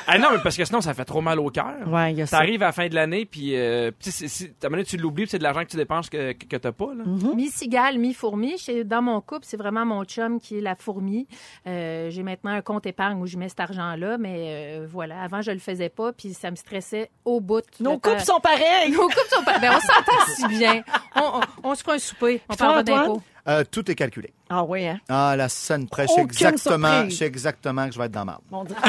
Ah 0.07 0.17
non, 0.17 0.29
mais 0.31 0.37
parce 0.43 0.55
que 0.57 0.63
sinon, 0.65 0.81
ça 0.81 0.93
fait 0.93 1.05
trop 1.05 1.21
mal 1.21 1.39
au 1.39 1.49
cœur. 1.49 1.73
Ouais, 1.87 2.11
il 2.13 2.17
y 2.19 2.21
a 2.21 2.25
ça. 2.25 2.37
T'arrives 2.37 2.61
à 2.63 2.67
la 2.67 2.71
fin 2.71 2.87
de 2.87 2.95
l'année, 2.95 3.25
puis 3.25 3.55
euh, 3.55 3.91
puis 3.91 4.11
si, 4.11 4.27
si, 4.29 4.43
à 4.45 4.47
un 4.47 4.49
moment 4.69 4.77
donné, 4.77 4.85
tu 4.85 4.97
l'oublies, 4.97 5.23
puis 5.23 5.31
c'est 5.31 5.37
de 5.37 5.43
l'argent 5.43 5.61
que 5.63 5.69
tu 5.69 5.77
dépenses 5.77 6.09
que, 6.09 6.31
que, 6.33 6.45
que 6.45 6.55
t'as 6.57 6.71
pas. 6.71 6.93
Là. 6.95 7.03
Mi-cigale, 7.35 7.97
mi-fourmi. 7.99 8.55
Dans 8.85 9.01
mon 9.01 9.19
couple, 9.21 9.43
c'est 9.45 9.57
vraiment 9.57 9.85
mon 9.85 10.03
chum 10.05 10.39
qui 10.39 10.57
est 10.57 10.61
la 10.61 10.75
fourmi. 10.75 11.27
Euh, 11.67 12.09
j'ai 12.09 12.23
maintenant 12.23 12.51
un 12.51 12.61
compte 12.61 12.85
épargne 12.85 13.19
où 13.21 13.25
je 13.27 13.37
mets 13.37 13.49
cet 13.49 13.59
argent-là, 13.61 14.17
mais 14.17 14.79
euh, 14.79 14.87
voilà, 14.89 15.21
avant, 15.21 15.41
je 15.41 15.51
le 15.51 15.59
faisais 15.59 15.89
pas, 15.89 16.13
puis 16.13 16.33
ça 16.33 16.49
me 16.51 16.55
stressait 16.55 17.09
au 17.25 17.39
bout. 17.41 17.63
Nos 17.79 17.97
couples 17.99 18.19
sont 18.21 18.39
pareils. 18.39 18.91
Nos 18.91 19.01
couples 19.03 19.27
sont 19.29 19.43
pas... 19.43 19.59
Ben, 19.59 19.71
on 19.75 19.79
s'entend 19.79 20.33
si 20.35 20.47
bien. 20.57 20.83
On, 21.15 21.39
on, 21.63 21.69
on 21.71 21.75
se 21.75 21.81
fera 21.83 21.95
un 21.95 21.99
souper. 21.99 22.41
On 22.49 22.53
Antoine? 22.53 22.83
d'impôts. 22.83 23.21
Euh, 23.47 23.63
tout 23.69 23.89
est 23.91 23.95
calculé. 23.95 24.33
Ah 24.49 24.63
oui, 24.63 24.87
hein? 24.87 24.99
Ah, 25.09 25.35
la 25.35 25.49
scène 25.49 25.89
près. 25.89 26.03
Je 26.03 26.07
sais 26.07 26.13
Aucune 26.21 26.25
exactement, 26.29 27.09
sais 27.09 27.25
exactement 27.25 27.87
que 27.87 27.93
je 27.93 27.99
vais 27.99 28.05
être 28.05 28.11
dans 28.11 28.23
ma 28.23 28.39
Mon 28.49 28.63
Dieu. 28.63 28.75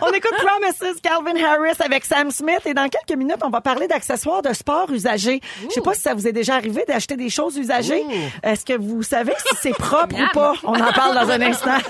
on 0.00 0.10
écoute 0.12 0.32
Promises, 0.38 1.00
Calvin 1.02 1.36
Harris 1.44 1.76
avec 1.80 2.06
Sam 2.06 2.30
Smith 2.30 2.62
et 2.64 2.72
dans 2.72 2.88
quelques 2.88 3.18
minutes, 3.18 3.42
on 3.42 3.50
va 3.50 3.60
parler 3.60 3.86
d'accessoires 3.86 4.40
de 4.40 4.54
sport 4.54 4.90
usagés. 4.90 5.42
Je 5.64 5.68
sais 5.74 5.82
pas 5.82 5.92
si 5.94 6.00
ça 6.00 6.14
vous 6.14 6.26
est 6.26 6.32
déjà 6.32 6.54
arrivé 6.54 6.84
d'acheter 6.88 7.16
des 7.16 7.28
choses 7.28 7.58
usagées. 7.58 8.02
Est-ce 8.42 8.64
que 8.64 8.78
vous 8.78 9.02
savez 9.02 9.34
si 9.46 9.54
c'est 9.60 9.76
propre 9.76 10.16
ou 10.16 10.26
pas? 10.32 10.54
On 10.64 10.80
en 10.80 10.92
parle 10.92 11.14
dans 11.14 11.30
un 11.30 11.42
instant. 11.42 11.76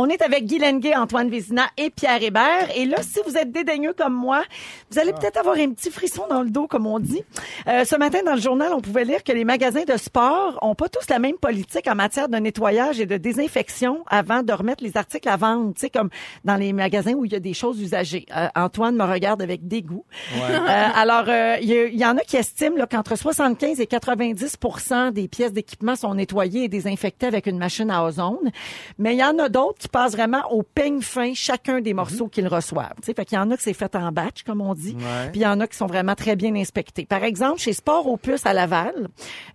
On 0.00 0.08
est 0.08 0.22
avec 0.22 0.44
Guy 0.44 0.60
Lenguet, 0.60 0.94
Antoine 0.94 1.28
Vézina 1.28 1.66
et 1.76 1.90
Pierre 1.90 2.22
Hébert. 2.22 2.68
Et 2.76 2.84
là, 2.84 2.98
si 3.02 3.18
vous 3.26 3.36
êtes 3.36 3.50
dédaigneux 3.50 3.94
comme 3.94 4.14
moi, 4.14 4.44
vous 4.92 5.00
allez 5.00 5.12
peut-être 5.12 5.38
avoir 5.38 5.56
un 5.56 5.72
petit 5.72 5.90
frisson 5.90 6.22
dans 6.30 6.44
le 6.44 6.50
dos, 6.50 6.68
comme 6.68 6.86
on 6.86 7.00
dit. 7.00 7.24
Euh, 7.66 7.84
ce 7.84 7.96
matin, 7.96 8.20
dans 8.24 8.36
le 8.36 8.40
journal, 8.40 8.72
on 8.72 8.80
pouvait 8.80 9.04
lire 9.04 9.24
que 9.24 9.32
les 9.32 9.42
magasins 9.42 9.82
de 9.82 9.96
sport 9.96 10.56
ont 10.62 10.76
pas 10.76 10.88
tous 10.88 11.10
la 11.10 11.18
même 11.18 11.36
politique 11.36 11.88
en 11.88 11.96
matière 11.96 12.28
de 12.28 12.36
nettoyage 12.36 13.00
et 13.00 13.06
de 13.06 13.16
désinfection 13.16 14.04
avant 14.06 14.44
de 14.44 14.52
remettre 14.52 14.84
les 14.84 14.96
articles 14.96 15.28
à 15.28 15.36
vendre. 15.36 15.74
Tu 15.74 15.80
sais, 15.80 15.90
comme 15.90 16.10
dans 16.44 16.54
les 16.54 16.72
magasins 16.72 17.14
où 17.14 17.24
il 17.24 17.32
y 17.32 17.34
a 17.34 17.40
des 17.40 17.52
choses 17.52 17.80
usagées. 17.80 18.24
Euh, 18.36 18.46
Antoine 18.54 18.94
me 18.94 19.02
regarde 19.02 19.42
avec 19.42 19.66
dégoût. 19.66 20.04
Euh, 20.36 20.88
alors, 20.94 21.24
euh, 21.26 21.56
il 21.60 21.98
y, 21.98 22.06
en 22.06 22.16
a 22.16 22.20
qui 22.20 22.36
estiment 22.36 22.86
qu'entre 22.88 23.16
75 23.16 23.80
et 23.80 23.86
90% 23.86 25.10
des 25.10 25.26
pièces 25.26 25.52
d'équipement 25.52 25.96
sont 25.96 26.14
nettoyées 26.14 26.64
et 26.64 26.68
désinfectées 26.68 27.26
avec 27.26 27.46
une 27.46 27.58
machine 27.58 27.90
à 27.90 28.04
ozone. 28.04 28.52
Mais 28.98 29.14
il 29.14 29.18
y 29.18 29.24
en 29.24 29.36
a 29.40 29.48
d'autres 29.48 29.78
qui 29.78 29.87
passent 29.88 30.12
vraiment 30.12 30.42
au 30.50 30.62
peigne 30.62 31.00
fin 31.00 31.32
chacun 31.34 31.80
des 31.80 31.94
morceaux 31.94 32.28
qu'ils 32.28 32.48
reçoivent. 32.48 32.94
Tu 33.00 33.06
sais, 33.06 33.14
fait 33.14 33.24
qu'il 33.24 33.36
y 33.36 33.40
en 33.40 33.50
a 33.50 33.56
que 33.56 33.62
c'est 33.62 33.72
fait 33.72 33.94
en 33.96 34.12
batch, 34.12 34.42
comme 34.42 34.60
on 34.60 34.74
dit. 34.74 34.96
Ouais. 34.98 35.30
Puis 35.30 35.40
il 35.40 35.44
y 35.44 35.46
en 35.46 35.60
a 35.60 35.66
qui 35.66 35.76
sont 35.76 35.86
vraiment 35.86 36.14
très 36.14 36.36
bien 36.36 36.54
inspectés. 36.54 37.06
Par 37.06 37.24
exemple, 37.24 37.58
chez 37.60 37.72
Sport 37.72 38.06
au 38.06 38.16
Plus 38.16 38.40
à 38.44 38.52
Laval, 38.52 39.08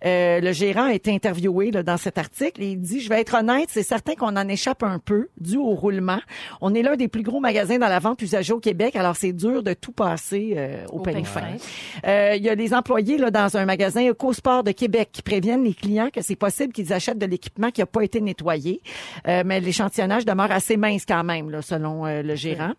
euh, 0.04 0.40
le 0.40 0.52
gérant 0.52 0.84
a 0.84 0.94
été 0.94 1.12
interviewé 1.12 1.70
là, 1.70 1.82
dans 1.82 1.96
cet 1.96 2.18
article 2.18 2.62
et 2.62 2.72
il 2.72 2.80
dit, 2.80 3.00
je 3.00 3.08
vais 3.08 3.20
être 3.20 3.34
honnête, 3.34 3.68
c'est 3.70 3.82
certain 3.82 4.14
qu'on 4.14 4.36
en 4.36 4.48
échappe 4.48 4.82
un 4.82 4.98
peu 4.98 5.28
dû 5.40 5.56
au 5.56 5.74
roulement. 5.74 6.20
On 6.60 6.74
est 6.74 6.82
l'un 6.82 6.96
des 6.96 7.08
plus 7.08 7.22
gros 7.22 7.40
magasins 7.40 7.78
dans 7.78 7.88
la 7.88 7.98
vente 7.98 8.22
usagée 8.22 8.52
au 8.52 8.60
Québec, 8.60 8.96
alors 8.96 9.16
c'est 9.16 9.32
dur 9.32 9.62
de 9.62 9.74
tout 9.74 9.92
passer 9.92 10.54
euh, 10.56 10.84
au, 10.90 10.98
Au 10.98 11.02
peigne 11.02 11.14
peigne 11.14 11.24
fin. 11.24 11.40
fin. 11.40 12.08
Euh, 12.08 12.34
Il 12.36 12.42
y 12.42 12.48
a 12.48 12.56
des 12.56 12.72
employés 12.74 13.18
là, 13.18 13.30
dans 13.30 13.56
un 13.56 13.64
magasin 13.64 14.08
EcoSport 14.08 14.64
de 14.64 14.72
Québec 14.72 15.10
qui 15.12 15.22
préviennent 15.22 15.64
les 15.64 15.74
clients 15.74 16.10
que 16.12 16.22
c'est 16.22 16.36
possible 16.36 16.72
qu'ils 16.72 16.92
achètent 16.92 17.18
de 17.18 17.26
l'équipement 17.26 17.70
qui 17.70 17.80
n'a 17.80 17.86
pas 17.86 18.02
été 18.02 18.20
nettoyé. 18.20 18.80
Euh, 19.26 19.42
mais 19.44 19.60
l'échantillonnage 19.60 20.13
demeure 20.22 20.52
assez 20.52 20.76
mince 20.76 21.04
quand 21.06 21.24
même, 21.24 21.50
là, 21.50 21.62
selon 21.62 22.06
euh, 22.06 22.22
le 22.22 22.34
gérant. 22.34 22.72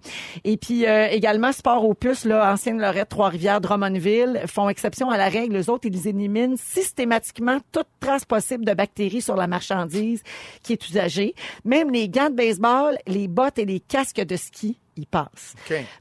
Et 0.43 0.58
puis 0.58 0.86
euh, 0.86 1.08
également, 1.10 1.52
Sport 1.52 1.84
au 1.86 1.93
Plus, 1.93 2.26
là, 2.26 2.52
Ancienne 2.52 2.80
Lorette, 2.80 3.10
Trois-Rivières, 3.10 3.62
Drummondville, 3.62 4.43
font 4.48 4.69
exception 4.69 5.10
à 5.10 5.17
la 5.17 5.28
règle. 5.28 5.56
Les 5.56 5.69
autres, 5.69 5.88
ils 5.88 6.08
éliminent 6.08 6.56
systématiquement 6.58 7.60
toute 7.71 7.88
trace 8.00 8.26
possible 8.26 8.63
de 8.63 8.74
bactéries 8.74 9.21
sur 9.21 9.36
la 9.36 9.48
marchandise 9.48 10.24
qui 10.63 10.74
est 10.74 10.88
usagée. 10.88 11.36
Même 11.65 11.91
les 11.91 12.08
gants 12.08 12.30
de 12.30 12.36
baseball, 12.36 12.98
les 13.08 13.28
bottes 13.28 13.60
et 13.60 13.65
les 13.65 13.80
casques 13.80 14.21
de 14.21 14.36
ski, 14.36 14.80
ils 14.97 15.08
passent. 15.08 15.53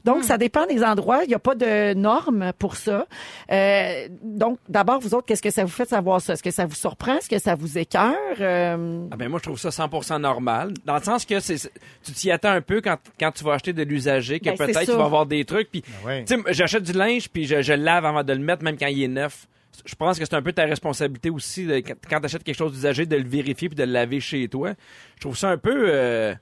Donc, 0.03 0.23
ça 0.23 0.37
dépend 0.37 0.65
des 0.65 0.83
endroits. 0.83 1.23
Il 1.23 1.27
n'y 1.29 1.33
a 1.35 1.39
pas 1.39 1.55
de 1.55 1.93
normes 1.93 2.51
pour 2.57 2.75
ça. 2.75 3.05
Euh, 3.51 4.07
donc, 4.21 4.57
d'abord, 4.69 4.99
vous 4.99 5.13
autres, 5.13 5.25
qu'est-ce 5.25 5.41
que 5.41 5.49
ça 5.51 5.63
vous 5.63 5.71
fait 5.71 5.83
de 5.83 5.89
savoir 5.89 6.21
ça? 6.21 6.33
Est-ce 6.33 6.43
que 6.43 6.51
ça 6.51 6.65
vous 6.65 6.75
surprend? 6.75 7.17
Est-ce 7.17 7.29
que 7.29 7.39
ça 7.39 7.55
vous 7.55 7.77
écœure? 7.77 8.15
Euh, 8.39 9.07
Ah 9.11 9.17
ben 9.17 9.29
moi 9.29 9.39
je 9.39 9.43
trouve 9.49 9.59
ça 9.59 9.69
100% 9.69 10.19
normal 10.19 10.73
dans 10.85 10.95
le 10.95 11.01
sens 11.03 11.25
que 11.25 11.39
c'est 11.39 11.57
tu 12.03 12.11
t'y 12.13 12.31
attends 12.31 12.49
un 12.51 12.61
peu 12.61 12.81
quand 12.81 12.97
quand 13.19 13.31
tu 13.31 13.43
vas 13.43 13.53
acheter 13.53 13.73
de 13.73 13.83
l'usager 13.83 14.39
que 14.39 14.45
Ben, 14.45 14.57
peut-être 14.57 14.85
tu 14.85 14.91
vas 14.91 15.05
avoir 15.05 15.25
des 15.25 15.45
trucs 15.45 15.69
puis 15.71 15.83
ouais. 16.05 16.23
sais 16.27 16.37
j'achète 16.49 16.83
du 16.83 16.93
linge 16.93 17.29
puis 17.29 17.45
je, 17.45 17.61
je 17.61 17.73
le 17.73 17.83
lave 17.83 18.05
avant 18.05 18.23
de 18.23 18.33
le 18.33 18.39
mettre 18.39 18.63
même 18.63 18.77
quand 18.77 18.87
il 18.87 19.03
est 19.03 19.07
neuf. 19.07 19.47
Je 19.85 19.95
pense 19.95 20.17
que 20.17 20.25
c'est 20.25 20.33
un 20.35 20.41
peu 20.41 20.53
ta 20.53 20.63
responsabilité 20.65 21.29
aussi 21.29 21.65
de- 21.65 21.79
quand, 21.79 22.19
tu 22.19 22.25
achètes 22.25 22.43
quelque 22.43 22.55
chose 22.57 22.71
d'usagé 22.73 23.05
de 23.05 23.15
le 23.17 23.27
vérifier 23.27 23.67
puis 23.69 23.75
de 23.75 23.83
le 23.83 23.91
laver 23.91 24.19
chez 24.21 24.47
toi. 24.47 24.71
Je 25.15 25.21
trouve 25.21 25.37
ça 25.37 25.49
un 25.49 25.57
peu 25.57 25.87
euh, 25.89 26.33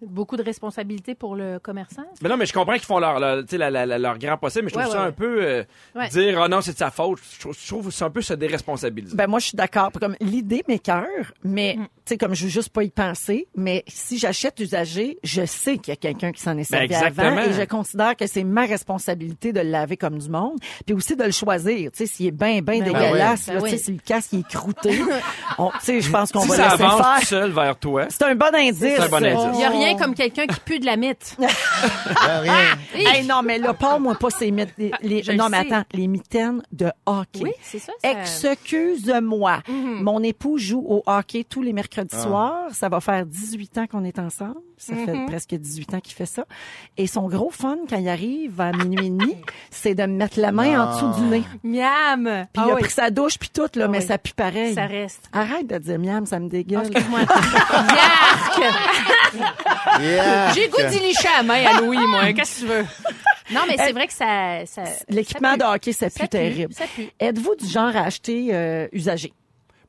beaucoup 0.00 0.36
de 0.36 0.42
responsabilités 0.42 1.14
pour 1.14 1.34
le 1.36 1.58
commerçant. 1.58 2.04
Mais 2.22 2.28
non, 2.28 2.36
mais 2.36 2.46
je 2.46 2.52
comprends 2.52 2.74
qu'ils 2.74 2.82
font 2.84 2.98
leur, 2.98 3.18
leur, 3.18 3.40
tu 3.42 3.50
sais, 3.50 3.58
la- 3.58 3.70
la- 3.70 3.86
la- 3.86 3.98
leur 3.98 4.18
grand 4.18 4.36
possible, 4.36 4.64
mais 4.64 4.70
je 4.70 4.74
trouve 4.74 4.86
Ouais, 4.86 4.92
ça 4.92 5.02
ouais, 5.02 5.08
un 5.08 5.12
peu 5.12 5.42
euh, 5.44 5.64
Ouais. 5.94 6.08
dire 6.08 6.40
oh 6.44 6.48
non, 6.48 6.60
c'est 6.60 6.72
de 6.72 6.78
sa 6.78 6.90
faute. 6.90 7.18
Je 7.34 7.40
trouve, 7.40 7.56
je 7.60 7.66
trouve 7.66 7.86
que 7.86 7.90
c'est 7.92 8.04
un 8.04 8.10
peu 8.10 8.22
se 8.22 8.34
déresponsabiliser. 8.34 9.16
ben, 9.16 9.26
moi, 9.26 9.38
je 9.40 9.46
suis 9.48 9.56
d'accord. 9.56 9.90
Comme 10.00 10.16
l'idée 10.20 10.62
m'écœure, 10.68 11.32
mais, 11.42 11.76
Mm. 11.78 11.82
tu 11.84 11.88
sais, 12.06 12.16
comme 12.18 12.34
je 12.34 12.44
veux 12.44 12.50
juste 12.50 12.70
pas 12.70 12.82
y 12.84 12.90
penser, 12.90 13.48
mais 13.56 13.84
si 13.88 14.18
j'achète 14.18 14.60
usagé, 14.60 15.18
je 15.24 15.44
sais 15.46 15.78
qu'il 15.78 15.92
y 15.92 15.96
a 15.96 15.96
quelqu'un 15.96 16.32
qui 16.32 16.40
s'en 16.42 16.56
est 16.56 16.64
servi 16.64 16.88
Ben, 16.88 16.94
exactement. 16.94 17.28
avant 17.38 17.50
et 17.50 17.52
je 17.52 17.64
considère 17.64 18.16
que 18.16 18.26
c'est 18.26 18.44
ma 18.44 18.66
responsabilité 18.66 19.52
de 19.52 19.60
le 19.60 19.70
laver 19.70 19.96
comme 19.96 20.18
du 20.18 20.28
monde, 20.28 20.58
puis 20.86 20.94
aussi 20.94 21.16
de 21.16 21.24
le 21.24 21.30
choisir. 21.32 21.90
Tu 21.92 21.98
sais, 21.98 22.06
s'il 22.06 22.26
est 22.26 22.30
bien, 22.30 22.60
bien 22.62 22.78
Ben 22.80 22.84
dégueulasse, 22.84 23.46
Ben 23.46 23.54
là, 23.54 23.60
oui. 23.62 23.70
tu 23.70 23.76
sais, 23.78 23.84
si 23.84 23.92
le 23.92 23.98
casque 23.98 24.32
il 24.32 24.40
est 24.40 24.48
croûté, 24.48 24.90
tu 25.80 25.80
sais, 25.80 26.00
je 26.00 26.10
pense 26.10 26.32
qu'on 26.32 26.40
si 26.42 26.48
va 26.48 26.56
ça 26.56 26.62
laisser 26.70 26.82
avance 26.82 27.00
faire. 27.02 27.20
tout 27.20 27.26
seul 27.26 27.50
vers 27.50 27.76
toi, 27.78 28.06
C'est 28.08 28.24
un 28.24 28.34
bon 28.34 28.54
indice. 28.54 28.78
C'est 28.78 29.00
un 29.00 29.08
bon 29.08 29.16
indice. 29.24 29.46
Il 29.54 29.58
n'y 29.58 29.64
a 29.64 29.70
rien 29.70 29.87
comme 29.96 30.14
quelqu'un 30.14 30.46
qui 30.46 30.60
pue 30.60 30.78
de 30.80 30.86
la 30.86 30.96
mythe. 30.96 31.36
Ah, 32.20 32.40
rien. 32.40 32.54
Hey, 32.94 33.24
non, 33.26 33.42
mais 33.42 33.58
là, 33.58 33.72
parle-moi 33.74 34.14
pas 34.16 34.30
ces 34.30 34.50
mythes. 34.50 34.74
Les, 34.78 34.90
les- 35.02 35.22
Je 35.22 35.32
non, 35.32 35.44
le 35.44 35.50
mais 35.50 35.62
sais. 35.68 35.72
attends, 35.74 35.84
les 35.92 36.06
mitaines 36.08 36.62
de 36.72 36.90
hockey. 37.06 37.40
Oui, 37.42 37.52
c'est 37.62 37.78
ça. 37.78 37.92
ça- 38.02 38.10
Excuse-moi. 38.52 39.62
Mhm. 39.68 40.02
Mon 40.02 40.22
époux 40.22 40.58
joue 40.58 40.84
au 40.86 41.02
hockey 41.06 41.44
tous 41.48 41.62
les 41.62 41.72
mercredis 41.72 42.08
Ah. 42.18 42.22
soirs. 42.22 42.64
Ça 42.72 42.88
va 42.88 43.00
faire 43.00 43.24
18 43.26 43.78
ans 43.78 43.86
qu'on 43.86 44.04
est 44.04 44.18
ensemble. 44.18 44.56
Ça 44.76 44.94
Mhm. 44.94 45.06
fait 45.06 45.26
presque 45.26 45.54
18 45.54 45.94
ans 45.94 46.00
qu'il 46.00 46.14
fait 46.14 46.26
ça. 46.26 46.44
Et 46.96 47.06
son 47.06 47.28
gros 47.28 47.50
fun, 47.50 47.76
quand 47.88 47.96
il 47.98 48.08
arrive 48.08 48.60
à 48.60 48.72
minuit 48.72 49.06
et 49.06 49.10
demi, 49.10 49.36
c'est 49.70 49.94
de 49.94 50.02
me 50.02 50.14
mettre 50.16 50.38
la 50.40 50.52
main 50.52 50.80
en 50.86 50.94
dessous 50.94 51.20
du 51.20 51.26
nez. 51.28 51.42
Miam! 51.64 52.24
Puis 52.52 52.62
Ah 52.62 52.64
il 52.66 52.70
a 52.70 52.74
oui, 52.74 52.82
pris 52.82 52.90
sa 52.92 53.10
douche, 53.10 53.38
puis 53.38 53.50
tout, 53.52 53.68
là, 53.74 53.84
Ah 53.86 53.88
mais 53.88 53.98
oui. 54.00 54.06
ça 54.06 54.18
pue 54.18 54.32
pareil. 54.34 54.74
ça 54.74 54.86
reste. 54.86 55.28
Arrête 55.32 55.66
de 55.66 55.78
dire 55.78 55.98
miam, 55.98 56.26
ça 56.26 56.38
me 56.40 56.48
dégueule. 56.48 56.86
Excuse-moi. 56.86 57.20
Yark! 57.72 58.60
Yeah. 60.00 60.52
J'ai 60.54 60.66
le 60.66 60.70
goût 60.70 60.90
d'y 60.90 60.98
licher 61.00 61.28
à 61.38 61.42
main 61.42 61.64
à 61.66 61.80
Louis, 61.80 61.98
moi. 62.06 62.32
Qu'est-ce 62.32 62.60
que 62.62 62.66
tu 62.66 62.72
veux? 62.72 62.84
Non, 63.52 63.60
mais 63.68 63.76
c'est 63.78 63.92
vrai 63.92 64.06
que 64.06 64.12
ça. 64.12 64.64
ça 64.66 64.84
L'équipement 65.08 65.56
de 65.56 65.64
hockey, 65.64 65.92
ça 65.92 66.06
pue 66.06 66.12
Ça 66.12 66.20
pue, 66.24 66.28
terrible. 66.28 66.72
Ça 66.74 66.84
pue. 66.94 67.08
Êtes-vous 67.18 67.54
du 67.56 67.66
genre 67.66 67.94
à 67.96 68.00
acheter 68.02 68.48
euh, 68.52 68.88
usagé? 68.92 69.32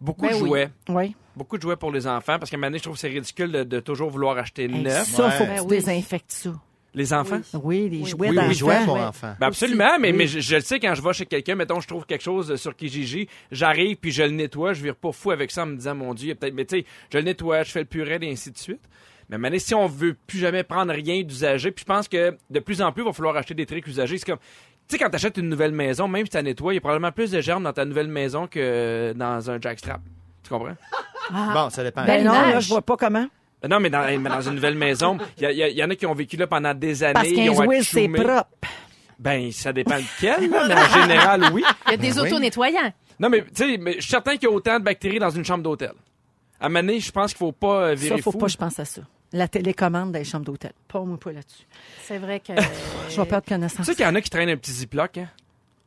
beaucoup 0.02 0.22
Ben 0.26 0.32
de 0.34 0.38
jouets. 0.38 0.70
Oui. 0.88 1.14
Beaucoup 1.36 1.58
de 1.58 1.62
jouets 1.62 1.76
pour 1.76 1.92
les 1.92 2.08
enfants, 2.08 2.38
parce 2.40 2.50
qu'à 2.50 2.56
un 2.56 2.60
moment 2.60 2.68
donné, 2.68 2.78
je 2.80 2.84
trouve 2.84 2.96
que 2.96 3.02
c'est 3.02 3.08
ridicule 3.10 3.52
de, 3.52 3.64
de 3.64 3.80
toujours 3.82 4.10
vouloir 4.10 4.38
acheter 4.38 4.64
Hey, 4.64 4.82
neuf. 4.82 5.08
ça, 5.10 5.26
Ouais. 5.26 5.32
faut 5.32 5.44
que 5.44 5.50
Ben 5.50 5.56
tu 5.58 5.62
oui. 5.64 5.68
désinfectes 5.68 6.32
ça. 6.32 6.50
Les 6.96 7.14
enfants? 7.14 7.40
Oui, 7.54 7.88
les 7.90 8.04
jouets 8.06 8.30
Oui, 8.30 8.36
d'enfants. 8.36 8.52
Jouets 8.54 8.84
pour 8.86 8.96
enfants. 8.96 9.36
Ben 9.40 9.48
absolument, 9.48 10.00
mais, 10.00 10.12
oui. 10.12 10.18
mais 10.18 10.28
je, 10.28 10.40
je 10.40 10.56
le 10.56 10.62
sais 10.62 10.80
quand 10.80 10.96
je 10.96 11.02
vais 11.04 11.14
chez 11.14 11.26
quelqu'un, 11.26 11.54
mettons, 11.56 11.80
je 11.82 11.88
trouve 11.88 12.06
quelque 12.06 12.24
chose 12.24 12.56
sur 12.56 12.76
Kijiji, 12.76 13.28
j'arrive 13.52 13.98
puis 13.98 14.12
je 14.12 14.24
le 14.24 14.32
nettoie, 14.32 14.74
je 14.74 14.82
vire 14.82 14.96
pas 14.96 15.12
fou 15.12 15.30
avec 15.32 15.52
ça 15.52 15.64
en 15.64 15.68
me 15.68 15.76
disant, 15.76 15.94
mon 15.96 16.14
Dieu, 16.16 16.26
il 16.26 16.30
y 16.30 16.32
a 16.32 16.36
peut-être, 16.36 16.54
mais 16.56 16.66
tu 16.66 16.80
sais, 16.80 16.86
je 17.14 17.18
le 17.20 17.24
nettoie, 17.26 17.62
je 17.64 17.72
fais 17.72 17.80
le 17.82 17.86
purée 17.86 18.18
et 18.22 18.32
ainsi 18.32 18.50
de 18.52 18.58
suite. 18.58 18.82
Mais 19.30 19.38
maintenant, 19.38 19.60
si 19.60 19.76
on 19.76 19.86
veut 19.88 20.16
plus 20.28 20.40
jamais 20.40 20.64
prendre 20.64 20.92
rien 20.94 21.22
d'usagé, 21.22 21.72
puis 21.72 21.84
je 21.84 21.86
pense 21.94 22.08
que 22.08 22.36
de 22.50 22.60
plus 22.60 22.82
en 22.82 22.92
plus, 22.92 23.04
il 23.04 23.06
va 23.06 23.14
falloir 23.14 23.36
acheter 23.38 23.54
des 23.54 23.66
trucs 23.66 23.86
usagés. 23.88 24.18
C'est 24.18 24.26
comme, 24.26 24.40
tu 24.88 24.96
sais, 24.96 24.98
quand 24.98 25.10
t'achètes 25.10 25.38
une 25.38 25.50
nouvelle 25.50 25.72
maison, 25.72 26.08
même 26.08 26.26
si 26.26 26.32
tu 26.32 26.42
nettoies, 26.42 26.74
il 26.74 26.76
y 26.76 26.80
a 26.80 26.82
probablement 26.82 27.12
plus 27.12 27.30
de 27.30 27.40
germes 27.42 27.64
dans 27.64 27.74
ta 27.74 27.86
nouvelle 27.86 28.08
maison 28.08 28.48
que 28.48 29.14
dans 29.16 29.50
un 29.52 29.62
jackstrap. 29.62 30.02
Tu 30.44 30.50
comprends? 30.50 30.76
Bon, 31.32 31.70
ça 31.70 31.84
dépend. 31.84 32.06
Ben 32.06 32.26
non, 32.26 32.34
image. 32.34 32.54
là, 32.54 32.60
je 32.60 32.70
vois 32.70 32.82
pas 32.82 32.98
comment. 32.98 33.28
Ben 33.62 33.68
Non, 33.70 33.80
mais 33.80 33.92
dans, 33.92 34.04
mais 34.20 34.30
dans 34.30 34.42
une 34.42 34.56
nouvelle 34.56 34.76
maison, 34.76 35.18
il 35.38 35.48
y, 35.52 35.54
y 35.56 35.64
a- 35.64 35.68
il 35.70 35.78
y 35.78 35.84
en 35.84 35.90
a 35.92 35.96
qui 35.96 36.08
ont 36.08 36.16
vécu 36.16 36.36
là 36.38 36.48
pendant 36.48 36.74
des 36.74 37.04
années. 37.04 37.14
Parce 37.14 37.32
qu'un 37.32 37.82
c'est 37.84 38.08
propre. 38.08 38.48
Ben, 39.20 39.52
ça 39.52 39.72
dépend 39.74 39.98
lequel, 39.98 40.50
là, 40.50 40.66
mais 40.68 40.74
en 40.76 41.02
général, 41.02 41.44
oui. 41.54 41.64
Il 41.88 41.92
y 41.92 41.94
a 41.94 41.98
des 41.98 42.10
Ben 42.14 42.22
oui. 42.22 42.28
auto-nettoyants. 42.30 42.94
Non, 43.20 43.30
mais 43.30 43.42
tu 43.44 43.48
sais, 43.54 43.78
mais 43.78 43.96
je 43.96 44.02
suis 44.02 44.10
certain 44.10 44.32
qu'il 44.38 44.44
y 44.44 44.48
a 44.48 44.52
autant 44.52 44.80
de 44.80 44.84
bactéries 44.86 45.20
dans 45.20 45.30
une 45.30 45.44
chambre 45.46 45.62
d'hôtel. 45.64 45.92
À 46.60 46.68
donné, 46.70 47.00
je 47.00 47.12
pense 47.12 47.32
qu'il 47.32 47.38
faut 47.38 47.52
pas 47.52 47.90
euh, 47.90 47.94
virer 47.96 48.18
Ça, 48.18 48.24
faut 48.24 48.32
fou. 48.32 48.38
pas 48.38 48.48
je 48.48 48.58
pense 48.58 48.80
à 48.80 48.86
ça. 48.86 49.02
La 49.34 49.48
télécommande 49.48 50.12
des 50.12 50.24
chambres 50.24 50.46
d'hôtel. 50.46 50.72
Pas 50.88 51.02
moi 51.02 51.18
pas 51.20 51.32
là-dessus. 51.32 51.66
C'est 52.04 52.18
vrai 52.18 52.40
que. 52.40 52.54
Je 53.10 53.20
vais 53.22 53.28
perdre 53.28 53.46
Tu 53.46 53.54
connaissance. 53.54 53.86
sais 53.86 53.94
qu'il 53.96 54.06
y 54.06 54.08
en 54.08 54.16
a 54.16 54.22
qui 54.22 54.30
traînent 54.30 54.50
un 54.50 54.58
petit 54.58 54.72
ziploc, 54.72 55.18
hein? 55.20 55.28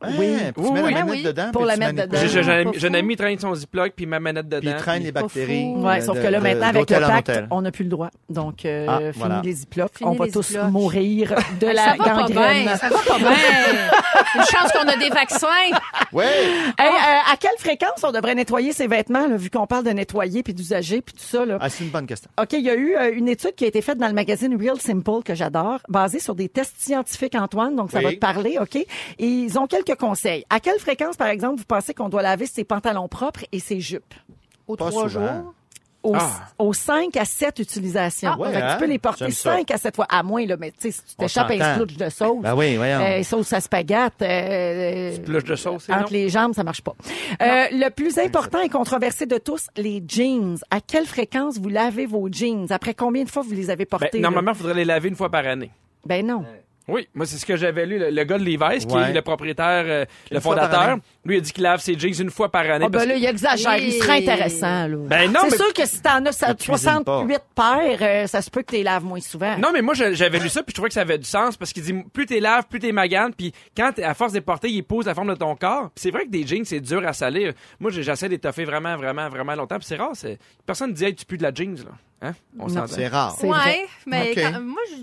Oui, 0.05 0.11
Oui. 0.19 0.35
puis 0.37 0.53
tu 0.55 0.61
Oui, 0.61 0.71
mets 0.73 0.81
oui. 0.81 0.93
la 0.93 0.99
manette 1.05 1.15
oui. 1.15 1.23
dedans. 1.23 1.51
Pour 1.53 1.63
la 1.65 1.73
tu 1.75 1.79
mettre 1.79 1.93
dedans. 2.07 2.17
J'ai 2.25 2.39
un, 2.41 2.63
pas 2.91 2.97
ami- 2.97 3.15
traîne 3.15 3.39
son 3.39 3.55
ziploc 3.55 3.93
puis 3.95 4.05
ma 4.05 4.19
manette 4.19 4.49
dedans. 4.49 4.59
Puis 4.59 4.69
il 4.69 4.75
traîne 4.75 5.03
les 5.03 5.11
bactéries. 5.13 5.73
Ouais, 5.75 5.99
de- 5.99 6.03
sauf 6.05 6.21
que 6.21 6.27
là, 6.27 6.39
de- 6.39 6.43
maintenant, 6.43 6.67
avec 6.67 6.89
le 6.89 6.99
pacte, 6.99 7.31
on 7.51 7.61
n'a 7.61 7.71
plus 7.71 7.83
le 7.85 7.89
droit. 7.89 8.09
Donc, 8.29 8.65
euh, 8.65 8.85
Ah, 8.89 8.97
fini 8.99 9.11
voilà. 9.15 9.41
les 9.45 9.51
ziplocs. 9.53 9.91
On 10.01 10.11
va 10.11 10.27
tous 10.27 10.45
ziplocs. 10.45 10.71
mourir 10.71 11.33
de 11.57 11.67
la 11.67 11.75
ça 11.83 11.89
va 11.91 12.03
pas 12.03 12.13
gangrène. 12.27 12.63
bien. 12.63 12.75
Ça 12.75 12.89
va 12.89 12.97
pas 12.99 13.17
bien. 13.17 13.29
Une 14.35 14.41
chance 14.41 14.71
qu'on 14.73 14.87
a 14.89 14.97
des 14.97 15.09
vaccins. 15.09 15.47
Ouais. 16.13 16.25
Hey, 16.77 16.89
euh, 16.89 17.31
à 17.33 17.37
quelle 17.39 17.57
fréquence 17.57 18.03
on 18.03 18.11
devrait 18.11 18.35
nettoyer 18.35 18.71
ses 18.73 18.87
vêtements, 18.87 19.27
là, 19.27 19.35
vu 19.35 19.49
qu'on 19.49 19.67
parle 19.67 19.83
de 19.83 19.89
nettoyer 19.91 20.43
puis 20.43 20.53
d'usager 20.53 21.01
puis 21.01 21.13
tout 21.15 21.23
ça? 21.23 21.45
Là? 21.45 21.57
Ah, 21.59 21.69
c'est 21.69 21.83
une 21.83 21.89
bonne 21.89 22.05
question. 22.07 22.29
OK, 22.41 22.53
il 22.53 22.61
y 22.63 22.69
a 22.69 22.75
eu 22.75 22.95
euh, 22.95 23.13
une 23.13 23.27
étude 23.27 23.55
qui 23.55 23.65
a 23.65 23.67
été 23.67 23.81
faite 23.81 23.97
dans 23.97 24.07
le 24.07 24.13
magazine 24.13 24.55
Real 24.59 24.79
Simple 24.79 25.23
que 25.25 25.35
j'adore, 25.35 25.79
basée 25.89 26.19
sur 26.19 26.35
des 26.35 26.49
tests 26.49 26.75
scientifiques, 26.77 27.35
Antoine, 27.35 27.75
donc 27.75 27.91
ça 27.91 27.97
Oui. 27.99 28.03
va 28.05 28.11
te 28.13 28.17
parler, 28.17 28.57
OK? 28.61 28.75
Et 28.75 28.87
ils 29.19 29.57
ont 29.59 29.67
quelques 29.67 29.95
conseils. 29.95 30.45
À 30.49 30.59
quelle 30.59 30.79
fréquence, 30.79 31.15
par 31.17 31.27
exemple, 31.27 31.57
vous 31.57 31.65
pensez 31.65 31.93
qu'on 31.93 32.09
doit 32.09 32.21
laver 32.21 32.45
ses 32.45 32.63
pantalons 32.63 33.07
propres 33.07 33.41
et 33.51 33.59
ses 33.59 33.79
jupes? 33.79 34.13
Aux 34.67 34.75
Pas 34.75 34.89
trois 34.89 35.09
souvent. 35.09 35.41
jours? 35.41 35.53
Aux, 36.03 36.15
Ah. 36.15 36.29
aux 36.59 36.73
5 36.73 37.15
à 37.15 37.23
7 37.23 37.59
utilisations. 37.59 38.31
Ah, 38.33 38.37
ouais, 38.37 38.51
Fait 38.51 38.59
que 38.59 38.63
hein? 38.65 38.73
tu 38.73 38.79
peux 38.83 38.89
les 38.91 38.99
porter 38.99 39.25
J'aime 39.25 39.31
ça. 39.31 39.55
5 39.55 39.71
à 39.71 39.77
7 39.77 39.95
fois, 39.95 40.05
à 40.09 40.21
moins, 40.21 40.45
là, 40.45 40.57
mais 40.59 40.71
tu 40.71 40.77
sais, 40.79 40.91
si 40.91 41.01
tu 41.03 41.15
t'échappes 41.15 41.49
un 41.51 41.57
s'entend. 41.57 41.73
splouch 41.75 41.97
de 41.97 42.09
sauce, 42.09 42.41
Ben 42.41 42.55
oui, 42.55 42.75
voyons. 42.75 42.99
euh, 42.99 43.23
sauce 43.23 43.53
à 43.53 43.61
spaghette, 43.61 44.21
euh, 44.21 45.17
de 45.17 45.55
sauce, 45.55 45.87
non? 45.89 45.95
entre 45.95 46.11
les 46.13 46.27
jambes, 46.29 46.53
ça 46.53 46.63
marche 46.63 46.81
pas. 46.81 46.93
Euh, 47.41 47.65
le 47.71 47.89
plus 47.89 48.17
important 48.17 48.59
et 48.61 48.69
controversé 48.69 49.25
de 49.25 49.37
tous, 49.37 49.67
les 49.77 50.03
jeans. 50.07 50.57
À 50.69 50.81
quelle 50.81 51.05
fréquence 51.05 51.57
vous 51.57 51.69
lavez 51.69 52.05
vos 52.05 52.27
jeans? 52.31 52.67
Après 52.71 52.93
combien 52.93 53.23
de 53.23 53.29
fois 53.29 53.43
vous 53.43 53.53
les 53.53 53.69
avez 53.69 53.85
Ben, 53.85 53.97
portés? 53.97 54.19
normalement, 54.19 54.51
il 54.51 54.57
faudrait 54.57 54.73
les 54.73 54.85
laver 54.85 55.09
une 55.09 55.15
fois 55.15 55.29
par 55.29 55.45
année. 55.47 55.71
Ben 56.05 56.25
non. 56.25 56.43
Oui, 56.87 57.07
moi, 57.13 57.25
c'est 57.25 57.37
ce 57.37 57.45
que 57.45 57.55
j'avais 57.55 57.85
lu. 57.85 57.97
Le, 57.97 58.09
le 58.09 58.23
gars 58.25 58.37
de 58.37 58.43
Levi's, 58.43 58.85
qui 58.85 58.95
est 58.97 59.13
le 59.13 59.21
propriétaire, 59.21 59.85
euh, 59.87 60.05
le 60.31 60.39
fondateur, 60.41 60.97
lui, 61.23 61.35
il 61.35 61.37
a 61.37 61.41
dit 61.41 61.53
qu'il 61.53 61.63
lave 61.63 61.79
ses 61.79 61.97
jeans 61.97 62.13
une 62.19 62.29
fois 62.29 62.49
par 62.51 62.69
année. 62.69 62.85
Ah 62.87 62.89
parce 62.91 63.05
ben 63.05 63.09
là, 63.13 63.15
il 63.15 63.25
exagère. 63.25 63.77
Il 63.77 63.93
serait 63.93 64.17
intéressant, 64.17 64.87
là. 64.87 64.97
Ben 65.07 65.31
non, 65.31 65.39
C'est 65.45 65.51
mais- 65.51 65.57
sûr 65.57 65.73
que 65.73 65.85
si 65.85 66.01
t'en 66.01 66.25
as 66.25 66.31
ça- 66.33 66.47
Tu 66.53 66.69
cuisines 66.69 67.01
68 67.05 67.39
paires, 67.55 67.97
euh, 68.01 68.27
ça 68.27 68.41
se 68.41 68.49
peut 68.49 68.61
que 68.63 68.71
tu 68.71 68.75
les 68.75 68.83
laves 68.83 69.05
moins 69.05 69.21
souvent. 69.21 69.57
Non, 69.57 69.69
mais 69.73 69.81
moi, 69.81 69.93
j'avais 69.93 70.39
lu 70.39 70.49
ça, 70.49 70.61
puis 70.61 70.71
je 70.71 70.75
trouvais 70.75 70.89
que 70.89 70.93
ça 70.93 71.01
avait 71.01 71.17
du 71.17 71.23
sens, 71.25 71.55
parce 71.55 71.71
qu'il 71.71 71.83
dit, 71.83 71.93
plus 72.11 72.25
t'es 72.25 72.41
laves, 72.41 72.65
plus 72.69 72.79
t'es 72.79 72.91
maganes, 72.91 73.31
puis 73.33 73.53
quand, 73.77 73.93
t'es- 73.93 74.03
à 74.03 74.13
force 74.13 74.33
de 74.33 74.39
les 74.39 74.41
porter, 74.41 74.69
il 74.69 74.83
pose 74.83 75.05
la 75.05 75.15
forme 75.15 75.29
de 75.29 75.35
ton 75.35 75.55
corps. 75.55 75.89
Puis 75.95 76.01
c'est 76.01 76.11
vrai 76.11 76.25
que 76.25 76.29
des 76.31 76.45
jeans, 76.45 76.65
c'est 76.65 76.81
dur 76.81 77.07
à 77.07 77.13
salir. 77.13 77.53
Moi, 77.79 77.91
j'ai- 77.91 78.03
j'essaie 78.03 78.27
d'étoffer 78.27 78.65
vraiment, 78.65 78.97
vraiment, 78.97 79.29
vraiment 79.29 79.55
longtemps, 79.55 79.77
puis 79.77 79.85
c'est 79.87 79.95
rare. 79.95 80.11
c'est- 80.15 80.37
Personne 80.65 80.89
ne 80.89 80.95
dit, 80.95 81.05
hey, 81.05 81.15
tu 81.15 81.25
pues 81.25 81.37
de 81.37 81.43
la 81.43 81.53
jeans, 81.53 81.77
là. 81.77 81.91
Hein? 82.21 82.33
On 82.57 82.63
Non. 82.63 82.69
s'entend. 82.69 82.87
C'est 82.87 83.07
rare. 83.07 83.35
Vrai. 83.37 83.85
mais 84.05 84.33
quand- 84.35 84.61
moi, 84.61 84.81
je, 84.89 84.95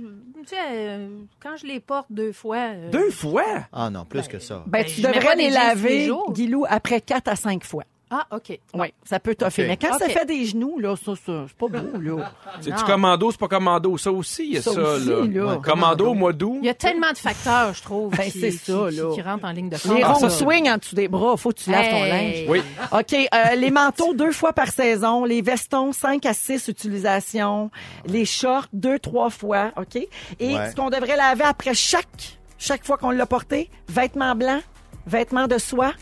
tu 0.42 0.46
sais, 0.46 0.56
euh, 0.60 1.08
quand 1.42 1.56
je 1.56 1.66
les 1.66 1.80
porte 1.80 2.06
deux 2.10 2.32
fois. 2.32 2.56
euh, 2.74 2.90
Deux 2.90 3.10
fois? 3.10 3.44
Ah 3.72 3.90
non, 3.90 4.04
plus 4.06 4.26
que 4.26 4.38
ça. 4.38 4.62
Ben, 4.66 4.82
Ben, 4.82 4.84
tu 4.86 5.02
je 5.02 5.06
mets 5.06 5.12
devrais 5.14 5.36
les 5.36 5.50
jeans 5.50 5.52
tous 5.52 5.58
les 5.58 5.90
laver, 5.90 6.06
jours. 6.06 6.32
Guilou, 6.32 6.64
après 6.68 7.00
4 7.00 7.28
à 7.28 7.36
5 7.36 7.64
fois. 7.64 7.84
Ah, 8.12 8.26
OK. 8.32 8.58
Oui, 8.74 8.88
ça 9.04 9.20
peut 9.20 9.36
toffer. 9.36 9.68
Mais 9.68 9.76
quand 9.76 9.96
ça 9.96 10.06
Ok. 10.06 10.10
fait 10.12 10.24
des 10.26 10.44
genoux, 10.44 10.80
là, 10.80 10.96
ça, 10.96 11.12
ça 11.14 11.44
c'est 11.46 11.56
pas 11.56 11.68
beau, 11.68 12.00
là. 12.00 12.32
C'est-tu 12.60 12.76
Non. 12.76 12.82
commando, 12.84 13.30
c'est 13.30 13.38
pas 13.38 13.46
commando. 13.46 13.96
Ça 13.98 14.10
aussi, 14.10 14.46
il 14.48 14.54
y 14.54 14.58
a 14.58 14.62
Ça 14.62 14.72
ça, 14.72 14.80
aussi, 14.80 15.06
là. 15.08 15.14
là. 15.26 15.46
Ouais. 15.46 15.58
Commando 15.62 16.08
au 16.08 16.14
mois 16.14 16.32
d'août. 16.32 16.58
Il 16.60 16.66
y 16.66 16.70
a 16.70 16.74
tellement 16.74 17.12
de 17.12 17.18
facteurs, 17.18 17.72
je 17.72 17.82
trouve, 17.82 18.10
Ben, 18.16 18.24
qui, 18.30 18.40
c'est 18.40 18.50
ça, 18.50 18.86
qui- 18.90 18.96
là. 18.96 19.14
qui 19.14 19.22
rentrent 19.22 19.44
en 19.44 19.52
ligne 19.52 19.68
de 19.68 19.76
Les 19.76 20.02
compte. 20.02 20.04
ronds 20.04 20.28
ça- 20.28 20.30
swing 20.30 20.68
en 20.68 20.76
dessous 20.78 20.96
des 20.96 21.06
bras, 21.06 21.36
faut 21.36 21.50
que 21.50 21.60
tu 21.60 21.70
laves 21.70 21.88
ton 21.88 22.04
Hey. 22.04 22.10
linge. 22.10 22.48
Oui. 22.48 22.62
OK. 22.92 23.14
euh, 23.32 23.54
les 23.54 23.70
manteaux, 23.70 24.12
deux 24.14 24.32
fois 24.32 24.52
par 24.52 24.68
saison. 24.72 25.24
Les 25.24 25.40
vestons, 25.40 25.92
cinq 25.92 26.26
à 26.26 26.34
six 26.34 26.66
utilisations. 26.66 27.70
Les 28.06 28.24
shorts, 28.24 28.66
deux, 28.72 28.98
trois 28.98 29.30
fois. 29.30 29.70
OK? 29.76 29.96
Et 29.96 30.08
Ouais. 30.56 30.70
ce 30.70 30.74
qu'on 30.76 30.90
devrait 30.90 31.16
laver 31.16 31.44
après 31.44 31.74
chaque, 31.74 32.38
chaque 32.58 32.84
fois 32.84 32.96
qu'on 32.98 33.10
l'a 33.10 33.26
porté, 33.26 33.70
vêtements 33.88 34.34
blancs, 34.34 34.62
vêtements 35.06 35.46
de 35.46 35.58
soie, 35.58 35.92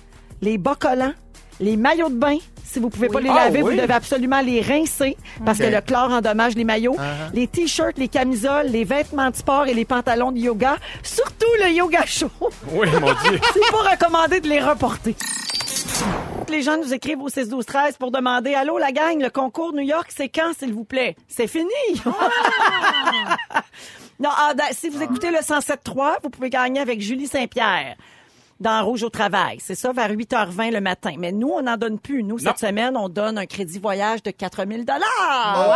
les 0.41 0.57
bas 0.59 0.75
collants, 0.75 1.13
les 1.61 1.77
maillots 1.77 2.09
de 2.09 2.15
bain. 2.15 2.39
Si 2.65 2.81
vous 2.81 2.91
pouvez 2.91 3.09
pas 3.09 3.21
les 3.21 3.31
Ah, 3.31 3.47
laver, 3.47 3.63
oui. 3.63 3.75
vous 3.75 3.81
devez 3.81 3.95
absolument 3.95 4.41
les 4.43 4.61
rincer 4.61 5.17
parce 5.45 5.59
OK. 5.59 5.67
que 5.67 5.71
le 5.75 5.81
chlore 5.81 6.11
endommage 6.13 6.55
les 6.55 6.65
maillots. 6.65 6.97
Uh-huh. 6.97 7.33
Les 7.33 7.47
t-shirts, 7.47 7.97
les 7.97 8.09
camisoles, 8.09 8.67
les 8.67 8.85
vêtements 8.85 9.31
de 9.31 9.37
sport 9.37 9.67
et 9.67 9.73
les 9.75 9.87
pantalons 9.87 10.33
de 10.33 10.39
yoga. 10.39 10.77
Surtout 11.03 11.47
le 11.65 11.71
yoga 11.71 12.05
chaud. 12.05 12.31
Oui, 12.73 12.87
mon 13.01 13.13
Dieu. 13.25 13.41
C'est 13.55 13.71
pas 13.73 13.91
recommandé 13.91 14.41
de 14.41 14.49
les 14.49 14.61
reporter. 14.61 15.17
Les 16.51 16.63
gens 16.63 16.77
nous 16.79 16.93
écrivent 16.95 17.21
au 17.23 17.29
6 17.29 17.49
12 17.49 17.65
13 17.67 17.97
pour 17.97 18.11
demander 18.11 18.55
Allô 18.55 18.79
la 18.79 18.93
gang, 18.93 19.19
le 19.21 19.31
concours 19.31 19.73
New 19.73 19.83
York, 19.83 20.07
c'est 20.15 20.29
quand 20.29 20.53
s'il 20.59 20.73
vous 20.73 20.85
plaît? 20.85 21.15
C'est 21.29 21.47
fini. 21.47 21.69
non, 24.21 24.31
ah, 24.37 24.53
da- 24.55 24.73
si 24.73 24.89
vous 24.89 25.03
écoutez 25.03 25.31
le 25.31 25.39
107.3, 25.39 26.17
vous 26.23 26.31
pouvez 26.31 26.51
gagner 26.51 26.81
avec 26.81 27.01
Julie 27.01 27.27
Saint-Pierre. 27.27 27.97
Dans 28.61 28.85
Rouge 28.85 29.05
au 29.05 29.09
travail. 29.09 29.59
C'est 29.61 29.75
ça, 29.77 29.93
vers 29.93 30.11
8h20 30.11 30.73
le 30.73 30.81
matin. 30.81 31.15
Mais 31.19 31.31
nous, 31.31 31.49
on 31.51 31.63
n'en 31.63 31.77
donne 31.77 31.99
plus. 32.01 32.23
Nous, 32.25 32.39
cette 32.39 32.59
semaine, 32.59 32.97
on 32.97 33.09
donne 33.09 33.39
un 33.39 33.47
crédit 33.47 33.79
voyage 33.79 34.23
de 34.23 34.31
4000 34.33 34.85
dollars. 34.85 35.69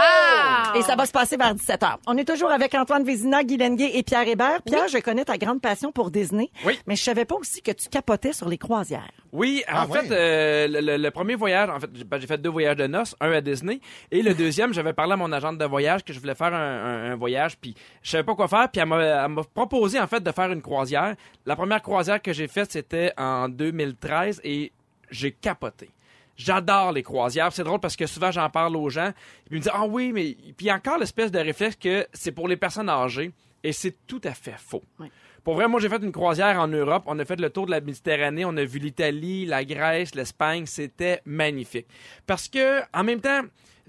Wow! 0.74 0.78
Et 0.78 0.83
ça 0.83 0.97
va 0.97 1.07
se 1.07 1.12
passer 1.12 1.37
vers 1.37 1.55
17h. 1.55 1.97
On 2.07 2.16
est 2.16 2.24
toujours 2.24 2.51
avec 2.51 2.74
Antoine 2.74 3.05
Vézina, 3.05 3.45
Guy 3.45 3.57
Lenguet 3.57 3.91
et 3.95 4.03
Pierre 4.03 4.26
Hébert. 4.26 4.62
Pierre, 4.62 4.89
je 4.89 4.99
connais 4.99 5.24
ta 5.24 5.39
grande 5.39 5.61
passion 5.61 5.93
pour 5.93 6.11
Disney. 6.11 6.51
Oui. 6.64 6.78
Mais 6.87 6.97
je 6.97 7.03
savais 7.03 7.24
pas 7.24 7.37
aussi 7.37 7.62
que 7.62 7.70
tu 7.72 7.89
capotais 7.89 8.33
sur 8.33 8.49
les 8.49 8.59
croisières. 8.59 9.11
Oui, 9.33 9.62
en 9.70 9.72
Ah, 9.76 9.87
fait, 9.87 10.01
ouais. 10.01 10.09
euh, 10.11 10.99
le, 10.99 11.11
premier 11.11 11.37
voyage, 11.37 11.70
en 11.70 11.80
fait, 11.80 11.89
j'ai 11.95 12.05
ben, 12.05 12.18
j'ai 12.20 12.26
fait 12.26 12.37
deux 12.37 12.51
voyages 12.51 12.76
de 12.76 12.87
noces, 12.87 13.16
un 13.20 13.33
à 13.33 13.41
Disney, 13.41 13.80
et 14.11 14.22
le 14.22 14.35
deuxième, 14.43 14.74
j'avais 14.74 14.93
parlé 14.93 15.12
à 15.14 15.16
mon 15.16 15.33
agente 15.33 15.57
de 15.57 15.64
voyage 15.64 16.05
que 16.05 16.12
je 16.12 16.20
voulais 16.20 16.35
faire 16.35 16.53
un, 16.53 16.59
un- 16.59 17.12
un 17.12 17.16
voyage, 17.16 17.57
puis 17.59 17.74
je 18.03 18.11
savais 18.11 18.24
pas 18.24 18.35
quoi 18.35 18.47
faire, 18.49 18.68
puis 18.70 18.83
elle 18.83 18.89
m'a 18.89 19.03
elle 19.24 19.28
m'a 19.30 19.43
proposé 19.55 19.99
en 19.99 20.07
fait 20.07 20.22
de 20.22 20.33
faire 20.33 20.53
une 20.53 20.61
croisière. 20.61 21.14
La 21.47 21.57
première 21.57 21.80
croisière 21.80 22.20
que 22.20 22.33
j'ai 22.35 22.47
faite, 22.47 22.72
c'était 22.73 23.12
en 23.16 23.49
2013, 23.49 24.41
et 24.45 24.73
j'ai 25.11 25.33
capoté. 25.33 25.91
J'adore 26.37 26.93
les 26.93 27.03
croisières. 27.03 27.53
C'est 27.53 27.62
drôle 27.64 27.79
parce 27.81 27.95
que 27.95 28.07
souvent 28.07 28.31
j'en 28.31 28.49
parle 28.49 28.75
aux 28.77 28.89
gens. 28.89 29.12
Ils 29.51 29.55
me 29.57 29.61
disent 29.61 29.70
ah 29.73 29.85
oui 29.87 30.12
mais 30.12 30.35
puis 30.35 30.55
il 30.61 30.66
y 30.66 30.70
a 30.70 30.75
encore 30.77 30.99
l'espèce 30.99 31.31
de 31.31 31.39
réflexe 31.39 31.77
que 31.77 32.07
c'est 32.12 32.33
pour 32.33 32.49
les 32.49 32.57
personnes 32.57 32.89
âgées 32.89 33.31
et 33.62 33.73
c'est 33.73 33.95
tout 34.07 34.20
à 34.25 34.33
fait 34.33 34.57
faux. 34.59 34.83
Oui. 34.99 35.09
Pour 35.45 35.55
vrai, 35.55 35.66
moi, 35.68 35.81
j'ai 35.81 35.89
fait 35.89 36.01
une 36.03 36.12
croisière 36.12 36.59
en 36.61 36.68
Europe. 36.68 37.03
On 37.07 37.18
a 37.18 37.25
fait 37.25 37.39
le 37.41 37.51
tour 37.51 37.66
de 37.66 37.73
la 37.73 37.81
Méditerranée. 37.81 38.45
On 38.45 38.57
a 38.57 38.64
vu 38.64 38.79
l'Italie, 38.79 39.45
la 39.45 39.64
Grèce, 39.64 40.14
l'Espagne. 40.14 40.66
C'était 40.66 41.20
magnifique. 41.25 41.87
Parce 42.29 42.47
que, 42.49 42.81
en 42.97 43.03
même 43.03 43.20
temps, 43.20 43.41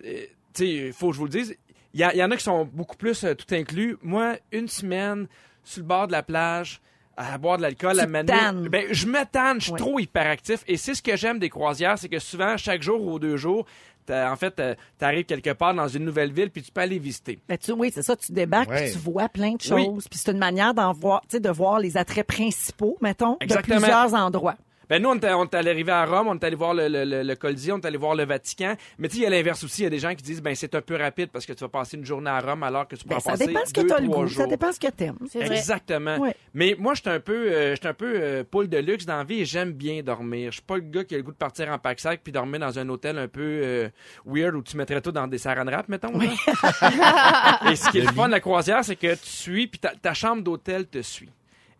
euh, 0.03 0.25
tu 0.25 0.27
sais, 0.55 0.69
il 0.87 0.93
faut 0.93 1.09
que 1.09 1.13
je 1.13 1.19
vous 1.19 1.25
le 1.25 1.29
dise, 1.31 1.55
il 1.93 1.99
y, 1.99 2.03
a- 2.03 2.11
il 2.11 2.17
y 2.17 2.23
en 2.23 2.31
a 2.31 2.37
qui 2.37 2.43
sont 2.43 2.65
beaucoup 2.65 2.97
plus 2.97 3.23
euh, 3.23 3.35
tout 3.35 3.45
inclus. 3.53 3.97
Moi, 4.01 4.37
une 4.51 4.67
semaine, 4.67 5.27
sur 5.63 5.83
le 5.83 5.87
bord 5.87 6.07
de 6.07 6.11
la 6.11 6.23
plage, 6.23 6.81
à 7.17 7.37
boire 7.37 7.57
de 7.57 7.61
l'alcool, 7.63 7.99
à 7.99 8.05
tannes. 8.23 8.67
Ben, 8.69 8.85
je 8.91 9.05
me 9.07 9.23
tanne, 9.25 9.59
je 9.61 9.65
suis 9.65 9.73
trop 9.73 9.99
hyperactif. 9.99 10.63
Et 10.67 10.77
c'est 10.77 10.95
ce 10.95 11.01
que 11.01 11.15
j'aime 11.15 11.39
des 11.39 11.49
croisières, 11.49 11.97
c'est 11.97 12.09
que 12.09 12.19
souvent, 12.19 12.57
chaque 12.57 12.81
jour 12.81 13.01
ou 13.05 13.19
deux 13.19 13.37
jours, 13.37 13.65
en 14.09 14.35
fait, 14.35 14.55
tu 14.99 15.05
arrives 15.05 15.25
quelque 15.25 15.51
part 15.51 15.73
dans 15.73 15.87
une 15.87 16.03
nouvelle 16.03 16.33
ville, 16.33 16.49
puis 16.49 16.61
tu 16.61 16.71
peux 16.71 16.81
aller 16.81 16.99
visiter. 16.99 17.39
Ben, 17.47 17.57
tu, 17.57 17.71
oui, 17.71 17.89
c'est 17.93 18.01
ça, 18.01 18.15
tu 18.17 18.31
débarques, 18.33 18.69
Ouais. 18.69 18.83
puis 18.85 18.91
tu 18.93 18.97
vois 18.99 19.29
plein 19.29 19.51
de 19.53 19.73
Oui. 19.73 19.85
choses, 19.85 20.07
puis 20.09 20.19
c'est 20.19 20.31
une 20.31 20.39
manière 20.39 20.73
d'en 20.73 20.91
voir, 20.91 21.21
tu 21.21 21.37
sais, 21.37 21.39
de 21.39 21.49
voir 21.49 21.79
les 21.79 21.95
attraits 21.97 22.27
principaux, 22.27 22.97
mettons, 23.01 23.37
Exactement. 23.39 23.77
de 23.77 23.81
plusieurs 23.83 24.13
endroits. 24.13 24.55
Ben 24.89 25.01
nous, 25.01 25.09
on 25.09 25.19
est, 25.19 25.33
on 25.33 25.45
est 25.45 25.53
allé 25.55 25.71
arriver 25.71 25.91
à 25.91 26.05
Rome, 26.05 26.27
on 26.27 26.35
est 26.35 26.43
allé 26.43 26.55
voir 26.55 26.73
le, 26.73 26.87
le, 26.87 27.05
le, 27.05 27.23
le 27.23 27.35
Colisée, 27.35 27.71
on 27.71 27.79
est 27.79 27.85
allé 27.85 27.97
voir 27.97 28.15
le 28.15 28.25
Vatican. 28.25 28.75
Mais 28.97 29.07
tu 29.07 29.15
sais, 29.15 29.21
il 29.21 29.23
y 29.23 29.27
a 29.27 29.29
l'inverse 29.29 29.63
aussi. 29.63 29.81
Il 29.81 29.85
y 29.85 29.87
a 29.87 29.89
des 29.89 29.99
gens 29.99 30.13
qui 30.15 30.23
disent, 30.23 30.41
ben 30.41 30.53
c'est 30.55 30.75
un 30.75 30.81
peu 30.81 30.95
rapide 30.95 31.29
parce 31.31 31.45
que 31.45 31.53
tu 31.53 31.59
vas 31.63 31.69
passer 31.69 31.97
une 31.97 32.05
journée 32.05 32.29
à 32.29 32.39
Rome 32.39 32.63
alors 32.63 32.87
que 32.87 32.95
tu 32.95 33.03
Ben, 33.07 33.15
pourras 33.15 33.21
ça 33.21 33.31
passer 33.31 33.47
dépend 33.47 33.65
ce 33.65 33.73
que 33.73 33.81
deux, 33.81 33.87
tu 33.87 33.93
as 33.93 33.99
le 33.99 34.07
trois 34.07 34.21
goût, 34.23 34.27
jours. 34.27 34.41
ça 34.43 34.47
dépend 34.47 34.71
ce 34.71 34.79
que 34.79 34.87
t'aimes. 34.91 35.17
C'est 35.29 35.43
vrai. 35.45 35.57
Exactement. 35.57 36.17
Ouais. 36.17 36.35
Mais 36.53 36.75
moi, 36.77 36.93
j'étais 36.93 37.09
un 37.11 37.19
peu, 37.19 37.47
euh, 37.51 37.75
un 37.83 37.93
peu 37.93 38.13
euh, 38.15 38.43
poule 38.43 38.67
de 38.69 38.77
luxe 38.77 39.05
dans 39.05 39.17
la 39.17 39.23
vie 39.23 39.41
et 39.41 39.45
j'aime 39.45 39.71
bien 39.71 40.01
dormir. 40.03 40.51
Je 40.51 40.55
suis 40.57 40.61
pas 40.61 40.75
le 40.75 40.81
gars 40.81 41.03
qui 41.03 41.15
a 41.15 41.17
le 41.17 41.23
goût 41.23 41.31
de 41.31 41.37
partir 41.37 41.69
en 41.69 41.79
pack-sac 41.79 42.21
puis 42.23 42.31
dormir 42.33 42.59
dans 42.59 42.77
un 42.77 42.87
hôtel 42.89 43.17
un 43.17 43.27
peu 43.27 43.41
euh, 43.41 43.89
weird 44.25 44.55
où 44.55 44.61
tu 44.61 44.77
mettrais 44.77 45.01
tout 45.01 45.11
dans 45.11 45.27
des 45.27 45.37
saran 45.37 45.65
wrap, 45.65 45.87
mettons. 45.89 46.17
là. 46.17 46.25
et 47.71 47.75
ce 47.75 47.89
qui 47.89 47.99
est 47.99 48.01
le 48.05 48.11
fun 48.11 48.27
de 48.27 48.31
la 48.33 48.39
croisière, 48.39 48.83
c'est 48.83 48.95
que 48.95 49.13
tu 49.15 49.19
suis 49.29 49.67
puis 49.67 49.79
ta, 49.79 49.89
ta 49.95 50.13
chambre 50.13 50.43
d'hôtel 50.43 50.87
te 50.87 51.01
suit. 51.01 51.29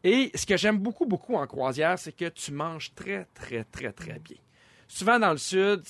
Et 0.04 0.32
ce 0.36 0.46
que 0.46 0.58
j'aime 0.58 0.78
beaucoup, 0.80 1.06
beaucoup 1.06 1.36
en 1.36 1.48
croisière, 1.48 1.98
c'est 1.98 2.12
que 2.12 2.26
tu 2.30 2.52
manges 2.52 2.94
très, 2.94 3.26
très, 3.34 3.64
très, 3.64 3.92
très 3.94 4.20
bien. 4.20 4.38
Souvent 4.88 5.18
dans 5.20 5.32
le 5.32 5.38
sud, 5.38 5.82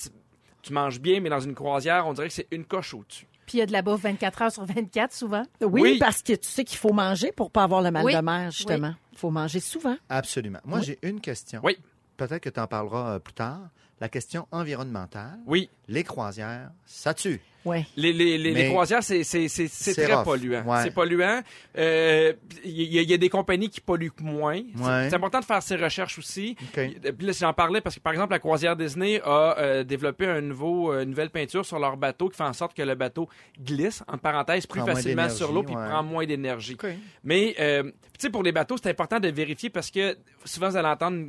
tu 0.61 0.71
manges 0.73 0.99
bien, 0.99 1.19
mais 1.19 1.29
dans 1.29 1.39
une 1.39 1.55
croisière, 1.55 2.07
on 2.07 2.13
dirait 2.13 2.27
que 2.27 2.33
c'est 2.33 2.47
une 2.51 2.65
coche 2.65 2.93
au-dessus. 2.93 3.27
Puis 3.45 3.57
il 3.57 3.59
y 3.59 3.63
a 3.63 3.65
de 3.65 3.73
la 3.73 3.81
bouffe 3.81 4.01
24 4.03 4.41
heures 4.43 4.51
sur 4.51 4.63
24, 4.65 5.13
souvent. 5.13 5.43
Oui, 5.61 5.81
Oui. 5.81 5.97
parce 5.99 6.21
que 6.21 6.33
tu 6.33 6.47
sais 6.47 6.63
qu'il 6.63 6.77
faut 6.77 6.93
manger 6.93 7.31
pour 7.33 7.51
pas 7.51 7.63
avoir 7.63 7.81
le 7.81 7.91
mal 7.91 8.05
Oui. 8.05 8.13
de 8.15 8.19
mer, 8.21 8.51
justement. 8.51 8.93
Il 9.11 9.17
faut 9.17 9.31
manger 9.31 9.59
souvent. 9.59 9.97
Absolument. 10.09 10.59
Moi, 10.63 10.79
j'ai 10.81 10.97
une 11.01 11.19
question. 11.19 11.59
Oui. 11.63 11.77
Peut-être 12.15 12.41
que 12.43 12.49
tu 12.49 12.59
en 12.59 12.67
parleras 12.67 13.15
euh, 13.15 13.19
plus 13.19 13.33
tard. 13.33 13.61
La 13.99 14.07
question 14.09 14.47
environnementale. 14.51 15.39
Oui. 15.45 15.69
Les 15.87 16.03
croisières, 16.03 16.71
ça 16.85 17.13
tue. 17.13 17.41
Oui. 17.65 17.85
Les, 17.95 18.11
les, 18.13 18.37
les, 18.37 18.51
les 18.53 18.69
croisières, 18.69 19.03
c'est, 19.03 19.23
c'est, 19.23 19.47
c'est, 19.47 19.67
c'est 19.67 19.93
C'est 19.93 20.03
très 20.03 20.13
rough. 20.15 20.25
polluant. 20.25 20.63
Ouais. 20.65 20.83
C'est 20.83 20.91
polluant. 20.91 21.41
Euh, 21.77 22.33
Il 22.65 22.71
y, 22.81 22.99
a- 22.99 23.01
il 23.01 23.09
y 23.09 23.13
a 23.13 23.17
des 23.17 23.29
compagnies 23.29 23.69
qui 23.69 23.81
polluent 23.81 24.11
moins. 24.21 24.59
C'est- 24.75 24.83
Ouais. 24.83 25.07
C'est 25.09 25.15
important 25.15 25.39
de 25.39 25.45
faire 25.45 25.61
ses 25.63 25.75
recherches 25.75 26.17
aussi. 26.19 26.55
OK. 26.61 26.81
Puis 27.17 27.25
là, 27.27 27.33
j'en 27.39 27.53
parlais 27.53 27.81
parce 27.81 27.95
que, 27.95 28.01
par 28.01 28.13
exemple, 28.13 28.31
la 28.33 28.39
croisière 28.39 28.75
Disney 28.75 29.21
a 29.23 29.57
euh, 29.59 29.83
développé 29.83 30.25
un 30.27 30.41
nouveau, 30.41 30.91
euh, 30.91 31.03
une 31.03 31.09
nouvelle 31.11 31.29
peinture 31.29 31.65
sur 31.65 31.79
leur 31.79 31.95
bateau 31.97 32.29
qui 32.29 32.37
fait 32.37 32.43
en 32.43 32.53
sorte 32.53 32.75
que 32.75 32.81
le 32.83 32.95
bateau 32.95 33.29
glisse, 33.61 34.03
en 34.07 34.17
parenthèse, 34.17 34.65
plus 34.67 34.81
Prend 34.81 34.87
facilement 34.93 35.29
sur 35.29 35.51
l'eau 35.51 35.63
puis 35.63 35.75
ouais. 35.75 35.87
prend 35.89 36.03
moins 36.03 36.25
d'énergie. 36.25 36.77
Mais, 37.23 37.55
euh, 37.59 37.83
tu 37.83 37.91
sais, 38.19 38.29
pour 38.29 38.43
les 38.43 38.51
bateaux, 38.51 38.75
c'est 38.81 38.89
important 38.89 39.19
de 39.19 39.29
vérifier 39.29 39.69
parce 39.69 39.89
que 39.89 40.17
souvent, 40.45 40.69
vous 40.69 40.77
allez 40.77 40.87
entendre 40.87 41.25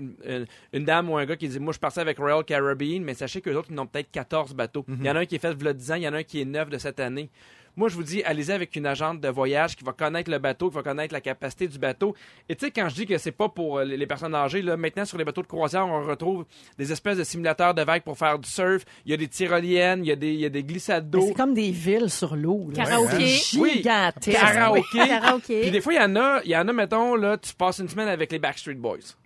une, 0.72 0.85
dame 0.85 1.11
ou 1.11 1.16
un 1.16 1.24
gars 1.26 1.37
qui 1.37 1.49
dit 1.49 1.59
Moi, 1.61 1.72
je 1.72 1.76
suis 1.76 1.80
parti 1.80 2.01
avec 2.01 2.18
Royal 2.18 2.45
Caribbean, 2.45 3.03
mais 3.03 3.14
sachez 3.14 3.41
qu'eux 3.41 3.55
autres, 3.55 3.68
ils 3.70 3.78
ont 3.78 3.87
peut-être 3.87 4.11
14 4.11 4.55
bateaux. 4.55 4.85
Il 4.89 5.05
y 5.05 5.11
en 5.11 5.16
a 5.16 5.20
un 5.20 5.26
qui 5.26 5.37
est 5.37 5.39
fait 5.39 5.55
v'là 5.55 5.72
10 5.72 5.93
ans, 5.93 5.95
il 5.97 6.03
y 6.03 6.09
en 6.09 6.14
a 6.14 6.18
un 6.18 6.22
qui 6.25 6.41
est 6.41 6.45
neuf 6.45 6.68
de 6.68 6.79
cette 6.79 7.01
année. 7.01 7.31
Moi, 7.77 7.89
je 7.89 7.97
vous 7.97 8.05
dis, 8.05 8.22
allez-y 8.22 8.53
avec 8.53 8.77
une 8.77 8.87
agente 8.87 9.20
de 9.20 9.29
voyage 9.29 9.75
qui 9.75 9.83
va 9.83 9.93
connaître 9.93 10.31
le 10.31 10.39
bateau, 10.39 10.68
qui 10.68 10.77
va 10.77 10.85
connaître 10.85 11.12
la 11.12 11.20
capacité 11.20 11.66
du 11.66 11.77
bateau. 11.79 12.14
Et 12.49 12.55
tu 12.55 12.66
sais, 12.66 12.70
quand 12.70 12.89
je 12.89 12.95
dis 12.95 13.07
que 13.07 13.18
c'est 13.18 13.33
pas 13.33 13.49
pour 13.49 13.79
euh, 13.79 13.85
les 13.85 14.07
personnes 14.07 14.35
âgées, 14.35 14.62
là, 14.62 14.77
maintenant, 14.77 15.05
sur 15.05 15.18
les 15.18 15.25
bateaux 15.25 15.43
de 15.43 15.49
croisière, 15.49 15.85
on 15.85 16.05
retrouve 16.05 16.45
des 16.79 16.93
espèces 16.93 17.18
de 17.18 17.25
simulateurs 17.25 17.75
de 17.75 17.83
vagues 17.83 18.03
pour 18.03 18.16
faire 18.16 18.39
du 18.39 18.49
surf. 18.49 18.85
Il 19.05 19.11
y 19.11 19.14
a 19.14 19.16
des 19.16 19.27
tyroliennes, 19.27 20.05
il 20.05 20.09
y 20.09 20.12
a 20.12 20.16
des, 20.16 20.33
il 20.35 20.41
y 20.41 20.45
a 20.45 20.51
des 20.51 20.62
glissades 20.62 21.11
d'eau. 21.11 21.25
C'est 21.27 21.35
comme 21.35 21.55
des 21.55 21.72
villes 21.72 22.11
sur 22.11 22.37
l'eau. 22.37 22.70
Karaoké. 22.72 23.41
Oui. 23.59 23.72
Gigantesque. 23.79 24.39
Karaoké. 24.39 24.99
Karaoké. 25.09 25.61
Puis 25.62 25.70
des 25.72 25.81
fois, 25.81 25.95
il 25.95 25.97
y 25.97 26.05
en 26.05 26.14
a, 26.14 26.43
il 26.45 26.51
y 26.53 26.57
en 26.57 26.68
a, 26.68 26.72
mettons, 26.72 27.16
là, 27.16 27.39
tu 27.39 27.53
passes 27.55 27.81
une 27.81 27.89
semaine 27.89 28.09
avec 28.09 28.31
les 28.31 28.39
Backstreet 28.39 28.75
Boys. 28.75 29.16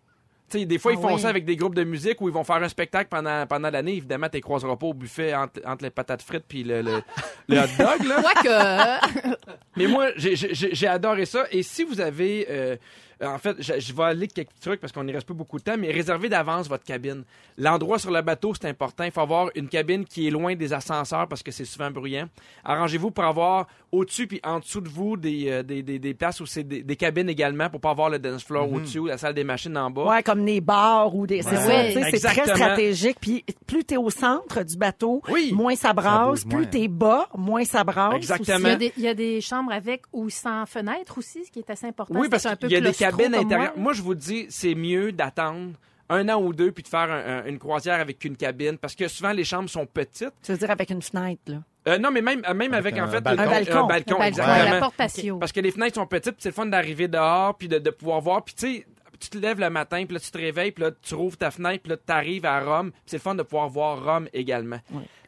Tu 0.51 0.61
sais, 0.61 0.65
des 0.65 0.79
fois, 0.79 0.93
ils 0.93 0.99
Ah 0.99 1.03
font 1.09 1.15
oui. 1.15 1.21
ça 1.21 1.29
avec 1.29 1.45
des 1.45 1.57
groupes 1.57 1.75
de 1.75 1.85
musique 1.85 2.21
où 2.21 2.29
ils 2.29 2.33
vont 2.35 2.45
faire 2.45 2.57
un 2.63 2.69
spectacle 2.69 3.09
pendant, 3.11 3.47
pendant 3.47 3.71
l'année. 3.71 3.97
Évidemment, 3.97 4.29
tu 4.29 4.41
croiseras 4.41 4.77
pas 4.77 4.87
au 4.87 4.95
buffet 4.95 5.35
entre, 5.35 5.61
entre 5.67 5.85
les 5.85 5.91
patates 5.91 6.23
frites 6.23 6.45
puis 6.49 6.65
le, 6.65 6.81
le, 6.83 7.03
le 7.49 7.59
hot 7.59 7.67
dog, 7.79 8.07
là. 8.07 8.23
Quoique. 8.35 9.37
Mais 9.77 9.87
moi, 9.87 10.09
j'ai 10.17 10.87
adoré 10.87 11.27
ça. 11.27 11.45
Et 11.51 11.63
si 11.63 11.85
vous 11.85 12.01
avez... 12.01 12.47
euh, 12.49 12.77
en 13.23 13.39
fait, 13.39 13.57
je, 13.59 13.79
je 13.81 13.93
vais 13.93 14.03
aller 14.05 14.29
quelques 14.29 14.59
trucs 14.61 14.81
parce 14.81 14.93
qu'on 14.93 15.05
n'y 15.05 15.13
reste 15.13 15.27
pas 15.27 15.35
beaucoup 15.35 15.59
de 15.59 15.65
temps, 15.65 15.77
mais 15.79 15.91
réservez 15.91 16.29
d'avance 16.29 16.69
votre 16.69 16.85
cabine. 16.85 17.25
L'endroit 17.57 17.99
sur 17.99 18.11
le 18.11 18.23
bateau, 18.23 18.53
c'est 18.55 18.69
important. 18.69 19.05
Il 19.05 19.11
faut 19.11 19.21
avoir 19.21 19.51
une 19.55 19.69
cabine 19.69 20.05
qui 20.05 20.27
est 20.29 20.31
loin 20.31 20.55
des 20.55 20.73
ascenseurs 20.73 21.27
parce 21.29 21.43
que 21.43 21.51
c'est 21.51 21.65
souvent 21.65 21.91
bruyant. 21.91 22.29
Arrangez-vous 22.65 23.11
pour 23.11 23.25
avoir 23.25 23.67
au-dessus 23.91 24.27
puis 24.27 24.41
en 24.45 24.59
dessous 24.61 24.81
de 24.81 24.89
vous 24.89 25.17
des, 25.17 25.49
euh, 25.49 25.63
des, 25.63 25.83
des, 25.83 25.99
des 25.99 26.15
places 26.15 26.41
où 26.41 26.47
c'est 26.47 26.63
des, 26.63 26.83
des 26.83 26.97
cabines 26.97 27.29
également 27.29 27.71
pour 27.71 27.81
pas 27.81 27.91
avoir 27.91 28.11
le 28.11 28.19
dance 28.19 28.45
floor 28.45 28.71
au-dessus, 28.73 29.07
la 29.07 29.17
salle 29.19 29.35
des 29.35 29.45
machines 29.45 29.77
en 29.77 29.91
bas. 29.91 30.05
Ouais, 30.05 30.23
comme 30.23 30.45
des 30.45 30.61
bars 30.61 31.15
ou 31.15 31.27
des. 31.27 31.43
C'est 31.43 31.51
Ouais. 31.51 31.93
ça, 31.93 32.01
tu 32.01 32.11
sais, 32.11 32.19
c'est 32.19 32.29
très 32.43 32.55
stratégique. 32.55 33.19
Puis 33.21 33.45
plus 33.67 33.85
t'es 33.85 33.97
au 33.97 34.11
centre 34.11 34.63
du 34.63 34.77
bateau, 34.77 35.23
Oui. 35.29 35.53
moins 35.53 35.75
ça 35.75 35.93
brasse. 35.93 36.45
plus 36.45 36.69
t'es 36.69 36.87
bas, 36.89 37.29
moins 37.37 37.65
ça 37.65 37.83
brasse. 37.85 38.15
Exactement. 38.15 38.59
Il 38.59 38.65
y, 38.69 38.71
a 38.71 38.77
des, 38.77 38.93
il 38.97 39.03
y 39.03 39.09
a 39.09 39.15
des 39.15 39.41
chambres 39.41 39.73
avec 39.73 40.03
ou 40.13 40.29
sans 40.31 40.67
fenêtre 40.67 41.19
aussi, 41.19 41.45
ce 41.45 41.51
qui 41.51 41.59
est 41.61 41.71
assez 41.71 41.87
important. 41.87 42.15
Oui, 42.15 42.25
C'est 42.25 42.31
parce 42.31 42.47
un 42.47 42.57
peu 42.57 42.69
qu'il 42.69 42.77
y 42.77 42.81
a 42.81 42.81
des 42.81 42.93
comme 43.17 43.35
intérieures. 43.35 43.73
moi. 43.75 43.83
Moi, 43.85 43.93
je 43.93 44.03
vous 44.03 44.15
dis, 44.15 44.47
c'est 44.51 44.75
mieux 44.75 45.13
d'attendre 45.13 45.73
un 46.11 46.29
an 46.31 46.41
ou 46.41 46.53
deux 46.55 46.73
puis 46.73 46.83
de 46.83 46.89
faire 46.89 47.11
un- 47.11 47.41
un- 47.41 47.45
une 47.45 47.59
croisière 47.59 48.01
avec 48.01 48.25
une 48.25 48.37
cabine 48.37 48.79
parce 48.79 48.95
que 48.95 49.09
souvent 49.09 49.33
les 49.33 49.45
chambres 49.45 49.69
sont 49.69 49.85
petites. 49.87 50.33
Tu 50.43 50.53
veux 50.53 50.59
dire 50.59 50.71
avec 50.71 50.91
une 50.91 51.03
fenêtre, 51.03 51.43
là. 51.47 51.57
Euh, 51.87 51.99
non, 51.99 52.11
mais 52.11 52.21
même, 52.21 52.41
même 52.55 52.75
avec, 52.75 52.95
Avec 52.95 52.99
en 52.99 53.05
un 53.05 53.09
fait 53.09 53.21
balcon. 53.23 53.43
Un 53.43 53.47
balcon. 53.47 53.73
un 53.73 53.85
Un 53.85 53.87
balcon, 53.87 54.19
Ouais, 54.19 54.29
exactement. 54.29 54.71
la 54.75 54.79
porte 54.81 54.95
patio. 54.97 55.39
Parce 55.39 55.53
que 55.53 55.61
les 55.61 55.71
fenêtres 55.71 55.95
sont 55.95 56.07
petites, 56.07 56.33
puis 56.33 56.43
c'est 56.43 56.51
le 56.51 56.55
fun 56.55 56.67
d'arriver 56.67 57.09
dehors, 57.09 57.57
puis 57.57 57.67
de, 57.69 57.79
de 57.79 57.91
pouvoir 57.91 58.21
voir. 58.21 58.45
Puis 58.45 58.55
tu 58.55 58.75
sais, 58.75 58.87
tu 59.19 59.29
te 59.31 59.39
lèves 59.39 59.61
le 59.61 59.71
matin, 59.71 60.05
puis 60.05 60.15
là, 60.15 60.21
tu 60.21 60.31
te 60.31 60.39
réveilles, 60.39 60.73
puis 60.73 60.85
là, 60.85 60.91
tu 61.03 61.15
rouvres 61.15 61.37
ta 61.37 61.51
fenêtre, 61.51 61.83
puis 61.83 61.91
là, 61.91 61.97
tu 61.97 62.13
arrives 62.13 62.47
à 62.47 62.61
Rome. 62.61 62.93
c'est 63.07 63.17
le 63.17 63.21
fun 63.23 63.35
de 63.35 63.43
pouvoir 63.43 63.69
voir 63.69 64.05
Rome 64.05 64.29
également. 64.33 64.79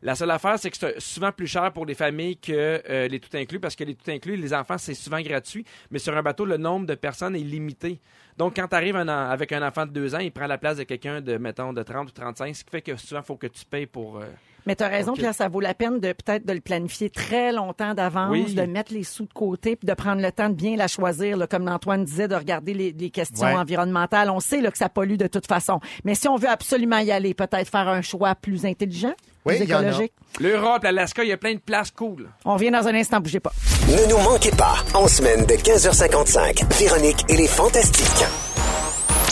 La 0.03 0.15
seule 0.15 0.31
affaire, 0.31 0.59
c'est 0.59 0.71
que 0.71 0.77
c'est 0.77 0.99
souvent 1.01 1.31
plus 1.33 1.47
cher 1.47 1.73
pour 1.73 1.85
les 1.85 1.95
familles 1.95 2.37
que 2.39 2.83
euh, 2.89 3.09
les 3.09 3.21
tout 3.21 3.37
inclus, 3.37 3.61
parce 3.61 3.77
que 3.77 3.85
les 3.85 3.95
tout 3.95 4.11
inclus, 4.11 4.37
les 4.37 4.55
enfants, 4.55 4.79
c'est 4.79 4.95
souvent 4.95 5.21
gratuit. 5.21 5.65
Mais 5.91 5.99
sur 5.99 6.17
un 6.17 6.23
bateau, 6.23 6.45
le 6.47 6.57
nombre 6.57 6.87
de 6.87 6.95
personnes 6.95 7.37
est 7.37 7.41
limité. 7.41 8.01
Donc, 8.39 8.57
quand 8.57 8.69
tu 8.69 8.77
arrives 8.77 8.97
un 8.97 9.09
avec 9.09 9.53
un 9.53 9.67
enfant 9.67 9.85
de 9.85 9.93
deux 9.93 10.15
ans, 10.15 10.21
il 10.21 10.33
prend 10.33 10.47
la 10.47 10.57
place 10.57 10.79
de 10.79 10.85
quelqu'un 10.85 11.21
de, 11.21 11.37
mettons, 11.37 11.73
de 11.73 11.83
30 11.83 12.09
ou 12.09 12.13
35, 12.13 12.57
ce 12.57 12.65
qui 12.65 12.71
fait 12.71 12.81
que 12.83 12.97
souvent, 12.97 13.21
il 13.21 13.27
faut 13.27 13.37
que 13.37 13.49
tu 13.49 13.65
payes 13.67 13.87
pour... 13.87 14.19
euh, 14.19 14.25
Mais 14.67 14.77
tu 14.77 14.85
as 14.85 14.89
raison, 14.89 15.13
Ok. 15.13 15.19
Pierre, 15.19 15.35
ça 15.35 15.49
vaut 15.49 15.61
la 15.61 15.75
peine 15.75 16.01
de 16.01 16.13
peut-être 16.13 16.45
de 16.47 16.53
le 16.53 16.61
planifier 16.61 17.11
très 17.11 17.53
longtemps 17.53 17.95
d'avance, 17.95 18.31
Oui. 18.31 18.55
de 18.55 18.63
mettre 18.63 18.93
les 18.93 19.05
sous 19.05 19.25
de 19.25 19.33
côté, 19.33 19.77
puis 19.77 19.87
de 19.87 19.95
prendre 19.95 20.21
le 20.23 20.31
temps 20.33 20.49
de 20.49 20.55
bien 20.55 20.77
la 20.77 20.87
choisir, 20.89 21.37
là, 21.37 21.47
comme 21.47 21.69
Antoine 21.69 22.05
disait, 22.05 22.29
de 22.29 22.35
regarder 22.35 22.75
les, 22.75 22.93
les 22.93 23.11
questions 23.11 23.47
Ouais. 23.47 23.55
environnementales. 23.55 24.31
On 24.31 24.41
sait 24.41 24.61
là, 24.61 24.71
que 24.71 24.79
ça 24.79 24.89
pollue 24.89 25.17
de 25.17 25.27
toute 25.27 25.47
façon. 25.47 25.81
Mais 26.05 26.15
si 26.15 26.29
on 26.29 26.37
veut 26.37 26.49
absolument 26.49 26.99
y 26.99 27.11
aller, 27.11 27.35
peut-être 27.35 27.69
faire 27.71 27.89
un 27.89 28.03
choix 28.03 28.35
plus 28.35 28.65
intelligent, 28.67 29.15
Oui, 29.47 29.57
plus 29.57 29.65
écologique. 29.65 30.13
L'Europe, 30.41 30.83
l'Alaska, 30.85 31.23
il 31.25 31.29
y 31.31 31.33
a 31.33 31.37
plein 31.39 31.55
de 31.55 31.61
places 31.61 31.91
cool. 31.91 32.29
On 32.45 32.55
revient 32.55 32.71
dans 32.71 32.87
un 32.87 32.95
instant, 32.95 33.21
bougez 33.21 33.41
pas. 33.41 33.53
Ne 33.89 34.09
nous 34.11 34.19
manquez 34.19 34.51
pas, 34.53 34.77
en 34.95 35.09
semaine 35.09 35.45
de 35.47 35.55
15h55, 35.55 36.65
Véronique 36.79 37.25
et 37.29 37.37
les 37.37 37.49
Fantastiques. 37.49 38.25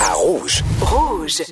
À 0.00 0.14
Rouge. 0.14 0.64
Rouge. 0.80 1.42